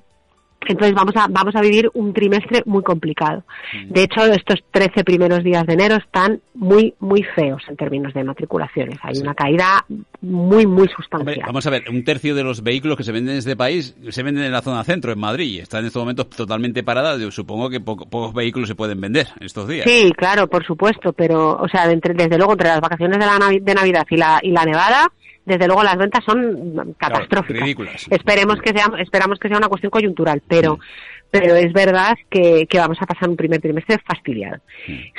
entonces 0.71 0.95
vamos 0.95 1.15
a, 1.15 1.27
vamos 1.29 1.55
a 1.55 1.61
vivir 1.61 1.89
un 1.93 2.13
trimestre 2.13 2.63
muy 2.65 2.83
complicado. 2.83 3.43
De 3.87 4.03
hecho, 4.03 4.25
estos 4.25 4.63
13 4.71 5.03
primeros 5.03 5.43
días 5.43 5.65
de 5.65 5.73
enero 5.73 5.95
están 5.95 6.41
muy, 6.53 6.93
muy 6.99 7.23
feos 7.35 7.61
en 7.67 7.75
términos 7.75 8.13
de 8.13 8.23
matriculaciones. 8.23 8.97
Hay 9.01 9.17
una 9.19 9.33
caída 9.33 9.85
muy, 10.21 10.65
muy 10.65 10.87
sustancial. 10.87 11.41
vamos 11.45 11.65
a 11.67 11.69
ver, 11.69 11.83
un 11.89 12.03
tercio 12.03 12.35
de 12.35 12.43
los 12.43 12.63
vehículos 12.63 12.97
que 12.97 13.03
se 13.03 13.11
venden 13.11 13.33
en 13.33 13.39
este 13.39 13.55
país 13.55 13.95
se 14.09 14.23
venden 14.23 14.45
en 14.45 14.51
la 14.51 14.61
zona 14.61 14.83
centro, 14.83 15.11
en 15.11 15.19
Madrid, 15.19 15.45
y 15.45 15.59
está 15.59 15.79
en 15.79 15.85
estos 15.85 16.01
momentos 16.01 16.29
totalmente 16.29 16.83
parada. 16.83 17.17
Yo 17.17 17.31
supongo 17.31 17.69
que 17.69 17.79
pocos 17.79 18.33
vehículos 18.33 18.69
se 18.69 18.75
pueden 18.75 19.01
vender 19.01 19.27
estos 19.39 19.67
días. 19.67 19.85
Sí, 19.87 20.11
claro, 20.15 20.47
por 20.47 20.65
supuesto, 20.65 21.13
pero, 21.13 21.57
o 21.57 21.67
sea, 21.67 21.87
desde 21.87 22.37
luego, 22.37 22.53
entre 22.53 22.69
las 22.69 22.81
vacaciones 22.81 23.19
de, 23.19 23.25
la 23.25 23.39
de 23.61 23.73
Navidad 23.73 24.05
y 24.09 24.17
la, 24.17 24.39
y 24.41 24.51
la 24.51 24.65
Nevada, 24.65 25.11
desde 25.45 25.67
luego 25.67 25.83
las 25.83 25.97
ventas 25.97 26.23
son 26.25 26.95
catastróficas. 26.97 28.07
esperemos 28.09 28.61
que 28.61 28.71
sea, 28.71 28.87
esperamos 28.99 29.39
que 29.39 29.47
sea 29.47 29.57
una 29.57 29.67
cuestión 29.67 29.91
coyuntural, 29.91 30.41
pero 30.47 30.79
pero 31.33 31.55
es 31.55 31.73
verdad 31.73 32.15
que, 32.29 32.67
vamos 32.75 32.99
a 33.01 33.07
pasar 33.07 33.27
un 33.27 33.35
primer 33.35 33.59
trimestre 33.59 33.97
fastidiado. 34.05 34.57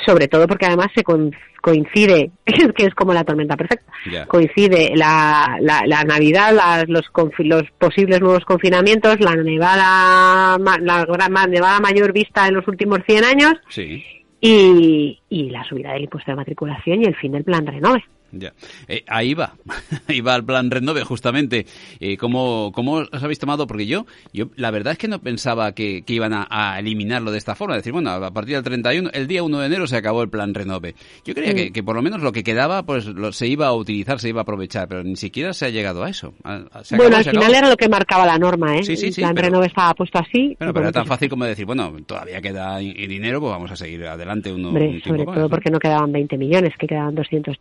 Sobre 0.06 0.28
todo 0.28 0.46
porque 0.46 0.66
además 0.66 0.86
se 0.94 1.02
coincide, 1.02 2.30
que 2.46 2.86
es 2.86 2.94
como 2.94 3.12
la 3.12 3.24
tormenta 3.24 3.56
perfecta, 3.56 3.92
coincide 4.28 4.92
la, 4.94 5.58
la, 5.60 6.04
Navidad, 6.04 6.84
los, 6.86 7.10
los 7.38 7.62
posibles 7.78 8.20
nuevos 8.20 8.44
confinamientos, 8.44 9.18
la 9.18 9.34
nevada, 9.34 10.56
la, 10.56 11.04
la 11.04 11.46
nevada 11.48 11.80
mayor 11.80 12.12
vista 12.12 12.46
en 12.46 12.54
los 12.54 12.68
últimos 12.68 13.00
100 13.04 13.24
años 13.24 13.54
y, 14.40 15.18
y 15.28 15.50
la 15.50 15.64
subida 15.64 15.94
del 15.94 16.04
impuesto 16.04 16.30
de 16.30 16.36
matriculación 16.36 17.02
y 17.02 17.06
el 17.06 17.16
fin 17.16 17.32
del 17.32 17.42
plan 17.42 17.66
Renove. 17.66 18.04
Ya. 18.38 18.52
Eh, 18.88 19.04
ahí 19.08 19.34
va, 19.34 19.54
ahí 20.08 20.20
va 20.20 20.36
el 20.36 20.44
plan 20.44 20.70
Renove, 20.70 21.04
justamente. 21.04 21.66
Eh, 22.00 22.16
¿cómo, 22.16 22.72
¿Cómo 22.74 22.94
os 22.94 23.22
habéis 23.22 23.38
tomado? 23.38 23.66
Porque 23.66 23.86
yo, 23.86 24.06
yo 24.32 24.46
la 24.56 24.70
verdad 24.70 24.92
es 24.92 24.98
que 24.98 25.08
no 25.08 25.20
pensaba 25.20 25.72
que, 25.72 26.02
que 26.02 26.14
iban 26.14 26.32
a, 26.34 26.78
eliminarlo 26.78 27.30
de 27.30 27.38
esta 27.38 27.54
forma. 27.54 27.74
Es 27.74 27.80
decir, 27.80 27.92
bueno, 27.92 28.10
a 28.10 28.30
partir 28.30 28.54
del 28.54 28.64
31, 28.64 29.10
el 29.12 29.26
día 29.26 29.42
1 29.42 29.58
de 29.58 29.66
enero 29.66 29.86
se 29.86 29.96
acabó 29.96 30.22
el 30.22 30.28
plan 30.28 30.54
Renove. 30.54 30.94
Yo 31.24 31.34
creía 31.34 31.54
que, 31.54 31.72
que, 31.72 31.82
por 31.82 31.96
lo 31.96 32.02
menos 32.02 32.22
lo 32.22 32.32
que 32.32 32.42
quedaba, 32.42 32.82
pues 32.82 33.06
se 33.32 33.46
iba 33.46 33.66
a 33.66 33.72
utilizar, 33.72 34.20
se 34.20 34.28
iba 34.28 34.40
a 34.40 34.42
aprovechar, 34.42 34.88
pero 34.88 35.02
ni 35.02 35.16
siquiera 35.16 35.52
se 35.52 35.66
ha 35.66 35.70
llegado 35.70 36.04
a 36.04 36.10
eso. 36.10 36.34
bueno, 36.42 37.16
al 37.16 37.24
final 37.24 37.54
era 37.54 37.68
lo 37.68 37.76
que 37.76 37.88
marcaba 37.88 38.26
la 38.26 38.38
norma, 38.38 38.76
¿eh? 38.76 38.82
el 38.86 39.14
plan 39.14 39.36
Renove 39.36 39.66
estaba 39.66 39.94
puesto 39.94 40.18
así. 40.18 40.56
pero 40.58 40.78
era 40.80 40.92
tan 40.92 41.06
fácil 41.06 41.28
como 41.28 41.44
decir, 41.44 41.66
bueno, 41.66 41.94
todavía 42.06 42.40
queda 42.40 42.78
dinero, 42.78 43.40
pues 43.40 43.52
vamos 43.52 43.70
a 43.70 43.76
seguir 43.76 44.04
adelante 44.06 44.52
uno, 44.52 44.68
Hombre, 44.68 45.00
sobre 45.04 45.24
todo 45.24 45.48
porque 45.48 45.70
no 45.70 45.78
quedaban 45.78 46.12
20 46.12 46.36
millones, 46.38 46.74
que 46.78 46.86
quedaban 46.86 47.14
200. 47.14 47.56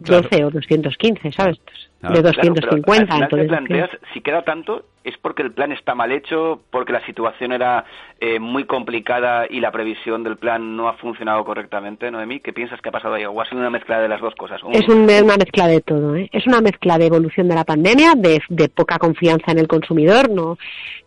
12 0.00 0.44
o 0.44 0.50
215, 0.50 1.32
¿sabes? 1.32 1.58
de 2.02 2.22
250. 2.22 3.14
entonces, 3.14 3.48
planteas, 3.48 3.90
si 4.14 4.22
queda 4.22 4.42
tanto, 4.42 4.86
es 5.04 5.16
porque 5.18 5.42
el 5.42 5.52
plan 5.52 5.70
está 5.72 5.94
mal 5.94 6.12
hecho, 6.12 6.60
porque 6.70 6.92
la 6.92 7.04
situación 7.04 7.52
era 7.52 7.84
eh, 8.20 8.38
muy 8.38 8.64
complicada 8.64 9.46
y 9.48 9.60
la 9.60 9.70
previsión 9.70 10.24
del 10.24 10.36
plan 10.36 10.76
no 10.76 10.88
ha 10.88 10.94
funcionado 10.94 11.44
correctamente, 11.44 12.10
Noemí. 12.10 12.40
¿Qué 12.40 12.54
piensas 12.54 12.80
que 12.80 12.88
ha 12.88 12.92
pasado 12.92 13.14
ahí? 13.14 13.24
¿O 13.24 13.40
ha 13.40 13.44
sido 13.44 13.60
una 13.60 13.70
mezcla 13.70 14.00
de 14.00 14.08
las 14.08 14.20
dos 14.20 14.34
cosas? 14.34 14.60
Es 14.72 14.88
una 14.88 15.36
mezcla 15.36 15.66
de 15.66 15.80
todo. 15.82 16.16
¿eh? 16.16 16.30
Es 16.32 16.46
una 16.46 16.62
mezcla 16.62 16.96
de 16.96 17.06
evolución 17.06 17.48
de 17.48 17.54
la 17.54 17.64
pandemia, 17.64 18.14
de, 18.16 18.40
de 18.48 18.68
poca 18.70 18.98
confianza 18.98 19.52
en 19.52 19.58
el 19.58 19.68
consumidor. 19.68 20.30
No, 20.30 20.56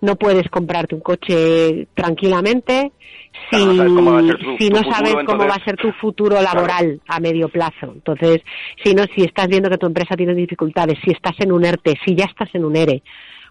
no 0.02 0.16
puedes 0.16 0.48
comprarte 0.50 0.94
un 0.94 1.02
coche 1.02 1.88
tranquilamente 1.96 2.92
si, 3.52 3.58
si 4.60 4.70
no 4.70 4.84
sabes 4.84 5.16
cómo 5.26 5.48
va 5.48 5.56
a 5.56 5.64
ser 5.64 5.76
tu 5.78 5.92
futuro 5.94 6.42
laboral 6.42 7.02
a 7.08 7.20
medio 7.20 7.50
plazo. 7.50 7.92
Entonces, 7.94 8.42
si 8.84 8.94
no, 8.94 9.06
si 9.16 9.24
estás 9.24 9.48
viendo 9.48 9.70
que 9.70 9.78
tu 9.78 9.88
empresa 9.88 10.16
tiene 10.16 10.34
dificultades, 10.34 10.98
si 11.04 11.12
estás 11.12 11.40
en 11.40 11.52
un 11.52 11.66
ERTE, 11.66 11.98
si 12.06 12.16
ya 12.16 12.26
estás 12.26 12.50
en 12.54 12.66
un 12.66 12.76
ERE, 12.76 13.04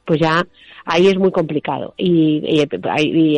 pues 0.05 0.21
ya 0.21 0.45
ahí 0.85 1.09
es 1.09 1.16
muy 1.16 1.31
complicado. 1.31 1.95
Y, 1.97 2.66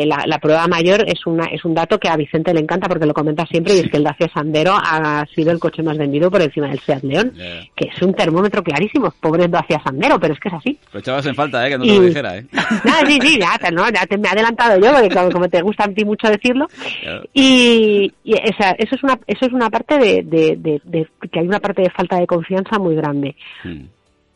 la, 0.07 0.39
prueba 0.39 0.67
mayor 0.67 1.05
es, 1.07 1.27
una, 1.27 1.47
es 1.47 1.65
un 1.65 1.75
dato 1.75 1.99
que 1.99 2.09
a 2.09 2.17
Vicente 2.17 2.53
le 2.53 2.61
encanta 2.61 2.89
porque 2.89 3.07
lo 3.07 3.15
comenta 3.15 3.47
siempre 3.47 3.75
y 3.75 3.79
es 3.81 3.91
que 3.91 3.97
el 3.97 4.05
Dacia 4.05 4.31
Sandero 4.33 4.75
ha 4.75 5.25
sido 5.35 5.51
el 5.51 5.59
coche 5.59 5.83
más 5.83 5.97
vendido 5.97 6.31
por 6.31 6.43
encima 6.43 6.69
del 6.69 6.81
Seat 6.81 7.03
León, 7.03 7.33
que 7.75 7.89
es 7.89 8.03
un 8.03 8.15
termómetro 8.15 8.63
clarísimo. 8.63 9.13
Pobre 9.21 9.49
Dacia 9.49 9.81
Sandero, 9.85 10.19
pero 10.19 10.35
es 10.35 10.41
que 10.41 10.49
es 10.49 10.55
así. 10.55 10.79
Lo 10.93 11.01
echabas 11.01 11.27
en 11.27 11.35
falta, 11.35 11.67
¿eh? 11.67 11.71
Que 11.71 11.79
no 11.79 11.85
te 11.85 11.95
lo 11.95 12.03
dijera, 12.03 12.39
¿eh? 12.39 12.47
sí, 13.07 13.19
sí, 13.21 13.39
ya, 13.41 13.59
ya 13.61 14.07
te, 14.07 14.19
me 14.19 14.29
he 14.29 14.31
adelantado 14.31 14.79
yo, 14.81 14.93
porque 14.93 15.33
como, 15.33 15.49
te 15.49 15.63
gusta 15.63 15.85
a 15.85 15.89
ti 15.89 16.05
mucho 16.05 16.29
decirlo. 16.29 16.67
Y, 17.33 18.13
esa, 18.25 18.73
eso, 18.73 18.95
es 18.95 19.03
una, 19.03 19.19
eso 19.27 19.47
es 19.47 19.53
una 19.53 19.71
parte 19.71 19.99
de, 19.99 20.23
de, 20.23 21.09
que 21.31 21.41
hay 21.41 21.47
una 21.47 21.61
parte 21.61 21.83
de 21.83 21.91
falta 21.91 22.19
de 22.19 22.27
confianza 22.27 22.79
muy 22.79 22.95
grande. 22.95 23.37
Hmm. 23.63 23.85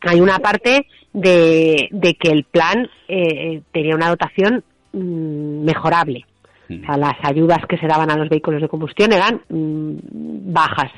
Hay 0.01 0.21
una 0.21 0.39
parte 0.39 0.87
de, 1.13 1.89
que 2.19 2.31
el 2.31 2.43
plan 2.43 2.89
eh, 3.07 3.61
tenía 3.71 3.95
una 3.95 4.09
dotación 4.09 4.63
mm, 4.93 5.63
mejorable. 5.63 6.25
O 6.69 6.85
sea, 6.85 6.97
las 6.97 7.15
ayudas 7.23 7.65
que 7.67 7.79
se 7.79 7.87
daban 7.87 8.11
a 8.11 8.15
los 8.15 8.29
vehículos 8.29 8.61
de 8.61 8.67
combustión 8.67 9.11
eran 9.11 9.41
mm, 9.49 10.53
bajas. 10.53 10.91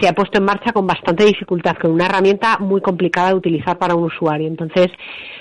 Se 0.00 0.08
ha 0.08 0.14
puesto 0.14 0.38
en 0.38 0.44
marcha 0.44 0.72
con 0.72 0.86
bastante 0.86 1.26
dificultad, 1.26 1.76
con 1.76 1.90
una 1.90 2.06
herramienta 2.06 2.56
muy 2.58 2.80
complicada 2.80 3.28
de 3.28 3.34
utilizar 3.34 3.76
para 3.76 3.94
un 3.94 4.04
usuario. 4.04 4.48
Entonces, 4.48 4.88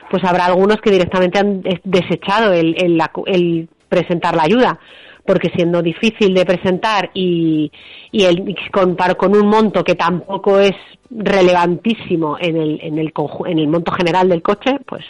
pues 0.09 0.23
habrá 0.25 0.45
algunos 0.45 0.81
que 0.81 0.91
directamente 0.91 1.39
han 1.39 1.63
desechado 1.85 2.51
el, 2.51 2.75
el 2.77 3.69
presentar 3.87 4.35
la 4.35 4.43
ayuda 4.43 4.79
porque 5.25 5.49
siendo 5.55 5.81
difícil 5.81 6.33
de 6.33 6.45
presentar 6.45 7.11
y, 7.13 7.71
y, 8.11 8.23
el, 8.23 8.55
con, 8.71 8.95
con 8.95 9.35
un 9.35 9.47
monto 9.47 9.83
que 9.83 9.95
tampoco 9.95 10.59
es 10.59 10.75
relevantísimo 11.09 12.37
en 12.39 12.57
el, 12.57 12.79
en, 12.81 12.97
el, 12.97 13.13
en 13.45 13.59
el 13.59 13.67
monto 13.67 13.91
general 13.91 14.29
del 14.29 14.41
coche, 14.41 14.77
pues 14.85 15.03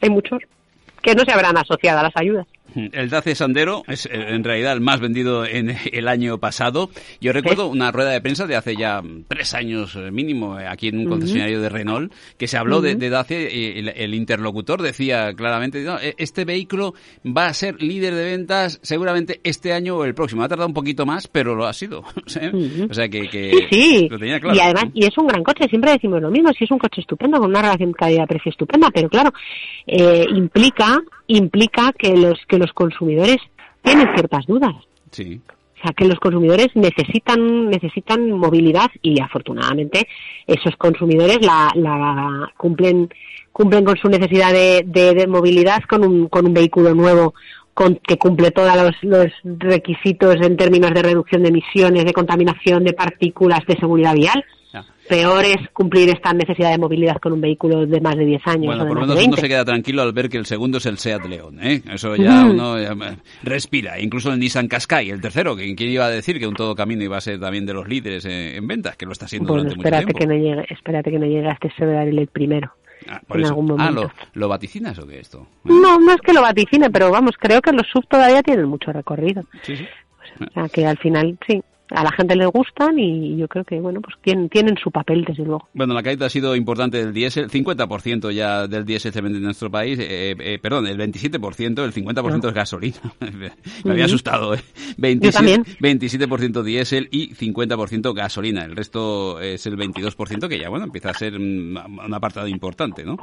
hay 0.00 0.10
muchos 0.10 0.42
que 1.02 1.14
no 1.14 1.22
se 1.24 1.32
habrán 1.32 1.56
asociado 1.56 2.00
a 2.00 2.04
las 2.04 2.16
ayudas. 2.16 2.46
El 2.74 3.08
Dacia 3.10 3.34
Sandero 3.34 3.82
es 3.86 4.06
eh, 4.06 4.10
en 4.12 4.44
realidad 4.44 4.72
el 4.72 4.80
más 4.80 5.00
vendido 5.00 5.44
en 5.46 5.76
el 5.92 6.08
año 6.08 6.38
pasado. 6.38 6.90
Yo 7.20 7.32
recuerdo 7.32 7.68
una 7.68 7.92
rueda 7.92 8.10
de 8.10 8.20
prensa 8.20 8.46
de 8.46 8.56
hace 8.56 8.76
ya 8.76 9.02
tres 9.28 9.54
años 9.54 9.94
eh, 9.96 10.10
mínimo 10.10 10.58
eh, 10.58 10.66
aquí 10.66 10.88
en 10.88 10.98
un 10.98 11.06
concesionario 11.06 11.60
de 11.60 11.68
Renault 11.68 12.12
que 12.36 12.48
se 12.48 12.56
habló 12.56 12.80
de, 12.80 12.94
Dacia 13.04 13.40
y 13.40 13.88
el, 13.94 14.14
interlocutor 14.14 14.80
decía 14.80 15.34
claramente 15.34 15.84
e, 16.02 16.14
este 16.18 16.44
vehículo 16.44 16.94
va 17.24 17.46
a 17.46 17.54
ser 17.54 17.80
líder 17.82 18.14
de 18.14 18.24
ventas 18.24 18.80
seguramente 18.82 19.40
este 19.44 19.72
año 19.72 19.96
o 19.96 20.04
el 20.04 20.14
próximo. 20.14 20.42
Ha 20.42 20.48
tardado 20.48 20.68
un 20.68 20.74
poquito 20.74 21.06
más, 21.06 21.28
pero 21.28 21.54
lo 21.54 21.66
ha 21.66 21.72
sido. 21.72 22.04
O 22.24 22.94
sea 22.94 23.08
que, 23.08 23.68
sí, 23.70 24.08
Lo 24.10 24.18
tenía 24.18 24.40
claro. 24.40 24.56
Y 24.56 24.60
además 24.60 24.84
y 24.94 25.04
es 25.04 25.16
un 25.18 25.26
gran 25.26 25.42
coche. 25.42 25.68
Siempre 25.68 25.92
decimos 25.92 26.20
lo 26.20 26.30
mismo. 26.30 26.50
Si 26.52 26.64
es 26.64 26.70
un 26.70 26.78
coche 26.78 27.00
estupendo 27.00 27.38
con 27.38 27.50
una 27.50 27.62
relación 27.62 27.92
calidad-precio 27.92 28.50
estupenda, 28.50 28.90
pero 28.92 29.08
claro 29.08 29.32
implica 29.86 31.00
implica 31.26 31.92
que 31.92 32.16
los 32.16 32.38
que 32.46 32.58
los 32.58 32.63
consumidores 32.72 33.38
tienen 33.82 34.08
ciertas 34.14 34.46
dudas. 34.46 34.74
Sí. 35.10 35.40
O 35.48 35.82
sea, 35.82 35.92
que 35.92 36.06
los 36.06 36.18
consumidores 36.18 36.68
necesitan 36.74 37.68
necesitan 37.68 38.30
movilidad 38.32 38.90
y 39.02 39.20
afortunadamente 39.20 40.08
esos 40.46 40.74
consumidores 40.76 41.44
la, 41.44 41.70
la 41.74 42.50
cumplen 42.56 43.10
cumplen 43.52 43.84
con 43.84 43.96
su 43.96 44.08
necesidad 44.08 44.52
de, 44.52 44.82
de, 44.84 45.26
movilidad 45.28 45.82
con 45.88 46.04
un, 46.04 46.28
con 46.28 46.46
un 46.46 46.54
vehículo 46.54 46.94
nuevo 46.94 47.34
con, 47.72 47.96
que 47.96 48.16
cumple 48.16 48.50
todos 48.50 48.74
los, 48.74 48.94
los, 49.02 49.32
requisitos 49.60 50.36
en 50.40 50.56
términos 50.56 50.92
de 50.92 51.02
reducción 51.02 51.42
de 51.42 51.50
emisiones, 51.50 52.04
de 52.04 52.12
contaminación, 52.12 52.82
de 52.82 52.94
partículas, 52.94 53.60
de 53.66 53.76
seguridad 53.76 54.14
vial 54.14 54.44
peor 55.08 55.44
es 55.44 55.68
cumplir 55.72 56.08
esta 56.10 56.32
necesidad 56.32 56.70
de 56.70 56.78
movilidad 56.78 57.16
con 57.20 57.32
un 57.32 57.40
vehículo 57.40 57.86
de 57.86 58.00
más 58.00 58.16
de 58.16 58.24
10 58.24 58.46
años. 58.46 58.66
Bueno, 58.66 58.86
por 58.86 59.00
lo 59.00 59.06
menos 59.06 59.26
uno 59.26 59.36
se 59.36 59.48
queda 59.48 59.64
tranquilo 59.64 60.02
al 60.02 60.12
ver 60.12 60.28
que 60.28 60.36
el 60.36 60.46
segundo 60.46 60.78
es 60.78 60.86
el 60.86 60.98
Seat 60.98 61.26
León. 61.26 61.58
¿eh? 61.62 61.82
Eso 61.92 62.16
ya 62.16 62.44
uno 62.44 62.76
respira. 63.42 64.00
Incluso 64.00 64.32
el 64.32 64.38
Nissan 64.38 64.68
Qashqai, 64.68 65.10
el 65.10 65.20
tercero, 65.20 65.56
que 65.56 65.74
quién 65.74 65.90
iba 65.90 66.06
a 66.06 66.10
decir 66.10 66.38
que 66.38 66.46
un 66.46 66.54
todo 66.54 66.74
camino 66.74 67.02
iba 67.02 67.16
a 67.16 67.20
ser 67.20 67.40
también 67.40 67.66
de 67.66 67.74
los 67.74 67.88
líderes 67.88 68.24
en, 68.24 68.66
ventas, 68.66 68.96
que 68.96 69.06
lo 69.06 69.12
está 69.12 69.26
haciendo 69.26 69.52
durante 69.52 69.76
mucho 69.76 69.90
tiempo. 69.90 70.18
Que 70.18 70.26
no 70.26 70.34
llegue, 70.34 70.64
espérate 70.70 71.10
que 71.10 71.18
no 71.18 71.26
llegue 71.26 71.48
a 71.48 71.52
este 71.52 71.70
el 71.78 72.26
primero. 72.28 72.72
Ah, 73.08 73.20
en 73.34 73.44
algún 73.44 73.70
ah, 73.72 73.74
momento. 73.74 74.10
Ah, 74.16 74.26
¿lo, 74.32 74.48
vaticinas 74.48 74.98
o 74.98 75.06
qué 75.06 75.18
esto? 75.18 75.46
No, 75.64 75.98
no 75.98 76.12
es 76.12 76.20
que 76.22 76.32
lo 76.32 76.40
vaticine, 76.40 76.90
pero 76.90 77.10
vamos, 77.10 77.32
creo 77.38 77.60
que 77.60 77.72
los 77.72 77.86
sub 77.92 78.06
todavía 78.08 78.42
tienen 78.42 78.66
mucho 78.66 78.92
recorrido. 78.92 79.42
Sí, 79.62 79.76
sí. 79.76 79.86
O 80.40 80.52
sea, 80.52 80.68
que 80.68 80.86
al 80.86 80.96
final, 80.98 81.38
sí, 81.46 81.62
a 81.94 82.02
la 82.02 82.12
gente 82.12 82.36
le 82.36 82.46
gustan 82.46 82.98
y 82.98 83.36
yo 83.36 83.48
creo 83.48 83.64
que 83.64 83.80
bueno 83.80 84.00
pues 84.00 84.16
tienen, 84.22 84.48
tienen 84.48 84.76
su 84.76 84.90
papel 84.90 85.24
desde 85.24 85.44
luego. 85.44 85.68
Bueno, 85.72 85.94
la 85.94 86.02
caída 86.02 86.26
ha 86.26 86.30
sido 86.30 86.56
importante 86.56 86.98
del 86.98 87.12
diésel, 87.12 87.48
50% 87.48 88.32
ya 88.32 88.66
del 88.66 88.84
diésel 88.84 89.12
se 89.12 89.20
vende 89.20 89.38
en 89.38 89.44
nuestro 89.44 89.70
país, 89.70 89.98
eh, 90.00 90.34
eh, 90.38 90.58
perdón, 90.60 90.86
el 90.86 90.98
27%, 90.98 91.84
el 91.84 91.92
50% 91.92 92.48
es 92.48 92.54
gasolina. 92.54 92.96
Me 93.84 93.92
había 93.92 94.06
asustado, 94.06 94.54
¿eh? 94.54 94.60
27, 94.96 95.76
27% 95.80 96.62
diésel 96.62 97.08
y 97.10 97.34
50% 97.34 98.14
gasolina. 98.14 98.64
El 98.64 98.76
resto 98.76 99.40
es 99.40 99.66
el 99.66 99.76
22% 99.76 100.48
que 100.48 100.58
ya 100.58 100.68
bueno 100.68 100.86
empieza 100.86 101.10
a 101.10 101.14
ser 101.14 101.34
un, 101.36 101.78
apartado 102.12 102.48
importante, 102.48 103.04
¿no? 103.04 103.16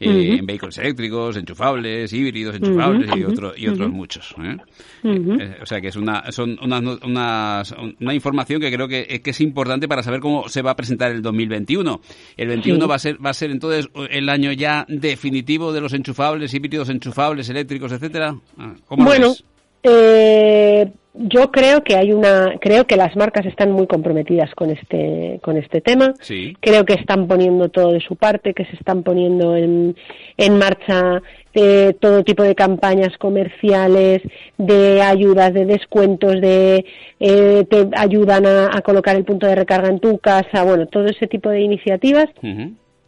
Eh, 0.00 0.36
en 0.38 0.46
vehículos 0.46 0.78
eléctricos, 0.78 1.36
enchufables, 1.36 2.12
híbridos, 2.12 2.56
enchufables 2.56 3.10
y, 3.16 3.24
otros 3.24 3.58
y 3.58 3.68
otros 3.68 3.90
muchos. 3.90 4.34
o 4.34 5.66
sea 5.66 5.80
que 5.80 5.88
es 5.88 5.96
una 5.96 6.32
son 6.32 6.58
unas, 6.62 6.82
unas 7.02 7.74
una 8.00 8.13
información 8.14 8.60
que 8.60 8.72
creo 8.72 8.88
que, 8.88 9.20
es 9.24 9.40
importante 9.40 9.88
para 9.88 10.02
saber 10.02 10.20
cómo 10.20 10.48
se 10.48 10.62
va 10.62 10.72
a 10.72 10.76
presentar 10.76 11.10
el 11.10 11.22
2021. 11.22 12.00
El 12.36 12.48
21 12.48 12.88
va 12.88 12.94
a 12.94 12.98
ser 12.98 13.24
va 13.24 13.30
a 13.30 13.34
ser 13.34 13.50
entonces 13.50 13.88
el 14.10 14.28
año 14.28 14.52
ya 14.52 14.84
definitivo 14.88 15.72
de 15.72 15.80
los 15.80 15.92
enchufables, 15.92 16.52
híbridos 16.54 16.88
enchufables, 16.88 17.48
eléctricos, 17.48 17.92
etcétera. 17.92 18.36
Ah, 18.58 18.74
bueno, 18.88 19.34
eh, 19.82 20.90
yo 21.14 21.50
creo 21.52 21.84
que 21.84 21.96
hay 21.96 22.12
una 22.12 22.54
creo 22.60 22.86
que 22.86 22.96
las 22.96 23.14
marcas 23.16 23.46
están 23.46 23.70
muy 23.70 23.86
comprometidas 23.86 24.52
con 24.54 24.70
este 24.70 25.38
con 25.42 25.56
este 25.56 25.80
tema 25.80 26.12
creo 26.60 26.84
que 26.84 26.94
están 26.94 27.28
poniendo 27.28 27.68
todo 27.68 27.92
de 27.92 28.00
su 28.00 28.16
parte 28.16 28.52
que 28.52 28.64
se 28.64 28.74
están 28.74 29.04
poniendo 29.04 29.56
en, 29.56 29.96
en 30.36 30.58
marcha 30.58 31.22
de 31.54 31.96
todo 32.00 32.24
tipo 32.24 32.42
de 32.42 32.54
campañas 32.54 33.16
comerciales, 33.18 34.22
de 34.58 35.02
ayudas, 35.02 35.54
de 35.54 35.64
descuentos, 35.66 36.40
de 36.40 36.84
eh, 37.20 37.64
te 37.68 37.88
ayudan 37.96 38.46
a, 38.46 38.80
colocar 38.82 39.16
el 39.16 39.24
punto 39.24 39.46
de 39.46 39.54
recarga 39.54 39.88
en 39.88 40.00
tu 40.00 40.18
casa, 40.18 40.64
bueno, 40.64 40.86
todo 40.86 41.06
ese 41.06 41.26
tipo 41.26 41.50
de 41.50 41.60
iniciativas. 41.60 42.26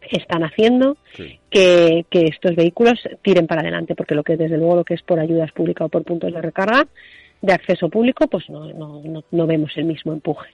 están 0.09 0.43
haciendo 0.43 0.95
que, 1.49 2.05
que, 2.09 2.21
estos 2.21 2.55
vehículos 2.55 2.97
tiren 3.21 3.45
para 3.45 3.59
adelante, 3.61 3.93
porque 3.93 4.15
lo 4.15 4.23
que 4.23 4.37
desde 4.37 4.57
luego 4.57 4.77
lo 4.77 4.85
que 4.85 4.93
es 4.93 5.01
por 5.01 5.19
ayudas 5.19 5.51
públicas 5.51 5.85
o 5.85 5.89
por 5.89 6.03
puntos 6.03 6.33
de 6.33 6.41
recarga 6.41 6.87
de 7.41 7.53
acceso 7.53 7.89
público, 7.89 8.27
pues 8.27 8.49
no, 8.49 8.71
no, 8.73 9.23
no, 9.31 9.47
vemos 9.47 9.71
el 9.75 9.85
mismo 9.85 10.13
empuje. 10.13 10.49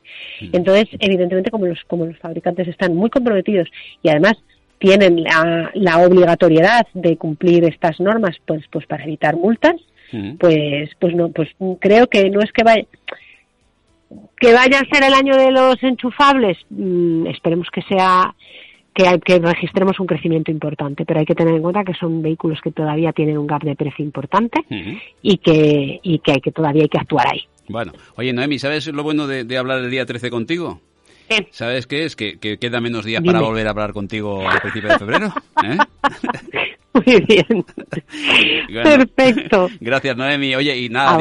Entonces, 0.51 0.85
evidentemente, 0.99 1.51
como 1.51 1.65
los, 1.65 1.79
como 1.87 2.05
los 2.05 2.17
fabricantes 2.17 2.67
están 2.67 2.95
muy 2.95 3.09
comprometidos 3.09 3.69
y 4.01 4.09
además 4.09 4.33
tienen 4.79 5.23
la, 5.23 5.71
la 5.73 5.97
obligatoriedad 5.99 6.85
de 6.93 7.17
cumplir 7.17 7.63
estas 7.65 7.99
normas 7.99 8.35
pues 8.45 8.63
pues 8.69 8.85
para 8.85 9.03
evitar 9.03 9.35
multas 9.35 9.75
pues 10.39 10.91
pues 10.99 11.15
no 11.15 11.29
pues 11.29 11.49
creo 11.79 12.07
que 12.07 12.29
no 12.29 12.41
es 12.41 12.51
que 12.51 12.63
vaya 12.63 12.85
que 14.39 14.53
vaya 14.53 14.79
a 14.79 14.95
ser 14.95 15.03
el 15.03 15.13
año 15.13 15.35
de 15.35 15.51
los 15.51 15.81
enchufables 15.81 16.57
mm, 16.69 17.27
esperemos 17.27 17.67
que 17.71 17.81
sea 17.83 18.33
que, 18.93 19.07
hay, 19.07 19.19
que 19.19 19.39
registremos 19.39 19.99
un 19.99 20.05
crecimiento 20.05 20.51
importante, 20.51 21.03
pero 21.03 21.19
hay 21.19 21.25
que 21.25 21.33
tener 21.33 21.55
en 21.55 21.63
cuenta 21.63 21.83
que 21.83 21.95
son 21.95 22.21
vehículos 22.21 22.59
que 22.61 22.71
todavía 22.71 23.11
tienen 23.11 23.39
un 23.39 23.47
gap 23.47 23.63
de 23.63 23.75
precio 23.75 24.05
importante 24.05 24.59
y 25.21 25.37
que 25.37 25.99
y 26.03 26.19
que 26.19 26.33
hay 26.33 26.41
que 26.41 26.51
todavía 26.51 26.83
hay 26.83 26.89
que 26.89 26.99
actuar 26.99 27.27
ahí. 27.27 27.41
Bueno, 27.67 27.93
oye 28.17 28.33
Noemi, 28.33 28.59
¿sabes 28.59 28.87
lo 28.87 29.03
bueno 29.03 29.25
de, 29.25 29.45
de 29.45 29.57
hablar 29.57 29.79
el 29.79 29.89
día 29.89 30.05
13 30.05 30.29
contigo? 30.29 30.79
¿Sabes 31.51 31.87
qué 31.87 32.05
es? 32.05 32.15
Que, 32.15 32.37
que 32.37 32.57
queda 32.57 32.81
menos 32.81 33.05
días 33.05 33.23
para 33.23 33.41
volver 33.41 33.67
a 33.67 33.71
hablar 33.71 33.93
contigo 33.93 34.47
a 34.47 34.59
principios 34.59 34.93
de 34.93 34.99
febrero. 34.99 35.33
¿eh? 35.63 35.77
Muy 37.05 37.21
bien. 37.21 37.65
Perfecto. 38.83 39.69
Gracias, 39.79 40.15
Noemi. 40.15 40.55
Oye, 40.55 40.77
y 40.77 40.89
nada, 40.89 41.17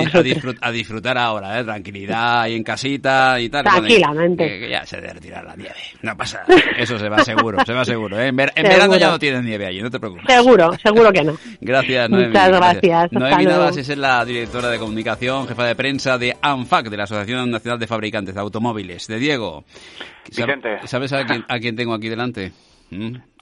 a, 0.61 0.71
disfrutar 0.71 1.17
ahora, 1.17 1.59
¿eh? 1.59 1.65
Tranquilidad 1.65 2.47
y 2.47 2.55
en 2.55 2.63
casita 2.63 3.41
y 3.41 3.49
tal. 3.49 3.65
Tranquilamente. 3.65 4.61
que, 4.61 4.71
ya 4.71 4.85
se 4.85 5.01
retirar 5.01 5.45
la 5.45 5.57
nieve. 5.57 5.75
No 6.03 6.17
pasa 6.17 6.45
Eso 6.77 6.99
se 6.99 7.09
va 7.09 7.25
seguro, 7.25 7.59
se 7.65 7.73
va 7.73 7.85
seguro. 7.85 8.21
¿eh? 8.21 8.29
En, 8.29 8.37
verano 8.37 8.97
ya 8.97 9.11
no 9.11 9.19
tienes 9.19 9.43
nieve 9.45 9.67
allí, 9.67 9.81
no 9.81 9.91
te 9.91 9.99
preocupes. 9.99 10.27
Seguro, 10.27 10.71
seguro 10.83 11.13
que 11.13 11.25
no. 11.25 11.39
Gracias, 11.61 12.11
Noemi. 12.11 12.29
Muchas 12.29 12.49
gracias. 12.51 13.13
Noemi 13.13 13.47
Navas 13.47 13.77
es 13.77 13.97
la 13.97 14.25
directora 14.25 14.69
de 14.69 14.79
comunicación, 14.79 15.49
jefa 15.49 15.65
de 15.65 15.75
prensa 15.75 16.19
de 16.19 16.37
ANFAC, 16.41 16.89
de 16.89 16.97
la 16.97 17.05
Asociación 17.05 17.51
Nacional 17.51 17.79
de 17.79 17.87
Fabricantes 17.87 18.35
de 18.35 18.41
Automóviles. 18.41 19.07
De 19.07 19.19
Diego. 19.19 19.65
Vicente. 20.29 20.79
¿Sabes 20.85 21.13
a 21.13 21.25
quién, 21.25 21.45
a 21.49 21.59
quién 21.59 21.77
tengo 21.77 21.95
aquí 21.95 22.09
delante? 22.09 22.53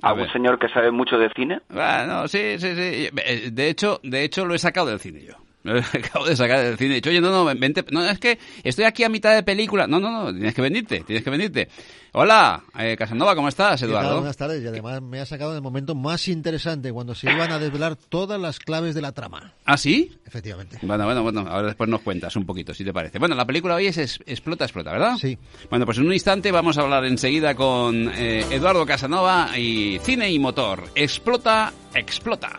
¿Algún 0.02 0.28
señor 0.32 0.58
que 0.58 0.68
sabe 0.68 0.90
mucho 0.90 1.18
de 1.18 1.30
cine? 1.34 1.60
Bueno, 1.68 2.28
sí, 2.28 2.58
sí, 2.58 2.74
sí. 2.74 3.10
Eh, 3.24 3.50
de 3.52 3.68
hecho, 3.68 4.00
de 4.02 4.24
hecho 4.24 4.44
lo 4.44 4.54
he 4.54 4.58
sacado 4.58 4.88
del 4.88 5.00
cine 5.00 5.22
yo. 5.22 5.34
Acabo 5.92 6.26
de 6.26 6.36
sacar 6.36 6.60
del 6.60 6.78
cine. 6.78 6.92
He 6.92 6.94
dicho, 6.96 7.10
oye, 7.10 7.20
no, 7.20 7.30
no, 7.30 7.44
vente. 7.44 7.84
No, 7.90 8.04
es 8.04 8.18
que 8.18 8.38
estoy 8.62 8.84
aquí 8.84 9.04
a 9.04 9.08
mitad 9.08 9.34
de 9.34 9.42
película. 9.42 9.86
No, 9.86 10.00
no, 10.00 10.10
no, 10.10 10.32
tienes 10.32 10.54
que 10.54 10.62
venirte, 10.62 11.00
tienes 11.00 11.22
que 11.22 11.30
venirte. 11.30 11.68
Hola, 12.12 12.64
eh, 12.76 12.96
Casanova, 12.96 13.36
¿cómo 13.36 13.48
estás, 13.48 13.80
Eduardo? 13.82 14.16
Buenas 14.16 14.36
tardes, 14.36 14.64
y 14.64 14.66
además 14.66 15.00
me 15.00 15.20
ha 15.20 15.26
sacado 15.26 15.54
el 15.54 15.62
momento 15.62 15.94
más 15.94 16.26
interesante, 16.26 16.92
cuando 16.92 17.14
se 17.14 17.30
iban 17.30 17.52
a 17.52 17.58
desvelar 17.60 17.94
todas 17.94 18.40
las 18.40 18.58
claves 18.58 18.96
de 18.96 19.02
la 19.02 19.12
trama. 19.12 19.52
¿Ah, 19.64 19.76
sí? 19.76 20.10
Efectivamente. 20.26 20.78
Bueno, 20.82 21.04
bueno, 21.04 21.22
bueno, 21.22 21.40
ahora 21.48 21.68
después 21.68 21.88
nos 21.88 22.00
cuentas 22.00 22.34
un 22.34 22.46
poquito, 22.46 22.74
si 22.74 22.84
te 22.84 22.92
parece. 22.92 23.20
Bueno, 23.20 23.36
la 23.36 23.44
película 23.44 23.76
hoy 23.76 23.86
es, 23.86 23.98
Explota, 23.98 24.64
Explota, 24.64 24.90
¿verdad? 24.90 25.18
Sí. 25.18 25.38
Bueno, 25.68 25.84
pues 25.84 25.98
en 25.98 26.06
un 26.06 26.12
instante 26.12 26.50
vamos 26.50 26.78
a 26.78 26.80
hablar 26.80 27.04
enseguida 27.04 27.54
con 27.54 28.10
eh, 28.16 28.44
Eduardo 28.50 28.84
Casanova 28.84 29.56
y 29.56 30.00
Cine 30.00 30.32
y 30.32 30.38
Motor. 30.40 30.88
Explota, 30.96 31.72
Explota. 31.94 32.58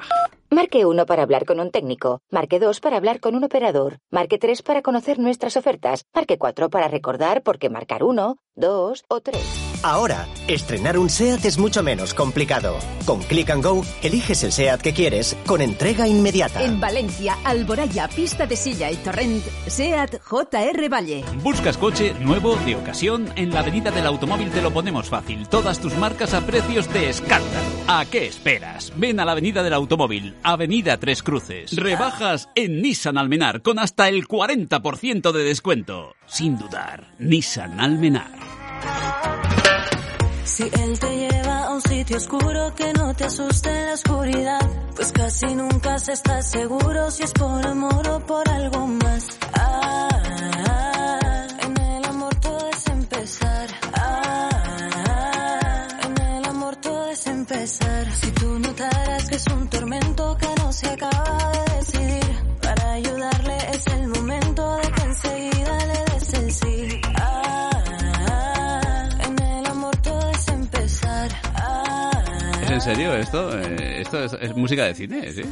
Marque 0.54 0.86
1 0.86 1.06
para 1.06 1.24
hablar 1.24 1.46
con 1.46 1.62
un 1.62 1.72
técnico. 1.72 2.20
Marque 2.30 2.60
2 2.60 2.82
para 2.82 2.98
hablar 2.98 3.22
con 3.22 3.36
un 3.36 3.46
operador. 3.46 4.00
Marque 4.12 4.38
3 4.38 4.62
para 4.64 4.82
conocer 4.82 5.18
nuestras 5.18 5.56
ofertas. 5.56 6.04
Marque 6.14 6.38
4 6.38 6.70
para 6.70 6.90
recordar 6.90 7.42
por 7.42 7.58
qué 7.58 7.70
marcar 7.70 8.04
1, 8.04 8.36
2 8.56 9.06
o 9.08 9.22
3. 9.22 9.71
Ahora, 9.84 10.28
estrenar 10.48 10.96
un 10.96 11.10
SEAT 11.10 11.44
es 11.46 11.58
mucho 11.58 11.82
menos 11.82 12.14
complicado. 12.14 12.78
Con 13.06 13.20
Click 13.24 13.50
and 13.50 13.64
Go, 13.64 13.84
eliges 14.04 14.44
el 14.44 14.52
SEAT 14.52 14.80
que 14.80 14.94
quieres 14.94 15.36
con 15.48 15.60
entrega 15.60 16.08
inmediata. 16.08 16.64
En 16.64 16.80
Valencia, 16.80 17.38
Alboraya, 17.44 18.08
Pista 18.08 18.46
de 18.46 18.56
Silla 18.56 18.92
y 18.92 18.96
Torrent, 18.98 19.44
SEAT 19.66 20.22
JR 20.22 20.90
Valle. 20.90 21.24
¿Buscas 21.42 21.78
coche 21.78 22.14
nuevo, 22.20 22.56
de 22.58 22.76
ocasión? 22.76 23.28
En 23.36 23.52
la 23.52 23.62
avenida 23.62 23.90
del 23.90 24.06
automóvil 24.06 24.52
te 24.52 24.62
lo 24.62 24.72
ponemos 24.72 25.10
fácil. 25.10 25.48
Todas 25.48 25.80
tus 25.80 25.98
marcas 25.98 26.36
a 26.36 26.46
precios 26.46 26.92
de 26.94 27.10
escándalo. 27.10 27.66
¿A 27.88 28.06
qué 28.06 28.28
esperas? 28.28 28.94
Ven 28.98 29.20
a 29.20 29.26
la 29.26 29.32
avenida 29.32 29.64
del 29.64 29.74
automóvil, 29.74 30.36
Avenida 30.44 30.98
Tres 30.98 31.24
Cruces. 31.24 31.76
Rebajas 31.76 32.50
en 32.54 32.84
Nissan 32.84 33.18
Almenar 33.18 33.64
con 33.64 33.80
hasta 33.80 34.10
el 34.10 34.28
40% 34.28 35.32
de 35.32 35.44
descuento. 35.44 36.14
Sin 36.28 36.60
dudar, 36.60 37.16
Nissan 37.18 37.80
Almenar. 37.80 39.41
Si 40.44 40.64
él 40.64 41.00
te 41.00 41.16
lleva 41.16 41.66
a 41.66 41.72
un 41.72 41.82
sitio 41.82 42.18
oscuro 42.18 42.74
que 42.76 42.94
no 42.94 43.14
te 43.14 43.26
asuste 43.26 43.86
la 43.86 43.94
oscuridad, 43.94 44.70
pues 44.96 45.12
casi 45.12 45.56
nunca 45.56 46.00
se 46.00 46.14
está 46.14 46.42
seguro 46.42 47.12
si 47.12 47.24
es 47.24 47.32
por 47.32 47.66
amor 47.66 48.08
o 48.10 48.20
por 48.26 48.50
algo 48.50 48.88
más. 48.88 49.28
Ah, 49.54 50.10
en 51.60 51.78
el 51.78 52.06
amor 52.06 52.36
todo 52.36 52.70
es 52.70 52.88
empezar. 52.88 53.70
Ah, 53.94 55.88
en 56.06 56.22
el 56.22 56.46
amor 56.46 56.76
todo 56.78 57.08
es 57.10 57.28
empezar. 57.28 58.12
Si 58.16 58.32
tú 58.32 58.60
notaras 58.60 59.30
que 59.30 59.36
es 59.36 59.48
un 59.48 59.70
tormento 59.70 60.38
que 60.38 60.48
no 60.62 60.74
se 60.74 60.90
acaba 60.90 61.11
en 72.74 72.82
serio 72.82 73.14
esto? 73.16 73.58
Eh, 73.60 74.02
¿Esto 74.02 74.24
es, 74.24 74.34
es 74.34 74.56
música 74.56 74.86
de 74.86 74.96
cine? 74.96 75.32
¿sí? 75.32 75.44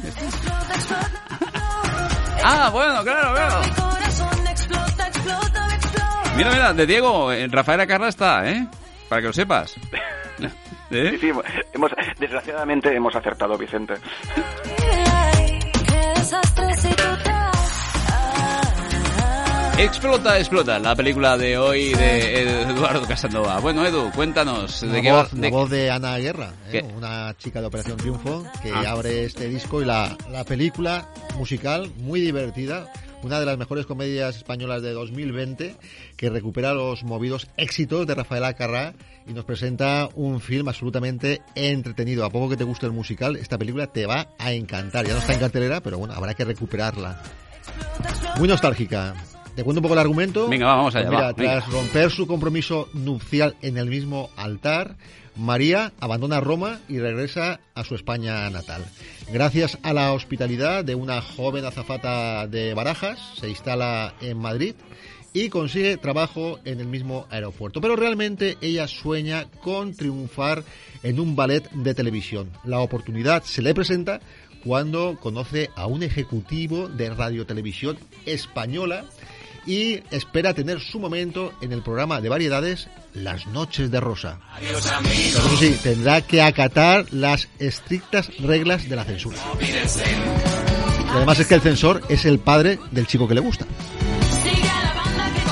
Ah, 2.42 2.70
bueno, 2.72 3.02
claro, 3.02 3.34
claro. 3.34 3.60
Mira, 6.36 6.50
mira, 6.52 6.72
de 6.72 6.86
Diego, 6.86 7.30
eh, 7.30 7.46
Rafaela 7.48 7.86
Carla 7.86 8.08
está, 8.08 8.48
¿eh? 8.48 8.66
Para 9.10 9.20
que 9.20 9.26
lo 9.26 9.32
sepas. 9.32 9.74
¿Eh? 10.40 10.48
Sí, 10.90 11.18
sí, 11.18 11.30
hemos, 11.72 11.92
desgraciadamente 12.18 12.92
hemos 12.92 13.14
acertado, 13.14 13.56
Vicente. 13.56 13.94
Explota, 19.80 20.38
explota, 20.38 20.78
la 20.78 20.94
película 20.94 21.38
de 21.38 21.56
hoy 21.56 21.94
de 21.94 22.42
Eduardo 22.42 23.06
Casanova. 23.08 23.58
Bueno, 23.60 23.86
Edu, 23.86 24.10
cuéntanos 24.12 24.82
La 24.82 24.92
de 24.92 25.02
qué 25.02 25.10
voz, 25.10 25.26
va. 25.32 25.36
la 25.36 25.40
de- 25.40 25.50
voz 25.50 25.70
de 25.70 25.90
Ana 25.90 26.18
Guerra, 26.18 26.52
¿eh? 26.70 26.82
Una 26.94 27.34
chica 27.38 27.60
de 27.62 27.66
Operación 27.66 27.96
Triunfo 27.96 28.44
que 28.62 28.70
Ah. 28.72 28.90
abre 28.90 29.24
este 29.24 29.48
disco 29.48 29.80
y 29.80 29.86
la, 29.86 30.16
la 30.30 30.44
película 30.44 31.08
musical 31.38 31.90
muy 31.96 32.20
divertida, 32.20 32.92
una 33.22 33.40
de 33.40 33.46
las 33.46 33.56
mejores 33.56 33.86
comedias 33.86 34.36
españolas 34.36 34.82
de 34.82 34.92
2020 34.92 35.76
que 36.16 36.28
recupera 36.28 36.74
los 36.74 37.02
movidos 37.02 37.48
éxitos 37.56 38.06
de 38.06 38.14
Rafaela 38.14 38.52
Carrá 38.52 38.92
y 39.26 39.32
nos 39.32 39.46
presenta 39.46 40.10
un 40.14 40.42
film 40.42 40.68
absolutamente 40.68 41.40
entretenido. 41.54 42.26
A 42.26 42.30
poco 42.30 42.50
que 42.50 42.56
te 42.58 42.64
guste 42.64 42.84
el 42.84 42.92
musical, 42.92 43.36
esta 43.36 43.56
película 43.56 43.86
te 43.86 44.04
va 44.04 44.28
a 44.38 44.52
encantar. 44.52 45.06
Ya 45.06 45.14
no 45.14 45.20
está 45.20 45.32
en 45.32 45.40
cartelera, 45.40 45.80
pero 45.80 45.96
bueno, 45.98 46.12
habrá 46.12 46.34
que 46.34 46.44
recuperarla. 46.44 47.22
Muy 48.38 48.46
nostálgica. 48.46 49.14
Te 49.54 49.64
cuento 49.64 49.80
un 49.80 49.82
poco 49.82 49.94
el 49.94 50.00
argumento. 50.00 50.48
Venga, 50.48 50.66
va, 50.66 50.76
vamos 50.76 50.94
allá, 50.94 51.08
Pues 51.08 51.18
mira, 51.18 51.26
va, 51.28 51.32
venga. 51.32 51.52
tras 51.60 51.72
romper 51.72 52.10
su 52.10 52.26
compromiso 52.26 52.88
nupcial 52.94 53.56
en 53.62 53.76
el 53.76 53.88
mismo 53.90 54.30
altar, 54.36 54.96
María 55.36 55.92
abandona 56.00 56.40
Roma 56.40 56.80
y 56.88 56.98
regresa 56.98 57.60
a 57.74 57.84
su 57.84 57.94
España 57.94 58.48
natal. 58.50 58.84
Gracias 59.32 59.78
a 59.82 59.92
la 59.92 60.12
hospitalidad 60.12 60.84
de 60.84 60.94
una 60.94 61.20
joven 61.20 61.64
azafata 61.64 62.46
de 62.46 62.74
Barajas, 62.74 63.18
se 63.38 63.48
instala 63.48 64.14
en 64.20 64.38
Madrid 64.38 64.74
y 65.32 65.48
consigue 65.48 65.96
trabajo 65.96 66.58
en 66.64 66.80
el 66.80 66.86
mismo 66.86 67.26
aeropuerto. 67.30 67.80
Pero 67.80 67.96
realmente 67.96 68.56
ella 68.60 68.88
sueña 68.88 69.46
con 69.62 69.94
triunfar 69.94 70.64
en 71.02 71.20
un 71.20 71.36
ballet 71.36 71.70
de 71.70 71.94
televisión. 71.94 72.50
La 72.64 72.80
oportunidad 72.80 73.42
se 73.44 73.62
le 73.62 73.74
presenta 73.74 74.20
cuando 74.64 75.16
conoce 75.20 75.70
a 75.76 75.86
un 75.86 76.02
ejecutivo 76.02 76.88
de 76.88 77.10
radiotelevisión 77.10 77.98
española 78.26 79.04
y 79.66 80.02
espera 80.10 80.54
tener 80.54 80.80
su 80.80 80.98
momento 80.98 81.52
en 81.60 81.72
el 81.72 81.82
programa 81.82 82.20
de 82.20 82.28
variedades 82.28 82.88
Las 83.14 83.46
Noches 83.46 83.90
de 83.90 84.00
Rosa. 84.00 84.38
Eso 84.60 85.56
sí, 85.56 85.76
tendrá 85.82 86.22
que 86.22 86.42
acatar 86.42 87.06
las 87.12 87.48
estrictas 87.58 88.36
reglas 88.38 88.88
de 88.88 88.96
la 88.96 89.04
censura. 89.04 89.38
Y 89.60 91.16
además 91.16 91.40
es 91.40 91.46
que 91.46 91.54
el 91.54 91.60
censor 91.60 92.02
es 92.08 92.24
el 92.24 92.38
padre 92.38 92.78
del 92.90 93.06
chico 93.06 93.26
que 93.28 93.34
le 93.34 93.40
gusta. 93.40 93.66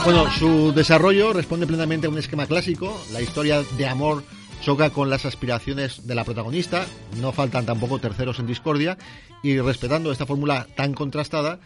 Bueno, 0.05 0.31
su 0.31 0.73
desarrollo 0.73 1.33
responde 1.33 1.67
plenamente 1.67 2.07
a 2.07 2.11
un 2.11 2.19
esquema 2.19 2.47
clásico. 2.47 3.03
La 3.13 3.21
historia 3.21 3.63
de 3.77 3.87
amor 3.87 4.25
choca 4.63 4.91
con 4.91 5.11
las 5.11 5.27
aspiraciones 5.27 6.07
de 6.07 6.15
la 6.15 6.25
protagonista. 6.25 6.87
No 7.21 7.33
faltan 7.33 7.67
tampoco 7.67 7.99
terceros 7.99 8.39
en 8.39 8.47
discordia. 8.47 8.97
Y 9.43 9.59
respetando 9.61 10.11
esta 10.11 10.27
fórmula 10.27 10.67
tan 10.75 10.95
contrastada, 10.95 11.59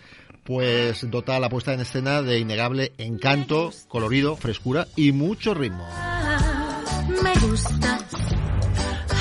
pues 0.45 1.09
dota 1.11 1.39
la 1.41 1.49
puesta 1.49 1.73
en 1.73 1.81
escena 1.81 2.23
de 2.23 2.39
innegable 2.39 2.93
encanto, 2.99 3.71
colorido, 3.89 4.37
frescura 4.37 4.87
y 4.97 5.13
mucho 5.13 5.55
ritmo. 5.55 5.89
Me 7.23 7.33
gusta. 7.47 7.99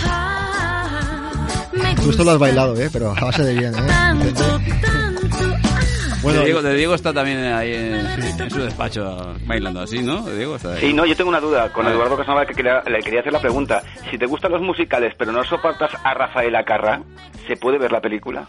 Ah, 0.04 1.38
me 1.74 1.96
Tú 1.96 2.10
esto 2.12 2.24
lo 2.24 2.32
has 2.32 2.40
bailado, 2.40 2.76
¿eh? 2.80 2.90
Pero 2.92 3.12
a 3.12 3.20
base 3.26 3.44
de 3.44 3.54
bien, 3.56 3.74
¿eh? 3.76 3.88
tanto, 3.88 4.30
tanto. 4.82 6.30
de, 6.32 6.44
Diego, 6.46 6.62
de 6.62 6.76
Diego 6.76 6.96
está 6.96 7.14
también 7.14 7.40
ahí 7.54 7.74
en, 7.74 7.94
en 8.42 8.50
su 8.50 8.60
despacho 8.62 9.36
bailando 9.46 9.82
así, 9.82 10.00
¿no? 10.02 10.22
De 10.24 10.38
Diego 10.38 10.56
está 10.56 10.74
ahí. 10.74 10.82
Sí, 10.82 10.94
no, 10.94 11.06
yo 11.06 11.16
tengo 11.16 11.30
una 11.30 11.40
duda 11.40 11.72
con. 11.72 11.88
Eduardo 11.88 12.18
Casanova 12.18 12.46
que 12.46 12.54
quería- 12.54 12.82
le 12.84 13.00
quería 13.02 13.20
hacer 13.22 13.34
la 13.34 13.40
pregunta. 13.42 13.82
Si 14.10 14.18
te 14.18 14.26
gustan 14.26 14.52
los 14.52 14.62
musicales 14.62 15.14
pero 15.18 15.32
no 15.32 15.44
soportas 15.44 15.92
a 16.04 16.14
Rafaela 16.14 16.64
Carrá, 16.64 17.02
¿se 17.48 17.56
puede 17.58 17.78
ver 17.78 17.92
la 17.92 18.02
película? 18.02 18.48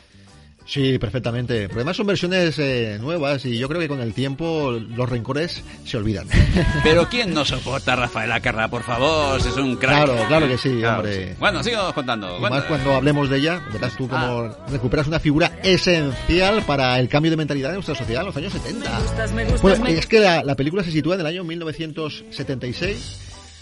Sí, 0.64 0.98
perfectamente. 0.98 1.66
Pero 1.68 1.80
además 1.80 1.96
son 1.96 2.06
versiones 2.06 2.58
eh, 2.58 2.98
nuevas 3.00 3.44
y 3.44 3.58
yo 3.58 3.68
creo 3.68 3.80
que 3.80 3.88
con 3.88 4.00
el 4.00 4.14
tiempo 4.14 4.70
los 4.72 5.08
rencores 5.08 5.62
se 5.84 5.96
olvidan. 5.96 6.28
Pero 6.84 7.08
¿quién 7.08 7.34
no 7.34 7.44
soporta 7.44 7.94
a 7.94 7.96
Rafaela 7.96 8.40
Carrá, 8.40 8.68
por 8.68 8.82
favor? 8.82 9.40
Es 9.40 9.46
un 9.56 9.76
crack. 9.76 10.04
Claro, 10.04 10.16
claro 10.28 10.48
que 10.48 10.56
sí, 10.58 10.78
Claro, 10.78 10.98
hombre. 11.00 11.28
sí. 11.28 11.34
Bueno, 11.38 11.62
sigamos 11.62 11.92
contando. 11.92 12.36
Y 12.36 12.40
Bueno, 12.40 12.56
más 12.56 12.64
cuando 12.66 12.94
hablemos 12.94 13.28
de 13.28 13.38
ella, 13.38 13.60
verás 13.72 13.96
tú 13.96 14.08
cómo 14.08 14.54
recuperas 14.70 15.06
una 15.06 15.18
figura 15.20 15.52
esencial 15.62 16.62
para 16.62 16.98
el 16.98 17.08
cambio 17.08 17.30
de 17.30 17.36
mentalidad 17.36 17.68
de 17.70 17.74
nuestra 17.74 17.94
sociedad 17.94 18.22
en 18.22 18.26
los 18.28 18.36
años 18.36 18.52
70. 18.52 18.90
me 19.34 19.44
gustas, 19.44 19.62
Bueno, 19.62 19.84
me 19.84 19.92
es 19.98 20.06
que 20.06 20.20
la, 20.20 20.42
la 20.44 20.54
película 20.54 20.84
se 20.84 20.90
sitúa 20.92 21.14
en 21.16 21.20
el 21.22 21.26
año 21.26 21.44
1976, 21.44 23.18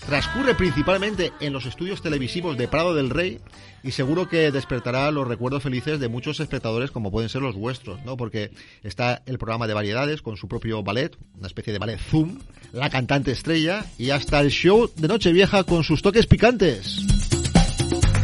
transcurre 0.07 0.55
principalmente 0.55 1.33
en 1.41 1.53
los 1.53 1.67
estudios 1.67 2.03
televisivos 2.03 2.57
de 2.57 2.69
Prado 2.69 2.95
del 2.95 3.11
Rey 3.11 3.41
y 3.83 3.93
seguro 3.93 4.29
que 4.29 4.51
despertará 4.51 5.11
los 5.11 5.27
recuerdos 5.27 5.63
felices 5.63 6.01
de 6.01 6.09
muchos 6.09 6.41
espectadores 6.41 6.91
como 6.91 7.11
pueden 7.11 7.29
ser 7.29 7.43
los 7.43 7.55
vuestros, 7.57 8.03
¿no? 8.05 8.17
Porque 8.17 8.51
está 8.83 9.23
el 9.27 9.39
programa 9.39 9.67
de 9.67 9.75
variedades 9.75 10.23
con 10.23 10.37
su 10.37 10.49
propio 10.49 10.83
ballet, 10.83 11.17
una 11.39 11.47
especie 11.47 11.73
de 11.73 11.79
ballet 11.79 11.99
Zoom, 11.99 12.39
la 12.73 12.91
cantante 12.91 13.33
estrella 13.33 13.85
y 13.99 14.11
hasta 14.11 14.41
el 14.41 14.51
show 14.51 14.91
de 14.97 15.09
Nochevieja 15.09 15.65
con 15.65 15.85
sus 15.85 16.03
toques 16.03 16.27
picantes. 16.27 16.99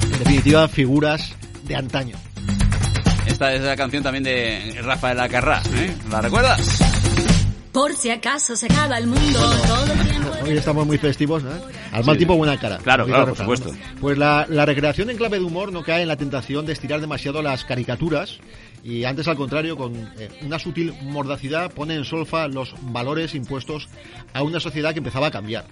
En 0.03 0.19
definitiva, 0.19 0.69
figuras 0.69 1.35
de 1.65 1.77
antaño. 1.77 2.17
esta 3.27 3.55
es 3.55 3.63
la 3.63 3.77
canción 3.77 4.03
también 4.03 4.25
de 4.25 4.81
Rafaela 4.83 5.29
Carrá, 5.29 5.63
¿eh? 5.75 5.95
¿La 6.11 6.21
recuerdas? 6.21 6.96
Por 7.77 7.95
si 7.95 8.09
acaso 8.09 8.57
se 8.57 8.65
acaba 8.73 8.97
el 8.97 9.07
mundo, 9.07 9.39
todo 9.39 9.93
el 9.93 10.09
tiempo. 10.09 10.31
Hoy 10.45 10.57
estamos 10.57 10.87
muy 10.87 10.97
festivos, 10.97 11.43
¿no? 11.43 11.51
Al 11.93 12.05
mal 12.07 12.15
Sí. 12.17 12.21
tipo 12.21 12.35
buena 12.35 12.59
cara. 12.59 12.79
Claro, 12.79 13.05
claro, 13.05 13.27
por 13.27 13.37
supuesto. 13.37 13.71
Pues 14.01 14.17
la, 14.17 14.47
la 14.49 14.65
recreación 14.65 15.11
en 15.11 15.19
clave 15.19 15.39
de 15.39 15.45
humor 15.45 15.71
no 15.73 15.83
cae 15.83 16.01
en 16.01 16.09
la 16.09 16.17
tentación 16.17 16.65
de 16.65 16.73
estirar 16.73 17.03
demasiado 17.03 17.43
las 17.43 17.67
caricaturas 17.67 18.39
y 18.83 19.05
antes 19.05 19.29
al 19.29 19.37
contrario, 19.37 19.77
con 19.77 19.95
eh, 20.19 20.31
una 20.41 20.59
sutil 20.59 20.95
mordacidad 21.03 21.71
pone 21.71 21.97
en 21.97 22.07
solfa 22.07 22.49
los 22.49 22.75
valores 22.81 23.35
impuestos 23.35 23.91
a 24.33 24.43
una 24.43 24.59
sociedad 24.59 24.95
que 24.95 25.01
empezaba 25.01 25.27
a 25.27 25.31
cambiar. 25.31 25.67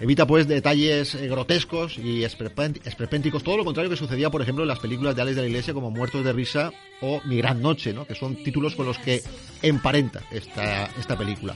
Evita 0.00 0.26
pues 0.26 0.48
detalles 0.48 1.14
eh, 1.14 1.28
grotescos 1.28 1.98
y 1.98 2.24
esperpénticos, 2.24 3.42
todo 3.42 3.58
lo 3.58 3.66
contrario 3.66 3.90
que 3.90 3.96
sucedía, 3.96 4.30
por 4.30 4.40
ejemplo, 4.40 4.64
en 4.64 4.68
las 4.68 4.78
películas 4.78 5.14
de 5.14 5.20
Alex 5.20 5.36
de 5.36 5.42
la 5.42 5.48
Iglesia 5.48 5.74
como 5.74 5.90
Muertos 5.90 6.24
de 6.24 6.32
Risa 6.32 6.72
o 7.02 7.20
Mi 7.26 7.36
Gran 7.36 7.60
Noche, 7.60 7.92
¿no? 7.92 8.06
que 8.06 8.14
son 8.14 8.36
títulos 8.36 8.74
con 8.74 8.86
los 8.86 8.98
que 8.98 9.22
emparenta 9.60 10.22
esta, 10.30 10.86
esta 10.98 11.18
película. 11.18 11.54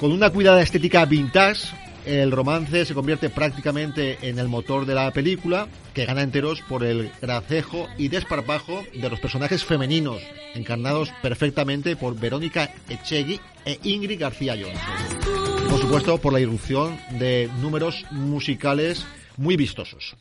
Con 0.00 0.10
una 0.10 0.30
cuidada 0.30 0.62
estética 0.62 1.04
vintage, 1.04 1.68
el 2.04 2.32
romance 2.32 2.84
se 2.84 2.94
convierte 2.94 3.30
prácticamente 3.30 4.18
en 4.22 4.40
el 4.40 4.48
motor 4.48 4.84
de 4.84 4.96
la 4.96 5.12
película, 5.12 5.68
que 5.94 6.06
gana 6.06 6.22
enteros 6.22 6.60
por 6.62 6.82
el 6.82 7.12
gracejo 7.20 7.86
y 7.98 8.08
desparpajo 8.08 8.82
de 8.92 9.08
los 9.08 9.20
personajes 9.20 9.64
femeninos, 9.64 10.20
encarnados 10.56 11.12
perfectamente 11.22 11.94
por 11.94 12.18
Verónica 12.18 12.74
Echegui 12.88 13.40
e 13.64 13.78
Ingrid 13.84 14.20
García 14.20 14.56
Jones. 14.60 15.51
Por 15.92 16.00
supuesto, 16.00 16.12
supuesto 16.12 16.22
por 16.22 16.32
la 16.32 16.40
irrupción 16.40 16.98
de 17.18 17.50
números 17.60 18.06
musicales 18.10 19.04
muy 19.36 19.56
vistosos. 19.56 20.16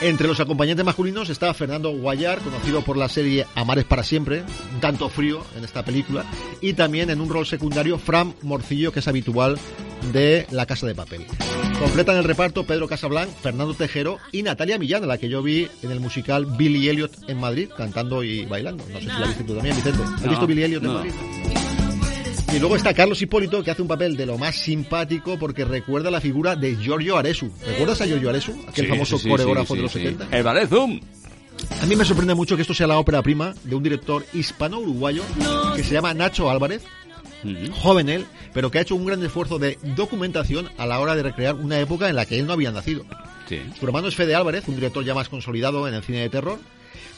Entre 0.00 0.26
los 0.28 0.38
acompañantes 0.40 0.84
masculinos 0.84 1.28
está 1.28 1.52
Fernando 1.54 1.90
Guayar, 1.90 2.40
conocido 2.40 2.82
por 2.82 2.96
la 2.96 3.08
serie 3.08 3.46
Amares 3.54 3.84
para 3.84 4.02
siempre, 4.02 4.42
un 4.74 4.80
tanto 4.80 5.08
frío 5.08 5.44
en 5.56 5.64
esta 5.64 5.84
película, 5.84 6.24
y 6.60 6.72
también 6.74 7.10
en 7.10 7.20
un 7.20 7.28
rol 7.28 7.46
secundario 7.46 7.98
Fran 7.98 8.34
Morcillo, 8.42 8.92
que 8.92 9.00
es 9.00 9.08
habitual 9.08 9.58
de 10.12 10.46
La 10.50 10.66
Casa 10.66 10.86
de 10.86 10.94
Papel. 10.94 11.24
Completan 11.80 12.16
el 12.16 12.24
reparto 12.24 12.64
Pedro 12.64 12.88
Casablanc, 12.88 13.28
Fernando 13.42 13.74
Tejero 13.74 14.18
y 14.32 14.42
Natalia 14.42 14.78
Millán, 14.78 15.04
a 15.04 15.06
la 15.06 15.18
que 15.18 15.28
yo 15.28 15.42
vi 15.42 15.68
en 15.82 15.90
el 15.90 15.98
musical 16.00 16.46
Billy 16.46 16.88
Elliot 16.88 17.28
en 17.28 17.38
Madrid, 17.38 17.70
cantando 17.76 18.22
y 18.24 18.44
bailando. 18.44 18.84
No 18.88 19.00
sé 19.00 19.02
si 19.02 19.20
la 19.20 19.26
viste 19.26 19.44
tú 19.44 19.54
también, 19.54 19.74
Vicente. 19.76 20.02
¿Has 20.02 20.22
No, 20.22 20.30
visto 20.30 20.46
Billy 20.46 20.62
Elliot 20.64 20.82
en. 20.84 20.92
Madrid? 20.92 21.12
Y 22.54 22.58
luego 22.58 22.76
está 22.76 22.92
Carlos 22.92 23.20
Hipólito, 23.22 23.62
que 23.64 23.70
hace 23.70 23.82
un 23.82 23.88
papel 23.88 24.16
de 24.16 24.26
lo 24.26 24.36
más 24.36 24.56
simpático 24.56 25.38
porque 25.38 25.64
recuerda 25.64 26.10
la 26.10 26.20
figura 26.20 26.54
de 26.54 26.76
Giorgio 26.76 27.16
Aresu. 27.16 27.50
¿Recuerdas 27.66 28.00
a 28.02 28.06
Giorgio 28.06 28.28
Aresu? 28.28 28.52
Aquel 28.68 28.84
Sí, 28.84 28.90
famoso 28.90 29.18
sí, 29.18 29.28
coreógrafo 29.28 29.74
de 29.74 29.82
los 29.82 29.92
sí. 29.92 30.00
70. 30.00 30.36
El 30.36 30.42
ballet 30.42 30.68
Zoom. 30.68 31.00
A 31.80 31.86
mí 31.86 31.96
me 31.96 32.04
sorprende 32.04 32.34
mucho 32.34 32.56
que 32.56 32.62
esto 32.62 32.74
sea 32.74 32.86
la 32.86 32.98
ópera 32.98 33.22
prima 33.22 33.54
de 33.64 33.74
un 33.74 33.82
director 33.82 34.24
hispano-uruguayo 34.34 35.22
que 35.76 35.84
se 35.84 35.94
llama 35.94 36.12
Nacho 36.12 36.50
Álvarez, 36.50 36.82
joven 37.72 38.08
él, 38.08 38.26
pero 38.52 38.70
que 38.70 38.78
ha 38.78 38.82
hecho 38.82 38.96
un 38.96 39.06
gran 39.06 39.22
esfuerzo 39.24 39.58
de 39.58 39.78
documentación 39.96 40.68
a 40.76 40.86
la 40.86 40.98
hora 41.00 41.14
de 41.14 41.22
recrear 41.22 41.54
una 41.54 41.78
época 41.78 42.08
en 42.08 42.16
la 42.16 42.26
que 42.26 42.38
él 42.38 42.46
no 42.46 42.52
había 42.52 42.70
nacido. 42.72 43.04
Su 43.78 43.86
hermano 43.86 44.08
es 44.08 44.16
Fede 44.16 44.34
Álvarez, 44.34 44.64
un 44.66 44.74
director 44.76 45.04
ya 45.04 45.14
más 45.14 45.28
consolidado 45.28 45.86
en 45.86 45.94
el 45.94 46.02
cine 46.02 46.20
de 46.20 46.30
terror, 46.30 46.58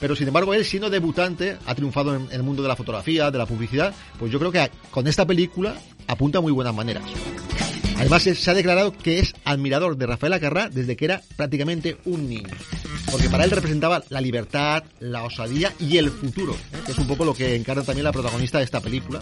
pero 0.04 0.14
sin 0.14 0.28
embargo 0.28 0.52
él, 0.52 0.66
siendo 0.66 0.90
debutante, 0.90 1.56
ha 1.64 1.74
triunfado 1.74 2.14
en, 2.14 2.28
el 2.30 2.42
mundo 2.42 2.62
de 2.62 2.68
la 2.68 2.76
fotografía, 2.76 3.30
de 3.30 3.38
la 3.38 3.46
publicidad, 3.46 3.94
pues 4.18 4.30
yo 4.30 4.38
creo 4.38 4.52
que 4.52 4.70
con 4.90 5.06
esta 5.06 5.24
película 5.24 5.76
apunta 6.06 6.42
muy 6.42 6.52
buenas 6.52 6.74
maneras. 6.74 7.04
Además, 7.96 8.22
se 8.24 8.50
ha 8.50 8.52
declarado 8.52 8.92
que 8.92 9.20
es 9.20 9.32
admirador 9.46 9.96
de 9.96 10.04
Rafael 10.04 10.34
Acarrá 10.34 10.68
desde 10.68 10.94
que 10.94 11.06
era 11.06 11.22
prácticamente 11.38 11.96
un 12.04 12.28
niño. 12.28 12.50
Porque 13.10 13.30
para 13.30 13.44
él 13.44 13.50
representaba 13.50 14.04
la 14.10 14.20
libertad, 14.20 14.84
la 15.00 15.22
osadía 15.22 15.72
y 15.80 15.96
el 15.96 16.10
futuro, 16.10 16.52
¿eh? 16.52 16.80
que 16.84 16.92
es 16.92 16.98
un 16.98 17.06
poco 17.06 17.24
lo 17.24 17.32
que 17.32 17.56
encarna 17.56 17.82
también 17.82 18.04
la 18.04 18.12
protagonista 18.12 18.58
de 18.58 18.64
esta 18.64 18.82
película. 18.82 19.20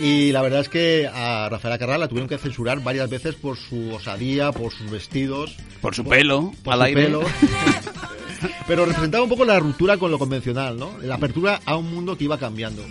Y 0.00 0.32
la 0.32 0.40
verdad 0.40 0.60
es 0.60 0.70
que 0.70 1.10
a 1.12 1.46
Rafael 1.50 1.74
Acarrá 1.74 1.98
la 1.98 2.08
tuvieron 2.08 2.26
que 2.26 2.38
censurar 2.38 2.82
varias 2.82 3.10
veces 3.10 3.34
por 3.34 3.58
su 3.58 3.92
osadía, 3.92 4.50
por 4.50 4.72
sus 4.72 4.90
vestidos. 4.90 5.58
Por 5.82 5.94
su 5.94 6.04
pelo, 6.06 6.52
por 6.64 6.72
al 6.72 6.80
su 6.80 6.84
aire. 6.86 7.04
pelo. 7.04 7.22
Pero 8.66 8.84
representaba 8.84 9.24
un 9.24 9.30
poco 9.30 9.44
la 9.44 9.58
ruptura 9.58 9.96
con 9.96 10.10
lo 10.10 10.18
convencional, 10.18 10.78
¿no? 10.78 10.92
La 11.02 11.16
apertura 11.16 11.60
a 11.64 11.76
un 11.76 11.92
mundo 11.92 12.16
que 12.16 12.24
iba 12.24 12.38
cambiando. 12.38 12.84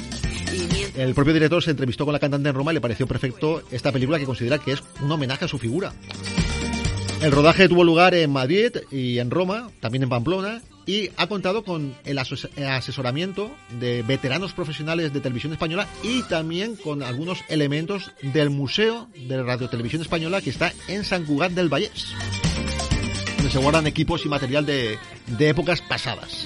El 0.95 1.13
propio 1.13 1.33
director 1.33 1.63
se 1.63 1.71
entrevistó 1.71 2.05
con 2.05 2.13
la 2.13 2.19
cantante 2.19 2.49
en 2.49 2.55
Roma 2.55 2.71
y 2.71 2.75
le 2.75 2.81
pareció 2.81 3.07
perfecto 3.07 3.61
esta 3.71 3.91
película 3.91 4.19
que 4.19 4.25
considera 4.25 4.57
que 4.57 4.73
es 4.73 4.83
un 5.01 5.11
homenaje 5.11 5.45
a 5.45 5.47
su 5.47 5.57
figura. 5.57 5.93
El 7.21 7.31
rodaje 7.31 7.67
tuvo 7.67 7.83
lugar 7.83 8.13
en 8.15 8.31
Madrid 8.31 8.71
y 8.91 9.19
en 9.19 9.29
Roma, 9.29 9.69
también 9.81 10.03
en 10.03 10.09
Pamplona, 10.09 10.61
y 10.85 11.11
ha 11.17 11.27
contado 11.27 11.63
con 11.63 11.93
el 12.05 12.17
asesoramiento 12.17 13.51
de 13.79 14.03
veteranos 14.03 14.53
profesionales 14.53 15.13
de 15.13 15.19
televisión 15.19 15.53
española 15.53 15.87
y 16.01 16.23
también 16.23 16.75
con 16.75 17.03
algunos 17.03 17.43
elementos 17.47 18.11
del 18.21 18.49
Museo 18.49 19.07
de 19.15 19.43
Radio 19.43 19.69
Televisión 19.69 20.01
Española 20.01 20.41
que 20.41 20.49
está 20.49 20.73
en 20.87 21.03
San 21.03 21.25
Cugat 21.25 21.51
del 21.51 21.69
Vallés, 21.69 22.15
donde 23.39 23.51
se 23.53 23.57
guardan 23.59 23.87
equipos 23.87 24.25
y 24.25 24.29
material 24.29 24.65
de, 24.65 24.97
de 25.27 25.49
épocas 25.49 25.81
pasadas. 25.81 26.45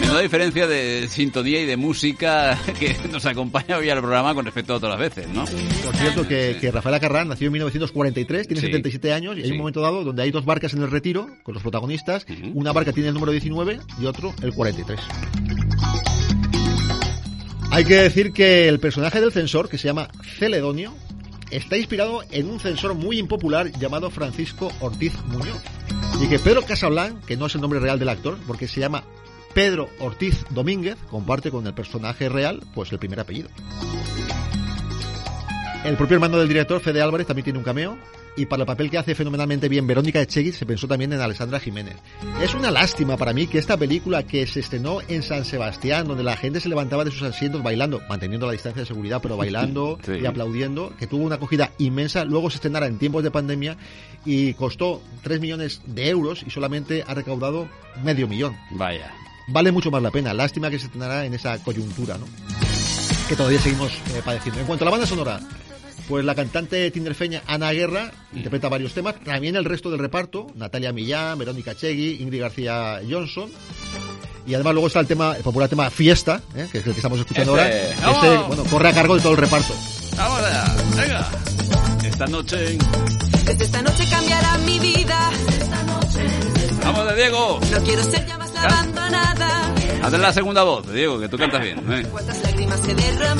Menuda 0.00 0.20
diferencia 0.20 0.66
de 0.66 1.06
sintonía 1.08 1.60
y 1.62 1.66
de 1.66 1.76
música 1.76 2.58
que 2.80 2.96
nos 3.12 3.24
acompaña 3.26 3.76
hoy 3.78 3.88
al 3.90 3.98
programa 4.00 4.34
con 4.34 4.44
respecto 4.44 4.72
a 4.72 4.76
otras 4.76 4.98
veces, 4.98 5.28
¿no? 5.28 5.44
Por 5.44 5.94
cierto, 5.96 6.26
que, 6.26 6.58
que 6.60 6.70
Rafael 6.72 6.96
Acarrán 6.96 7.28
nació 7.28 7.46
en 7.46 7.52
1943, 7.52 8.48
tiene 8.48 8.60
Sí. 8.60 8.66
77 8.66 9.12
años, 9.12 9.36
y 9.36 9.40
hay 9.42 9.46
Sí. 9.46 9.52
un 9.52 9.58
momento 9.58 9.80
dado 9.80 10.02
donde 10.02 10.22
hay 10.24 10.32
dos 10.32 10.44
barcas 10.44 10.72
en 10.74 10.82
el 10.82 10.90
retiro 10.90 11.28
con 11.44 11.54
los 11.54 11.62
protagonistas. 11.62 12.26
Una 12.54 12.72
barca 12.72 12.92
tiene 12.92 13.08
el 13.08 13.14
número 13.14 13.30
19 13.32 13.78
y 14.00 14.06
otro 14.06 14.34
el 14.42 14.52
43. 14.52 14.98
Hay 17.70 17.84
que 17.84 17.94
decir 17.94 18.32
que 18.32 18.68
el 18.68 18.80
personaje 18.80 19.20
del 19.20 19.32
censor, 19.32 19.68
que 19.68 19.78
se 19.78 19.86
llama 19.88 20.08
Celedonio, 20.38 20.92
está 21.50 21.76
inspirado 21.76 22.22
en 22.32 22.48
un 22.50 22.58
censor 22.58 22.94
muy 22.94 23.18
impopular 23.18 23.70
llamado 23.78 24.10
Francisco 24.10 24.72
Ortiz 24.80 25.12
Muñoz. 25.28 25.60
Y 26.20 26.28
que 26.28 26.38
Pedro 26.38 26.62
Casablanc, 26.62 27.24
que 27.24 27.36
no 27.36 27.46
es 27.46 27.54
el 27.54 27.60
nombre 27.60 27.78
real 27.78 27.98
del 27.98 28.08
actor, 28.08 28.38
porque 28.46 28.68
se 28.68 28.80
llama 28.80 29.04
Pedro 29.52 29.88
Ortiz 30.00 30.44
Domínguez, 30.50 30.96
comparte 31.10 31.50
con 31.50 31.66
el 31.66 31.74
personaje 31.74 32.28
real, 32.28 32.62
pues 32.74 32.90
el 32.92 32.98
primer 32.98 33.20
apellido. 33.20 33.48
El 35.84 35.96
propio 35.96 36.16
hermano 36.16 36.38
del 36.38 36.48
director, 36.48 36.80
Fede 36.80 37.00
Álvarez, 37.00 37.26
también 37.26 37.44
tiene 37.44 37.58
un 37.58 37.64
cameo. 37.64 37.96
Y 38.38 38.44
para 38.46 38.64
el 38.64 38.66
papel 38.66 38.90
que 38.90 38.98
hace 38.98 39.14
fenomenalmente 39.14 39.68
bien 39.68 39.86
Verónica 39.86 40.20
Echegui, 40.20 40.52
se 40.52 40.66
pensó 40.66 40.86
también 40.86 41.12
en 41.12 41.20
Alessandra 41.20 41.58
Jiménez. 41.58 41.96
Es 42.42 42.54
una 42.54 42.70
lástima 42.70 43.16
para 43.16 43.32
mí 43.32 43.46
que 43.46 43.58
esta 43.58 43.78
película 43.78 44.24
que 44.24 44.46
se 44.46 44.60
estrenó 44.60 44.98
en 45.08 45.22
San 45.22 45.44
Sebastián, 45.46 46.06
donde 46.06 46.22
la 46.22 46.36
gente 46.36 46.60
se 46.60 46.68
levantaba 46.68 47.04
de 47.04 47.10
sus 47.10 47.22
asientos 47.22 47.62
bailando, 47.62 48.02
manteniendo 48.10 48.46
la 48.46 48.52
distancia 48.52 48.80
de 48.82 48.86
seguridad, 48.86 49.20
pero 49.22 49.36
bailando 49.38 49.98
Sí. 50.04 50.12
y 50.22 50.26
aplaudiendo, 50.26 50.92
que 50.98 51.06
tuvo 51.06 51.24
una 51.24 51.36
acogida 51.36 51.70
inmensa, 51.78 52.24
luego 52.26 52.50
se 52.50 52.56
estrenara 52.56 52.86
en 52.86 52.98
tiempos 52.98 53.22
de 53.22 53.30
pandemia 53.30 53.76
y 54.26 54.52
costó 54.54 55.00
3 55.22 55.40
millones 55.40 55.80
de 55.86 56.10
euros 56.10 56.44
y 56.46 56.50
solamente 56.50 57.04
ha 57.06 57.14
recaudado 57.14 57.68
medio 58.04 58.28
millón. 58.28 58.54
Vaya. 58.72 59.12
Vale 59.48 59.72
mucho 59.72 59.90
más 59.90 60.02
la 60.02 60.10
pena. 60.10 60.34
Lástima 60.34 60.68
que 60.68 60.78
se 60.78 60.86
estrenara 60.86 61.24
en 61.24 61.32
esa 61.32 61.56
coyuntura, 61.62 62.18
¿no? 62.18 62.26
Que 63.28 63.36
todavía 63.36 63.60
seguimos 63.60 63.92
eh, 64.14 64.20
padeciendo. 64.24 64.60
En 64.60 64.66
cuanto 64.66 64.84
a 64.84 64.86
la 64.86 64.90
banda 64.90 65.06
sonora, 65.06 65.40
pues 66.08 66.24
la 66.24 66.34
cantante 66.34 66.90
tinderfeña 66.90 67.42
Ana 67.46 67.72
Guerra 67.72 68.12
interpreta 68.34 68.68
varios 68.68 68.92
temas, 68.94 69.16
también 69.24 69.56
el 69.56 69.64
resto 69.64 69.90
del 69.90 69.98
reparto, 69.98 70.46
Natalia 70.54 70.92
Millán, 70.92 71.38
Verónica 71.38 71.74
Chegui, 71.74 72.22
Ingrid 72.22 72.40
García 72.40 73.00
Johnson. 73.08 73.50
Y 74.46 74.54
además 74.54 74.74
luego 74.74 74.86
está 74.86 75.00
el 75.00 75.08
tema, 75.08 75.36
el 75.36 75.42
popular 75.42 75.68
tema 75.68 75.90
Fiesta, 75.90 76.40
¿eh? 76.54 76.68
que 76.70 76.78
es 76.78 76.86
el 76.86 76.92
que 76.92 76.98
estamos 76.98 77.18
escuchando 77.18 77.58
Ese, 77.58 77.94
ahora. 78.04 78.22
¡vamos! 78.22 78.24
Ese, 78.24 78.36
bueno, 78.46 78.64
corre 78.70 78.88
a 78.88 78.92
cargo 78.92 79.16
de 79.16 79.22
todo 79.22 79.32
el 79.32 79.38
reparto. 79.38 79.74
Vamos 80.16 80.40
allá, 80.40 80.76
venga. 80.96 81.28
Esta 82.04 82.26
noche. 82.26 82.78
Desde 83.44 83.64
esta 83.64 83.82
noche 83.82 84.04
cambiará 84.08 84.58
mi 84.58 84.78
vida. 84.78 85.30
Vamos 86.84 87.08
de 87.08 87.16
Diego. 87.16 87.60
No 87.72 87.82
quiero 87.82 88.04
ser 88.04 88.26
ya 88.26 88.38
más 88.38 88.52
la 88.54 88.62
abandonada. 88.62 89.74
Haz 90.02 90.12
la 90.12 90.32
segunda 90.32 90.62
voz, 90.62 90.90
Diego, 90.92 91.18
que 91.18 91.28
tú 91.28 91.36
cantas 91.36 91.62
bien. 91.62 91.78
¿eh? 91.90 92.06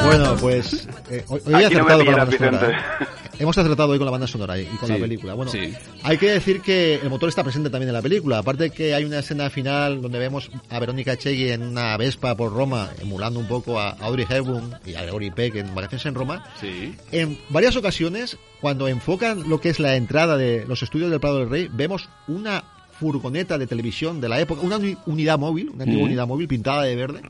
Bueno, 0.05 0.37
pues 0.41 0.89
eh, 1.11 1.25
hoy, 1.29 1.41
hoy 1.47 1.55
he 1.55 1.67
Aquí 1.67 1.75
no 1.77 1.83
acertado 1.87 2.05
con 2.05 2.15
la 2.17 2.25
banda 2.25 2.37
sonora. 2.39 2.71
¿eh? 2.71 3.07
Hemos 3.39 3.59
acertado 3.59 3.89
hoy 3.91 3.99
con 3.99 4.05
la 4.07 4.11
banda 4.11 4.27
sonora 4.27 4.59
y 4.59 4.63
y 4.63 4.67
con 4.79 4.89
la 4.89 4.95
Sí, 4.97 5.01
película. 5.01 5.35
Bueno, 5.35 5.53
sí. 5.53 5.75
hay 6.03 6.17
que 6.19 6.31
decir 6.31 6.61
que 6.63 6.95
el 6.97 7.09
motor 7.11 7.29
está 7.29 7.45
presente 7.45 7.71
también 7.71 7.89
en 7.91 7.95
la 7.95 8.03
película. 8.03 8.39
Aparte 8.39 8.71
que 8.71 8.95
hay 8.95 9.05
una 9.05 9.19
escena 9.21 9.49
final 9.51 10.01
donde 10.03 10.19
vemos 10.19 10.51
a 10.71 10.79
Verónica 10.81 11.13
Echegui 11.13 11.51
en 11.51 11.63
una 11.63 11.97
Vespa 11.99 12.35
por 12.35 12.53
Roma, 12.53 12.89
emulando 13.01 13.39
un 13.39 13.47
poco 13.47 13.79
a 13.79 13.91
Audrey 14.01 14.27
Hepburn 14.29 14.75
y 14.87 14.95
a 14.95 15.03
Gregory 15.03 15.31
Peck 15.31 15.55
en 15.57 15.75
Vacaciones 15.75 16.07
en 16.07 16.15
Roma. 16.15 16.45
Sí. 16.61 16.95
En 17.13 17.39
varias 17.51 17.77
ocasiones, 17.77 18.39
cuando 18.61 18.89
enfocan 18.89 19.49
lo 19.49 19.61
que 19.61 19.69
es 19.69 19.79
la 19.79 19.97
entrada 19.97 20.37
de 20.37 20.65
los 20.67 20.83
estudios 20.83 21.11
del 21.11 21.21
Prado 21.21 21.39
del 21.41 21.51
Rey, 21.51 21.69
vemos 21.71 22.09
una 22.27 22.65
furgoneta 22.99 23.59
de 23.59 23.67
televisión 23.67 24.21
de 24.21 24.29
la 24.29 24.41
época, 24.41 24.63
una 24.63 24.77
uni- 24.79 24.97
unidad 25.07 25.39
móvil, 25.39 25.71
una 25.71 25.85
antigua 25.85 26.03
Mm. 26.05 26.07
unidad 26.07 26.27
móvil 26.27 26.49
pintada 26.49 26.83
de 26.83 26.97
verde, 26.97 27.21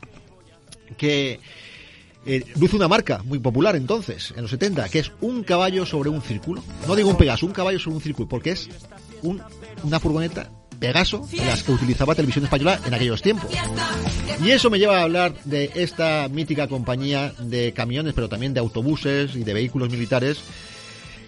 que 0.96 1.40
eh, 2.28 2.44
luce 2.58 2.74
una 2.74 2.88
marca 2.88 3.22
muy 3.24 3.38
popular 3.38 3.76
entonces, 3.76 4.32
en 4.36 4.42
los 4.42 4.50
70, 4.50 4.88
que 4.88 4.98
es 4.98 5.12
un 5.20 5.44
caballo 5.44 5.86
sobre 5.86 6.10
un 6.10 6.20
círculo. 6.22 6.60
No 6.88 6.96
digo 6.96 7.08
un 7.10 7.16
Pegaso, 7.16 7.46
un 7.46 7.52
caballo 7.52 7.78
sobre 7.78 7.96
un 7.96 8.02
círculo, 8.02 8.28
porque 8.28 8.50
es 8.50 8.68
un- 9.22 9.40
una 9.84 10.00
furgoneta 10.00 10.50
Pegaso, 10.80 11.26
de 11.30 11.44
las 11.46 11.62
que 11.62 11.70
utilizaba 11.72 12.14
Televisión 12.16 12.44
Española 12.44 12.80
en 12.84 12.92
aquellos 12.94 13.22
tiempos. 13.22 13.48
Y 14.44 14.50
eso 14.50 14.68
me 14.70 14.78
lleva 14.80 14.98
a 14.98 15.02
hablar 15.04 15.34
de 15.44 15.70
esta 15.76 16.28
mítica 16.28 16.66
compañía 16.68 17.32
de 17.38 17.72
camiones, 17.72 18.12
pero 18.12 18.28
también 18.28 18.52
de 18.52 18.58
autobuses 18.60 19.36
y 19.36 19.44
de 19.44 19.54
vehículos 19.54 19.88
militares, 19.88 20.38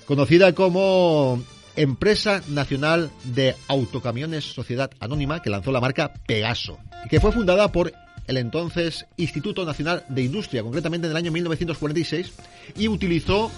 conocida 0.04 0.52
como 0.52 1.40
Empresa 1.78 2.42
Nacional 2.48 3.08
de 3.22 3.54
Autocamiones 3.68 4.44
Sociedad 4.44 4.90
Anónima, 4.98 5.40
que 5.40 5.48
lanzó 5.48 5.70
la 5.70 5.80
marca 5.80 6.12
Pegaso, 6.26 6.76
que 7.08 7.20
fue 7.20 7.30
fundada 7.30 7.70
por 7.70 7.92
el 8.26 8.36
entonces 8.36 9.06
Instituto 9.16 9.64
Nacional 9.64 10.04
de 10.08 10.22
Industria, 10.22 10.64
concretamente 10.64 11.06
en 11.06 11.12
el 11.12 11.16
año 11.16 11.30
1946, 11.30 12.32
y 12.76 12.88
utilizó 12.88 13.52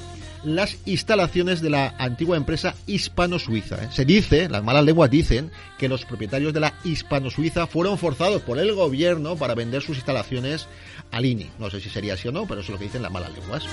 las 0.45 0.77
instalaciones 0.85 1.62
de 1.62 1.71
la 1.71 1.95
antigua 1.97 2.37
empresa 2.37 2.75
hispano-suiza. 2.87 3.85
¿eh? 3.85 3.89
Se 3.91 4.05
dice, 4.05 4.51
las 4.51 4.62
malas 4.62 4.85
lenguas 4.85 5.11
dicen, 5.11 5.51
que 5.79 5.89
los 5.89 6.05
propietarios 6.05 6.53
de 6.53 6.61
la 6.61 6.75
hispano-suiza 6.85 7.66
fueron 7.66 7.97
forzados 7.97 8.43
por 8.43 8.59
el 8.59 8.75
gobierno 8.75 9.37
para 9.37 9.55
vender 9.55 9.81
sus 9.81 9.97
instalaciones 9.97 10.66
al 11.11 11.25
INI. 11.25 11.51
No 11.59 11.71
sé 11.71 11.81
si 11.81 11.89
sería 11.89 12.14
así 12.14 12.29
o 12.29 12.33
no, 12.33 12.47
pero 12.47 12.61
eso 12.61 12.66
es 12.66 12.73
lo 12.73 12.79
que 12.79 12.85
dicen 12.85 13.03
las 13.03 13.12
malas 13.12 13.33
lenguas. 13.33 13.64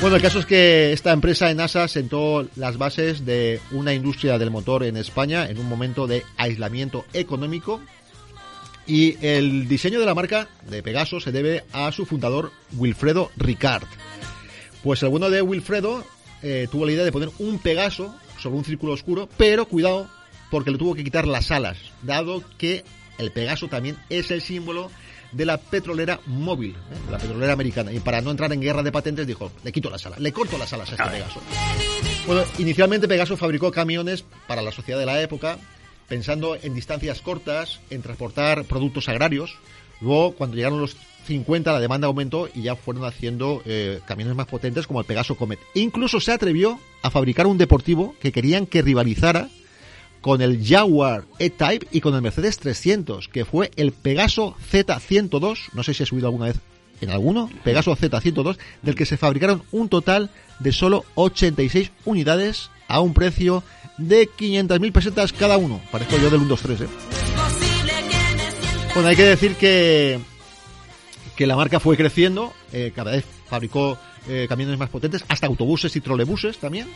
Bueno, 0.00 0.16
el 0.16 0.22
caso 0.22 0.38
es 0.38 0.46
que 0.46 0.92
esta 0.92 1.12
empresa 1.12 1.50
en 1.50 1.56
NASA 1.56 1.88
sentó 1.88 2.46
las 2.54 2.76
bases 2.76 3.24
de 3.24 3.60
una 3.72 3.94
industria 3.94 4.38
del 4.38 4.50
motor 4.50 4.84
en 4.84 4.96
España 4.96 5.48
en 5.48 5.58
un 5.58 5.68
momento 5.68 6.06
de 6.06 6.22
aislamiento 6.36 7.06
económico 7.14 7.80
y 8.86 9.16
el 9.26 9.66
diseño 9.66 9.98
de 9.98 10.06
la 10.06 10.14
marca 10.14 10.48
de 10.68 10.82
Pegaso 10.82 11.18
se 11.18 11.32
debe 11.32 11.64
a 11.72 11.90
su 11.92 12.04
fundador 12.06 12.52
Wilfredo 12.76 13.30
Ricard. 13.36 13.86
Pues 14.82 15.02
el 15.02 15.08
bueno 15.08 15.30
de 15.30 15.42
Wilfredo 15.42 16.04
eh, 16.42 16.68
tuvo 16.70 16.86
la 16.86 16.92
idea 16.92 17.04
de 17.04 17.10
poner 17.10 17.30
un 17.38 17.58
Pegaso 17.58 18.14
sobre 18.38 18.58
un 18.58 18.64
círculo 18.64 18.92
oscuro, 18.92 19.28
pero 19.38 19.66
cuidado, 19.66 20.08
porque 20.50 20.70
le 20.70 20.78
tuvo 20.78 20.94
que 20.94 21.04
quitar 21.04 21.26
las 21.26 21.50
alas, 21.50 21.78
dado 22.02 22.44
que 22.58 22.84
el 23.18 23.32
Pegaso 23.32 23.66
también 23.68 23.96
es 24.10 24.30
el 24.30 24.42
símbolo 24.42 24.90
de 25.36 25.44
la 25.44 25.58
petrolera 25.58 26.18
móvil, 26.26 26.70
¿eh? 26.70 27.10
la 27.10 27.18
petrolera 27.18 27.52
americana. 27.52 27.92
Y 27.92 28.00
para 28.00 28.20
no 28.20 28.30
entrar 28.30 28.52
en 28.52 28.60
guerra 28.60 28.82
de 28.82 28.90
patentes 28.90 29.26
dijo, 29.26 29.52
le 29.62 29.72
quito 29.72 29.90
las 29.90 30.04
alas, 30.06 30.18
le 30.18 30.32
corto 30.32 30.56
las 30.56 30.72
alas 30.72 30.90
a 30.90 30.94
este 30.94 31.10
Pegaso. 31.10 31.40
Bueno, 32.26 32.42
inicialmente 32.58 33.06
Pegaso 33.06 33.36
fabricó 33.36 33.70
camiones 33.70 34.24
para 34.46 34.62
la 34.62 34.72
sociedad 34.72 34.98
de 34.98 35.06
la 35.06 35.20
época, 35.20 35.58
pensando 36.08 36.56
en 36.60 36.74
distancias 36.74 37.20
cortas, 37.20 37.80
en 37.90 38.02
transportar 38.02 38.64
productos 38.64 39.08
agrarios. 39.08 39.58
Luego, 40.00 40.32
cuando 40.32 40.56
llegaron 40.56 40.80
los 40.80 40.96
50, 41.26 41.72
la 41.72 41.80
demanda 41.80 42.06
aumentó 42.06 42.48
y 42.54 42.62
ya 42.62 42.76
fueron 42.76 43.04
haciendo 43.04 43.62
eh, 43.66 44.00
camiones 44.06 44.34
más 44.34 44.46
potentes 44.46 44.86
como 44.86 45.00
el 45.00 45.06
Pegaso 45.06 45.36
Comet. 45.36 45.58
Incluso 45.74 46.20
se 46.20 46.32
atrevió 46.32 46.78
a 47.02 47.10
fabricar 47.10 47.46
un 47.46 47.58
deportivo 47.58 48.14
que 48.20 48.32
querían 48.32 48.66
que 48.66 48.82
rivalizara 48.82 49.48
con 50.20 50.42
el 50.42 50.64
Jaguar 50.66 51.24
E-Type 51.38 51.86
y 51.92 52.00
con 52.00 52.14
el 52.14 52.22
Mercedes 52.22 52.58
300, 52.58 53.28
que 53.28 53.44
fue 53.44 53.70
el 53.76 53.92
Pegaso 53.92 54.56
Z102, 54.70 55.58
no 55.72 55.82
sé 55.82 55.94
si 55.94 56.02
he 56.02 56.06
subido 56.06 56.26
alguna 56.26 56.46
vez 56.46 56.56
en 57.00 57.10
alguno, 57.10 57.50
Pegaso 57.62 57.94
Z102, 57.94 58.56
del 58.82 58.94
que 58.94 59.06
se 59.06 59.16
fabricaron 59.16 59.62
un 59.72 59.88
total 59.88 60.30
de 60.58 60.72
solo 60.72 61.04
86 61.14 61.92
unidades 62.04 62.70
a 62.88 63.00
un 63.00 63.14
precio 63.14 63.62
de 63.98 64.28
500.000 64.28 64.92
pesetas 64.92 65.32
cada 65.32 65.56
uno. 65.58 65.80
Parezco 65.90 66.16
yo 66.18 66.30
del 66.30 66.40
1, 66.40 66.48
2, 66.48 66.60
3, 66.60 66.80
¿eh? 66.82 66.86
Bueno, 68.94 69.10
hay 69.10 69.16
que 69.16 69.24
decir 69.24 69.56
que, 69.56 70.18
que 71.36 71.46
la 71.46 71.56
marca 71.56 71.80
fue 71.80 71.96
creciendo, 71.96 72.54
eh, 72.72 72.92
cada 72.94 73.12
vez 73.12 73.24
fabricó 73.46 73.98
eh, 74.28 74.46
camiones 74.48 74.78
más 74.78 74.88
potentes, 74.88 75.24
hasta 75.28 75.46
autobuses 75.46 75.94
y 75.96 76.00
trolebuses 76.00 76.58
también, 76.58 76.88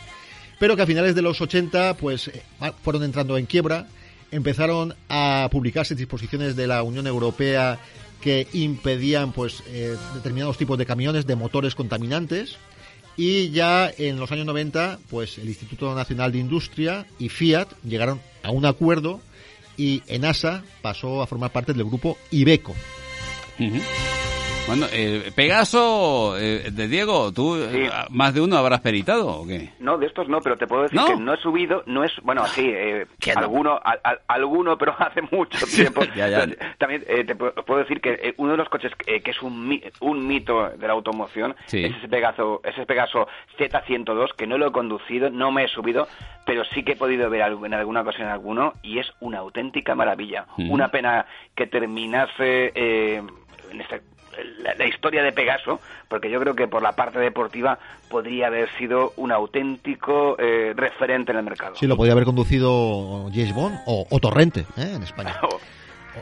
pero 0.61 0.75
que 0.75 0.83
a 0.83 0.85
finales 0.85 1.15
de 1.15 1.23
los 1.23 1.41
80 1.41 1.95
pues 1.97 2.27
eh, 2.27 2.43
fueron 2.83 3.01
entrando 3.01 3.35
en 3.35 3.47
quiebra, 3.47 3.87
empezaron 4.29 4.93
a 5.09 5.49
publicarse 5.51 5.95
disposiciones 5.95 6.55
de 6.55 6.67
la 6.67 6.83
Unión 6.83 7.07
Europea 7.07 7.79
que 8.21 8.47
impedían 8.53 9.31
pues 9.31 9.63
eh, 9.69 9.97
determinados 10.13 10.59
tipos 10.59 10.77
de 10.77 10.85
camiones 10.85 11.25
de 11.25 11.35
motores 11.35 11.73
contaminantes 11.73 12.57
y 13.17 13.49
ya 13.49 13.91
en 13.97 14.19
los 14.19 14.31
años 14.31 14.45
90 14.45 14.99
pues 15.09 15.39
el 15.39 15.47
Instituto 15.47 15.95
Nacional 15.95 16.31
de 16.31 16.37
Industria 16.37 17.07
y 17.17 17.29
Fiat 17.29 17.69
llegaron 17.83 18.21
a 18.43 18.51
un 18.51 18.67
acuerdo 18.67 19.19
y 19.77 20.03
ENASA 20.05 20.63
pasó 20.83 21.23
a 21.23 21.27
formar 21.27 21.51
parte 21.51 21.73
del 21.73 21.85
grupo 21.85 22.19
Ibeco. 22.29 22.75
Bueno, 24.67 24.85
eh, 24.93 25.31
Pegaso, 25.35 26.37
eh, 26.37 26.69
de 26.71 26.87
Diego, 26.87 27.33
¿tú 27.33 27.55
eh, 27.57 27.89
más 28.09 28.33
de 28.33 28.39
uno 28.39 28.55
habrás 28.55 28.79
peritado 28.79 29.27
o 29.27 29.45
qué? 29.47 29.69
No, 29.79 29.97
de 29.97 30.05
estos 30.05 30.29
no, 30.29 30.39
pero 30.39 30.55
te 30.57 30.65
puedo 30.65 30.83
decir 30.83 30.97
¿No? 30.97 31.07
que 31.07 31.15
no 31.17 31.33
he 31.33 31.37
subido, 31.37 31.83
no 31.87 32.05
es, 32.05 32.11
bueno, 32.23 32.45
sí, 32.47 32.69
eh, 32.73 33.05
alguno, 33.35 33.79
al- 33.83 33.99
al- 34.03 34.21
alguno, 34.27 34.77
pero 34.77 34.95
hace 34.99 35.21
mucho 35.23 35.65
tiempo. 35.75 36.03
Ya, 36.15 36.29
ya. 36.29 36.47
También 36.77 37.03
eh, 37.07 37.25
te 37.25 37.35
pu- 37.37 37.53
puedo 37.65 37.81
decir 37.81 37.99
que 37.99 38.11
eh, 38.13 38.33
uno 38.37 38.51
de 38.51 38.57
los 38.59 38.69
coches 38.69 38.93
eh, 39.07 39.21
que 39.21 39.31
es 39.31 39.41
un, 39.41 39.81
un 39.99 40.27
mito 40.27 40.69
de 40.69 40.87
la 40.87 40.93
automoción 40.93 41.53
Sí. 41.65 41.83
es 41.83 41.95
ese 41.97 42.07
Pegaso, 42.07 42.61
ese 42.63 42.85
Pegaso 42.85 43.27
Z102, 43.59 44.35
que 44.37 44.47
no 44.47 44.57
lo 44.57 44.67
he 44.67 44.71
conducido, 44.71 45.29
no 45.29 45.51
me 45.51 45.65
he 45.65 45.67
subido, 45.67 46.07
pero 46.45 46.63
sí 46.65 46.83
que 46.83 46.93
he 46.93 46.95
podido 46.97 47.29
ver 47.29 47.41
en 47.41 47.73
alguna 47.73 48.01
ocasión 48.01 48.29
alguno 48.29 48.73
y 48.83 48.99
es 48.99 49.07
una 49.19 49.39
auténtica 49.39 49.95
maravilla. 49.95 50.45
Ujú. 50.57 50.71
Una 50.73 50.87
pena 50.89 51.25
que 51.55 51.67
terminase 51.67 52.71
eh, 52.73 53.21
en 53.71 53.81
este 53.81 54.01
la, 54.59 54.73
la 54.75 54.85
historia 54.85 55.23
de 55.23 55.31
Pegaso, 55.31 55.79
porque 56.07 56.29
yo 56.29 56.39
creo 56.39 56.55
que 56.55 56.67
por 56.67 56.81
la 56.81 56.93
parte 56.93 57.19
deportiva 57.19 57.79
podría 58.09 58.47
haber 58.47 58.69
sido 58.77 59.13
un 59.17 59.31
auténtico 59.31 60.35
eh, 60.39 60.73
referente 60.75 61.31
en 61.31 61.37
el 61.37 61.43
mercado. 61.43 61.75
Sí, 61.75 61.87
lo 61.87 61.97
podía 61.97 62.13
haber 62.13 62.25
conducido 62.25 63.29
James 63.33 63.53
Bond 63.53 63.79
o, 63.85 64.05
o 64.09 64.19
Torrente 64.19 64.61
¿eh? 64.77 64.93
en 64.95 65.03
España. 65.03 65.35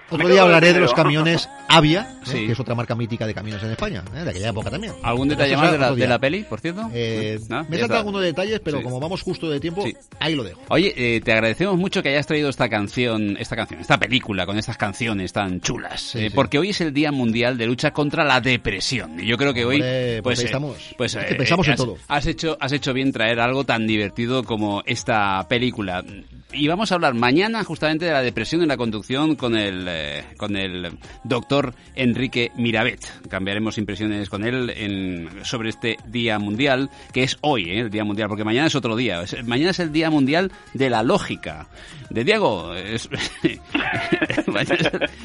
Otro 0.10 0.28
día 0.28 0.42
hablaré 0.42 0.74
de 0.74 0.80
los 0.80 0.94
camiones 0.94 1.50
Avia, 1.68 2.02
¿eh? 2.12 2.20
Sí. 2.26 2.46
que 2.48 2.52
es 2.54 2.60
otra 2.60 2.76
marca 2.76 2.96
mítica 2.96 3.26
de 3.28 3.34
camiones 3.34 3.64
en 3.64 3.72
España, 3.72 4.04
¿eh? 4.16 4.24
de 4.24 4.30
aquella 4.30 4.50
época 4.50 4.70
también. 4.70 4.94
¿Algún 5.04 5.28
detalle 5.30 5.56
más 5.58 5.72
de 5.72 5.78
la, 6.08 6.14
de 6.14 6.20
peli, 6.20 6.44
por 6.44 6.60
cierto? 6.60 6.90
Eh, 6.94 7.40
¿No? 7.50 7.64
me 7.70 7.80
está. 7.80 7.98
algunos 8.00 8.22
detalles, 8.22 8.60
pero 8.64 8.78
Sí. 8.80 8.84
como 8.84 9.00
vamos 9.00 9.22
justo 9.22 9.50
de 9.50 9.60
tiempo, 9.60 9.84
Sí. 9.86 9.96
ahí 10.20 10.36
lo 10.36 10.44
dejo. 10.44 10.62
Oye, 10.70 10.94
eh, 10.96 11.22
te 11.22 11.32
agradecemos 11.34 11.78
mucho 11.78 12.02
que 12.04 12.10
hayas 12.10 12.28
traído 12.28 12.50
esta 12.50 12.70
canción, 12.70 13.38
esta 13.40 13.56
canción, 13.56 13.80
esta 13.82 13.98
película 13.98 14.46
con 14.46 14.58
estas 14.58 14.78
canciones 14.78 15.34
tan 15.34 15.62
chulas, 15.62 16.16
eh, 16.16 16.32
porque 16.34 16.60
hoy 16.60 16.70
es 16.70 16.82
el 16.82 16.94
Día 16.94 17.12
Mundial 17.12 17.58
de 17.58 17.66
Lucha 17.68 17.92
contra 17.92 18.24
la 18.24 18.42
Depresión. 18.42 19.20
Y 19.20 19.26
yo 19.28 19.38
creo 19.38 19.54
que 19.54 19.66
hoy, 19.66 19.76
Hombre, 19.78 20.22
pues 20.24 20.40
ahí 20.40 20.44
eh, 20.44 20.48
estamos. 20.48 20.78
pues 20.98 21.16
Es 21.16 21.26
que 21.26 21.36
pensamos 21.36 21.68
en 21.68 21.74
has, 21.74 21.78
todo. 21.78 21.98
Has 22.08 22.26
hecho, 22.26 22.58
has 22.60 22.72
hecho 22.72 22.94
bien 22.94 23.12
traer 23.12 23.40
algo 23.40 23.64
tan 23.64 23.86
divertido 23.88 24.44
como 24.44 24.84
esta 24.86 25.46
película. 25.48 26.04
Y 26.52 26.68
vamos 26.68 26.91
a 26.91 26.95
hablar 26.95 27.14
mañana 27.14 27.64
justamente 27.64 28.06
de 28.06 28.12
la 28.12 28.24
depresión 28.24 28.64
en 28.64 28.70
la 28.70 28.76
conducción 28.78 29.36
con 29.36 29.56
el, 29.56 29.86
eh, 29.88 30.24
con 30.36 30.56
el 30.56 30.97
doctor 31.24 31.76
Enrique 31.95 32.52
Mirabet. 32.56 33.00
Cambiaremos 33.30 33.78
impresiones 33.78 34.30
con 34.30 34.43
él 34.43 34.72
en, 34.76 35.30
sobre 35.45 35.70
este 35.70 35.97
Día 36.08 36.39
Mundial, 36.39 36.89
que 37.14 37.22
es 37.22 37.38
hoy, 37.41 37.70
eh, 37.70 37.82
el 37.82 37.91
Día 37.91 38.04
Mundial, 38.04 38.30
porque 38.30 38.43
mañana 38.43 38.66
es 38.66 38.74
otro 38.74 38.95
día. 38.95 39.22
Es- 39.22 39.45
mañana 39.45 39.70
es 39.70 39.80
el 39.80 39.91
Día 39.91 40.10
Mundial 40.10 40.52
de 40.74 40.89
la 40.89 41.04
Lógica. 41.04 41.68
De 42.10 42.24
Diego, 42.24 42.74
es- 42.74 43.08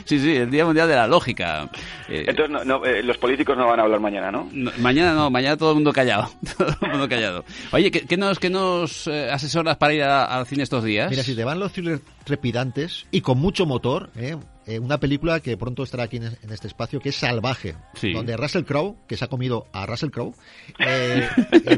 sí, 0.04 0.18
sí, 0.18 0.36
el 0.36 0.50
Día 0.50 0.66
Mundial 0.66 0.88
de 0.88 0.94
la 0.94 1.06
Lógica. 1.06 1.70
Eh, 2.08 2.24
Entonces 2.28 2.50
no, 2.50 2.64
no, 2.64 2.84
eh, 2.84 3.02
los 3.02 3.16
políticos 3.16 3.56
no 3.56 3.66
van 3.66 3.80
a 3.80 3.84
hablar 3.84 3.98
mañana, 4.00 4.30
¿no? 4.30 4.48
no, 4.52 4.70
mañana 4.78 5.14
no, 5.14 5.30
mañana 5.30 5.56
todo 5.56 5.70
el 5.70 5.76
mundo 5.76 5.92
callado. 5.92 6.30
Todo 6.58 6.68
el 6.82 6.90
mundo 6.90 7.08
callado. 7.08 7.44
Oye, 7.72 7.90
¿qué, 7.90 8.02
qué 8.02 8.16
nos, 8.18 8.38
qué 8.38 8.50
nos 8.50 9.08
asesoras 9.08 9.76
para 9.78 9.94
ir 9.94 10.02
al 10.02 10.46
cine 10.46 10.62
estos 10.62 10.84
días? 10.84 11.13
Mira, 11.14 11.24
si 11.24 11.34
te 11.34 11.44
van 11.44 11.58
los 11.58 11.72
thrillers 11.72 12.00
trepidantes 12.24 13.06
y 13.10 13.20
con 13.20 13.38
mucho 13.38 13.66
motor, 13.66 14.10
¿eh? 14.16 14.36
Eh, 14.66 14.78
una 14.78 14.98
película 14.98 15.40
que 15.40 15.56
pronto 15.58 15.82
estará 15.82 16.04
aquí 16.04 16.16
en, 16.16 16.24
en 16.24 16.50
este 16.50 16.68
espacio, 16.68 16.98
que 16.98 17.10
es 17.10 17.16
Salvaje, 17.16 17.74
Sí. 17.94 18.12
donde 18.14 18.34
Russell 18.36 18.64
Crowe, 18.64 18.96
que 19.06 19.16
se 19.18 19.24
ha 19.26 19.28
comido 19.28 19.66
a 19.72 19.84
Russell 19.84 20.08
Crowe, 20.10 20.34
eh, 20.78 21.28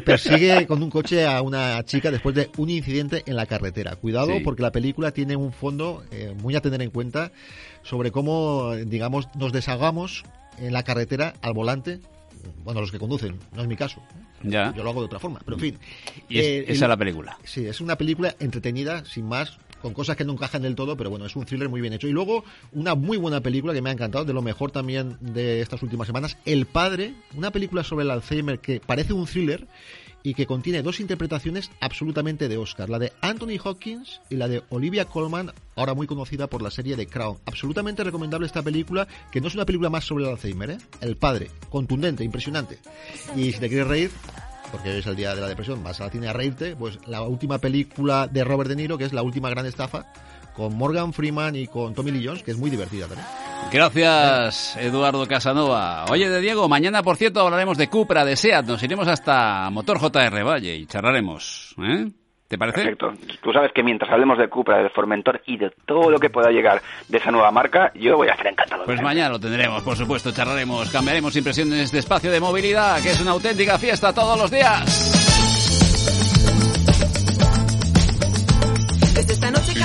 persigue 0.05 0.67
con 0.67 0.83
un 0.83 0.91
coche 0.91 1.27
a 1.27 1.43
una 1.43 1.83
chica 1.85 2.11
después 2.13 2.35
de 2.37 2.51
un 2.57 2.71
incidente 2.71 3.25
en 3.27 3.37
la 3.37 3.47
carretera. 3.47 3.97
Cuidado 3.97 4.35
Sí. 4.37 4.41
porque 4.45 4.63
la 4.63 4.71
película 4.73 5.11
tiene 5.11 5.35
un 5.37 5.53
fondo 5.53 6.05
eh, 6.13 6.35
muy 6.41 6.55
a 6.55 6.61
tener 6.61 6.81
en 6.83 6.91
cuenta 6.91 7.33
sobre 7.83 8.11
cómo, 8.13 8.73
digamos, 8.75 9.29
nos 9.35 9.53
deshagamos 9.53 10.23
en 10.59 10.73
la 10.73 10.83
carretera 10.85 11.35
al 11.43 11.55
volante. 11.55 11.99
Bueno, 12.65 12.81
los 12.81 12.91
que 12.93 12.99
conducen, 12.99 13.37
no 13.55 13.63
es 13.63 13.69
mi 13.69 13.77
caso. 13.77 14.03
Ya. 14.43 14.73
Yo 14.77 14.83
lo 14.85 14.91
hago 14.91 15.01
de 15.01 15.07
otra 15.07 15.19
forma, 15.19 15.41
pero 15.45 15.57
en 15.57 15.61
fin. 15.61 15.79
Y 16.29 16.39
es- 16.39 16.45
Eh, 16.45 16.59
esa 16.69 16.85
es 16.85 16.89
la 16.89 16.97
película. 16.97 17.39
Sí, 17.45 17.67
es 17.67 17.81
una 17.81 17.97
película 17.97 18.35
entretenida, 18.39 19.05
sin 19.05 19.27
más, 19.27 19.59
con 19.83 19.93
cosas 19.93 20.17
que 20.17 20.25
no 20.25 20.33
encajan 20.33 20.63
del 20.63 20.75
todo, 20.75 20.97
pero 20.97 21.11
bueno, 21.11 21.27
es 21.27 21.37
un 21.37 21.45
thriller 21.45 21.69
muy 21.69 21.81
bien 21.81 21.93
hecho. 21.93 22.09
Y 22.09 22.13
luego, 22.13 22.45
una 22.73 22.95
muy 22.95 23.17
buena 23.19 23.41
película 23.41 23.73
que 23.73 23.83
me 23.83 23.91
ha 23.91 23.93
encantado, 23.93 24.25
de 24.25 24.33
lo 24.33 24.43
mejor 24.43 24.71
también 24.71 25.17
de 25.21 25.61
estas 25.61 25.83
últimas 25.83 26.07
semanas, 26.07 26.37
El 26.45 26.67
Padre, 26.67 27.15
una 27.35 27.51
película 27.51 27.85
sobre 27.85 28.05
el 28.05 28.11
Alzheimer 28.11 28.59
que 28.59 28.81
parece 28.81 29.13
un 29.13 29.27
thriller 29.27 29.67
y 30.27 30.35
que 30.35 30.47
contiene 30.47 30.83
dos 30.83 30.99
interpretaciones 30.99 31.71
absolutamente 31.79 32.49
de 32.49 32.57
Oscar, 32.57 32.91
la 32.91 32.99
de 32.99 33.13
Anthony 33.21 33.61
Hopkins 33.63 34.21
y 34.29 34.35
la 34.35 34.49
de 34.49 34.65
Olivia 34.71 35.05
Colman, 35.05 35.53
ahora 35.77 35.95
muy 35.95 36.09
conocida 36.09 36.49
por 36.49 36.63
la 36.63 36.73
serie 36.73 36.97
de 36.97 37.07
Crown. 37.07 37.39
Absolutamente 37.47 38.03
recomendable 38.03 38.45
esta 38.45 38.61
película, 38.61 39.07
que 39.31 39.41
no 39.41 39.47
es 39.47 39.55
una 39.55 39.65
película 39.65 39.89
más 39.89 40.05
sobre 40.05 40.25
el 40.25 40.31
Alzheimer, 40.31 40.71
¿eh? 40.71 40.79
El 41.01 41.17
Padre, 41.17 41.53
contundente, 41.71 42.25
impresionante. 42.25 42.81
Y 43.37 43.53
si 43.53 43.61
te 43.61 43.69
quieres 43.69 43.87
reír, 43.87 44.11
porque 44.73 44.91
hoy 44.91 44.99
es 44.99 45.07
el 45.07 45.15
día 45.15 45.33
de 45.33 45.43
la 45.43 45.47
depresión, 45.47 45.85
vas 45.85 46.01
al 46.01 46.11
cine 46.11 46.27
a 46.27 46.33
reírte, 46.33 46.75
pues 46.75 46.99
la 47.07 47.23
última 47.23 47.59
película 47.59 48.27
de 48.27 48.43
Robert 48.43 48.69
De 48.69 48.75
Niro, 48.75 48.99
que 48.99 49.05
es 49.05 49.13
La 49.13 49.23
última 49.23 49.49
gran 49.49 49.65
estafa, 49.65 50.13
con 50.57 50.77
Morgan 50.77 51.13
Freeman 51.13 51.55
y 51.55 51.67
con 51.67 51.95
Tommy 51.95 52.11
Lee 52.11 52.27
Jones, 52.27 52.43
que 52.43 52.53
es 52.53 52.57
muy 52.57 52.71
divertida 52.71 53.07
también. 53.07 53.27
Gracias, 53.71 54.77
Eduardo 54.77 55.27
Casanova. 55.27 56.07
Oye, 56.11 56.29
de 56.31 56.41
Diego, 56.41 56.69
mañana, 56.69 57.03
por 57.03 57.17
cierto, 57.17 57.41
hablaremos 57.41 57.77
de 57.77 57.89
Cupra, 57.89 58.25
de 58.25 58.37
SEAT. 58.37 58.67
Nos 58.67 58.83
iremos 58.83 59.07
hasta 59.09 59.69
Motor 59.71 59.99
JR 59.99 60.45
Valle 60.45 60.77
y 60.77 60.87
charlaremos. 60.87 61.75
¿eh? 61.83 62.11
¿Te 62.49 62.57
parece? 62.57 62.83
Perfecto. 62.83 63.13
Tú 63.43 63.53
sabes 63.53 63.73
que 63.73 63.83
mientras 63.83 64.11
hablemos 64.11 64.39
de 64.39 64.49
Cupra, 64.49 64.83
de 64.83 64.89
Formentor 64.91 65.43
y 65.47 65.57
de 65.57 65.73
todo 65.85 66.11
lo 66.11 66.19
que 66.19 66.31
pueda 66.31 66.51
llegar 66.51 66.81
de 67.09 67.19
esa 67.19 67.33
nueva 67.33 67.51
marca, 67.51 67.91
yo 67.95 68.17
voy 68.17 68.29
a 68.29 68.33
estar 68.33 68.47
encantado. 68.47 68.85
Pues 68.85 69.03
mañana 69.03 69.31
lo 69.31 69.41
tendremos, 69.41 69.83
por 69.83 69.97
supuesto, 69.97 70.31
charlaremos, 70.33 70.91
cambiaremos 70.91 71.35
impresiones 71.37 71.91
de 71.91 71.99
espacio 71.99 72.31
de 72.31 72.41
movilidad, 72.41 73.03
que 73.03 73.11
es 73.11 73.21
una 73.21 73.33
auténtica 73.33 73.79
fiesta 73.79 74.15
todos 74.15 74.39
los 74.39 74.51
días. 74.51 75.26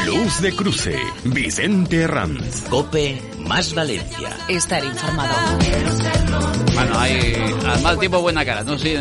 Luz 0.05 0.41
de 0.41 0.55
cruce. 0.55 0.97
Vicente 1.23 2.07
Ranz. 2.07 2.63
Cope 2.69 3.21
más 3.39 3.73
Valencia. 3.75 4.29
Estar 4.47 4.83
informado. 4.83 5.33
Bueno, 6.73 6.99
hay 6.99 7.35
al 7.67 7.81
mal 7.81 7.99
tiempo 7.99 8.21
buena 8.21 8.43
cara. 8.43 8.63
No 8.63 8.79
sé, 8.79 8.97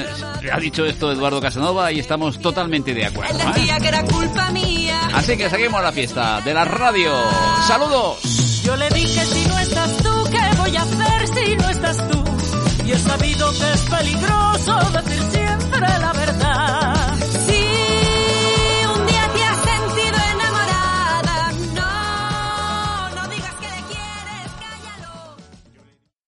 ha 0.52 0.58
dicho 0.58 0.84
esto 0.84 1.12
Eduardo 1.12 1.40
Casanova 1.40 1.90
y 1.92 2.00
estamos 2.00 2.38
totalmente 2.40 2.92
de 2.92 3.06
acuerdo. 3.06 3.38
¿eh? 3.38 3.76
Que 3.80 3.88
era 3.88 4.04
culpa 4.04 4.50
mía. 4.50 5.00
Así 5.14 5.36
que 5.36 5.48
seguimos 5.48 5.82
la 5.82 5.92
fiesta 5.92 6.40
de 6.42 6.52
la 6.52 6.64
radio. 6.64 7.12
¡Saludos! 7.66 8.62
Yo 8.62 8.76
le 8.76 8.88
dije 8.90 9.24
si 9.24 9.48
no 9.48 9.58
estás 9.58 9.96
tú, 9.98 10.24
¿qué 10.30 10.56
voy 10.58 10.76
a 10.76 10.82
hacer 10.82 11.28
si 11.28 11.56
no 11.56 11.68
estás 11.70 12.08
tú? 12.08 12.24
Y 12.86 12.92
he 12.92 12.98
sabido 12.98 13.50
que 13.52 13.72
es 13.72 13.80
peligroso 13.82 14.90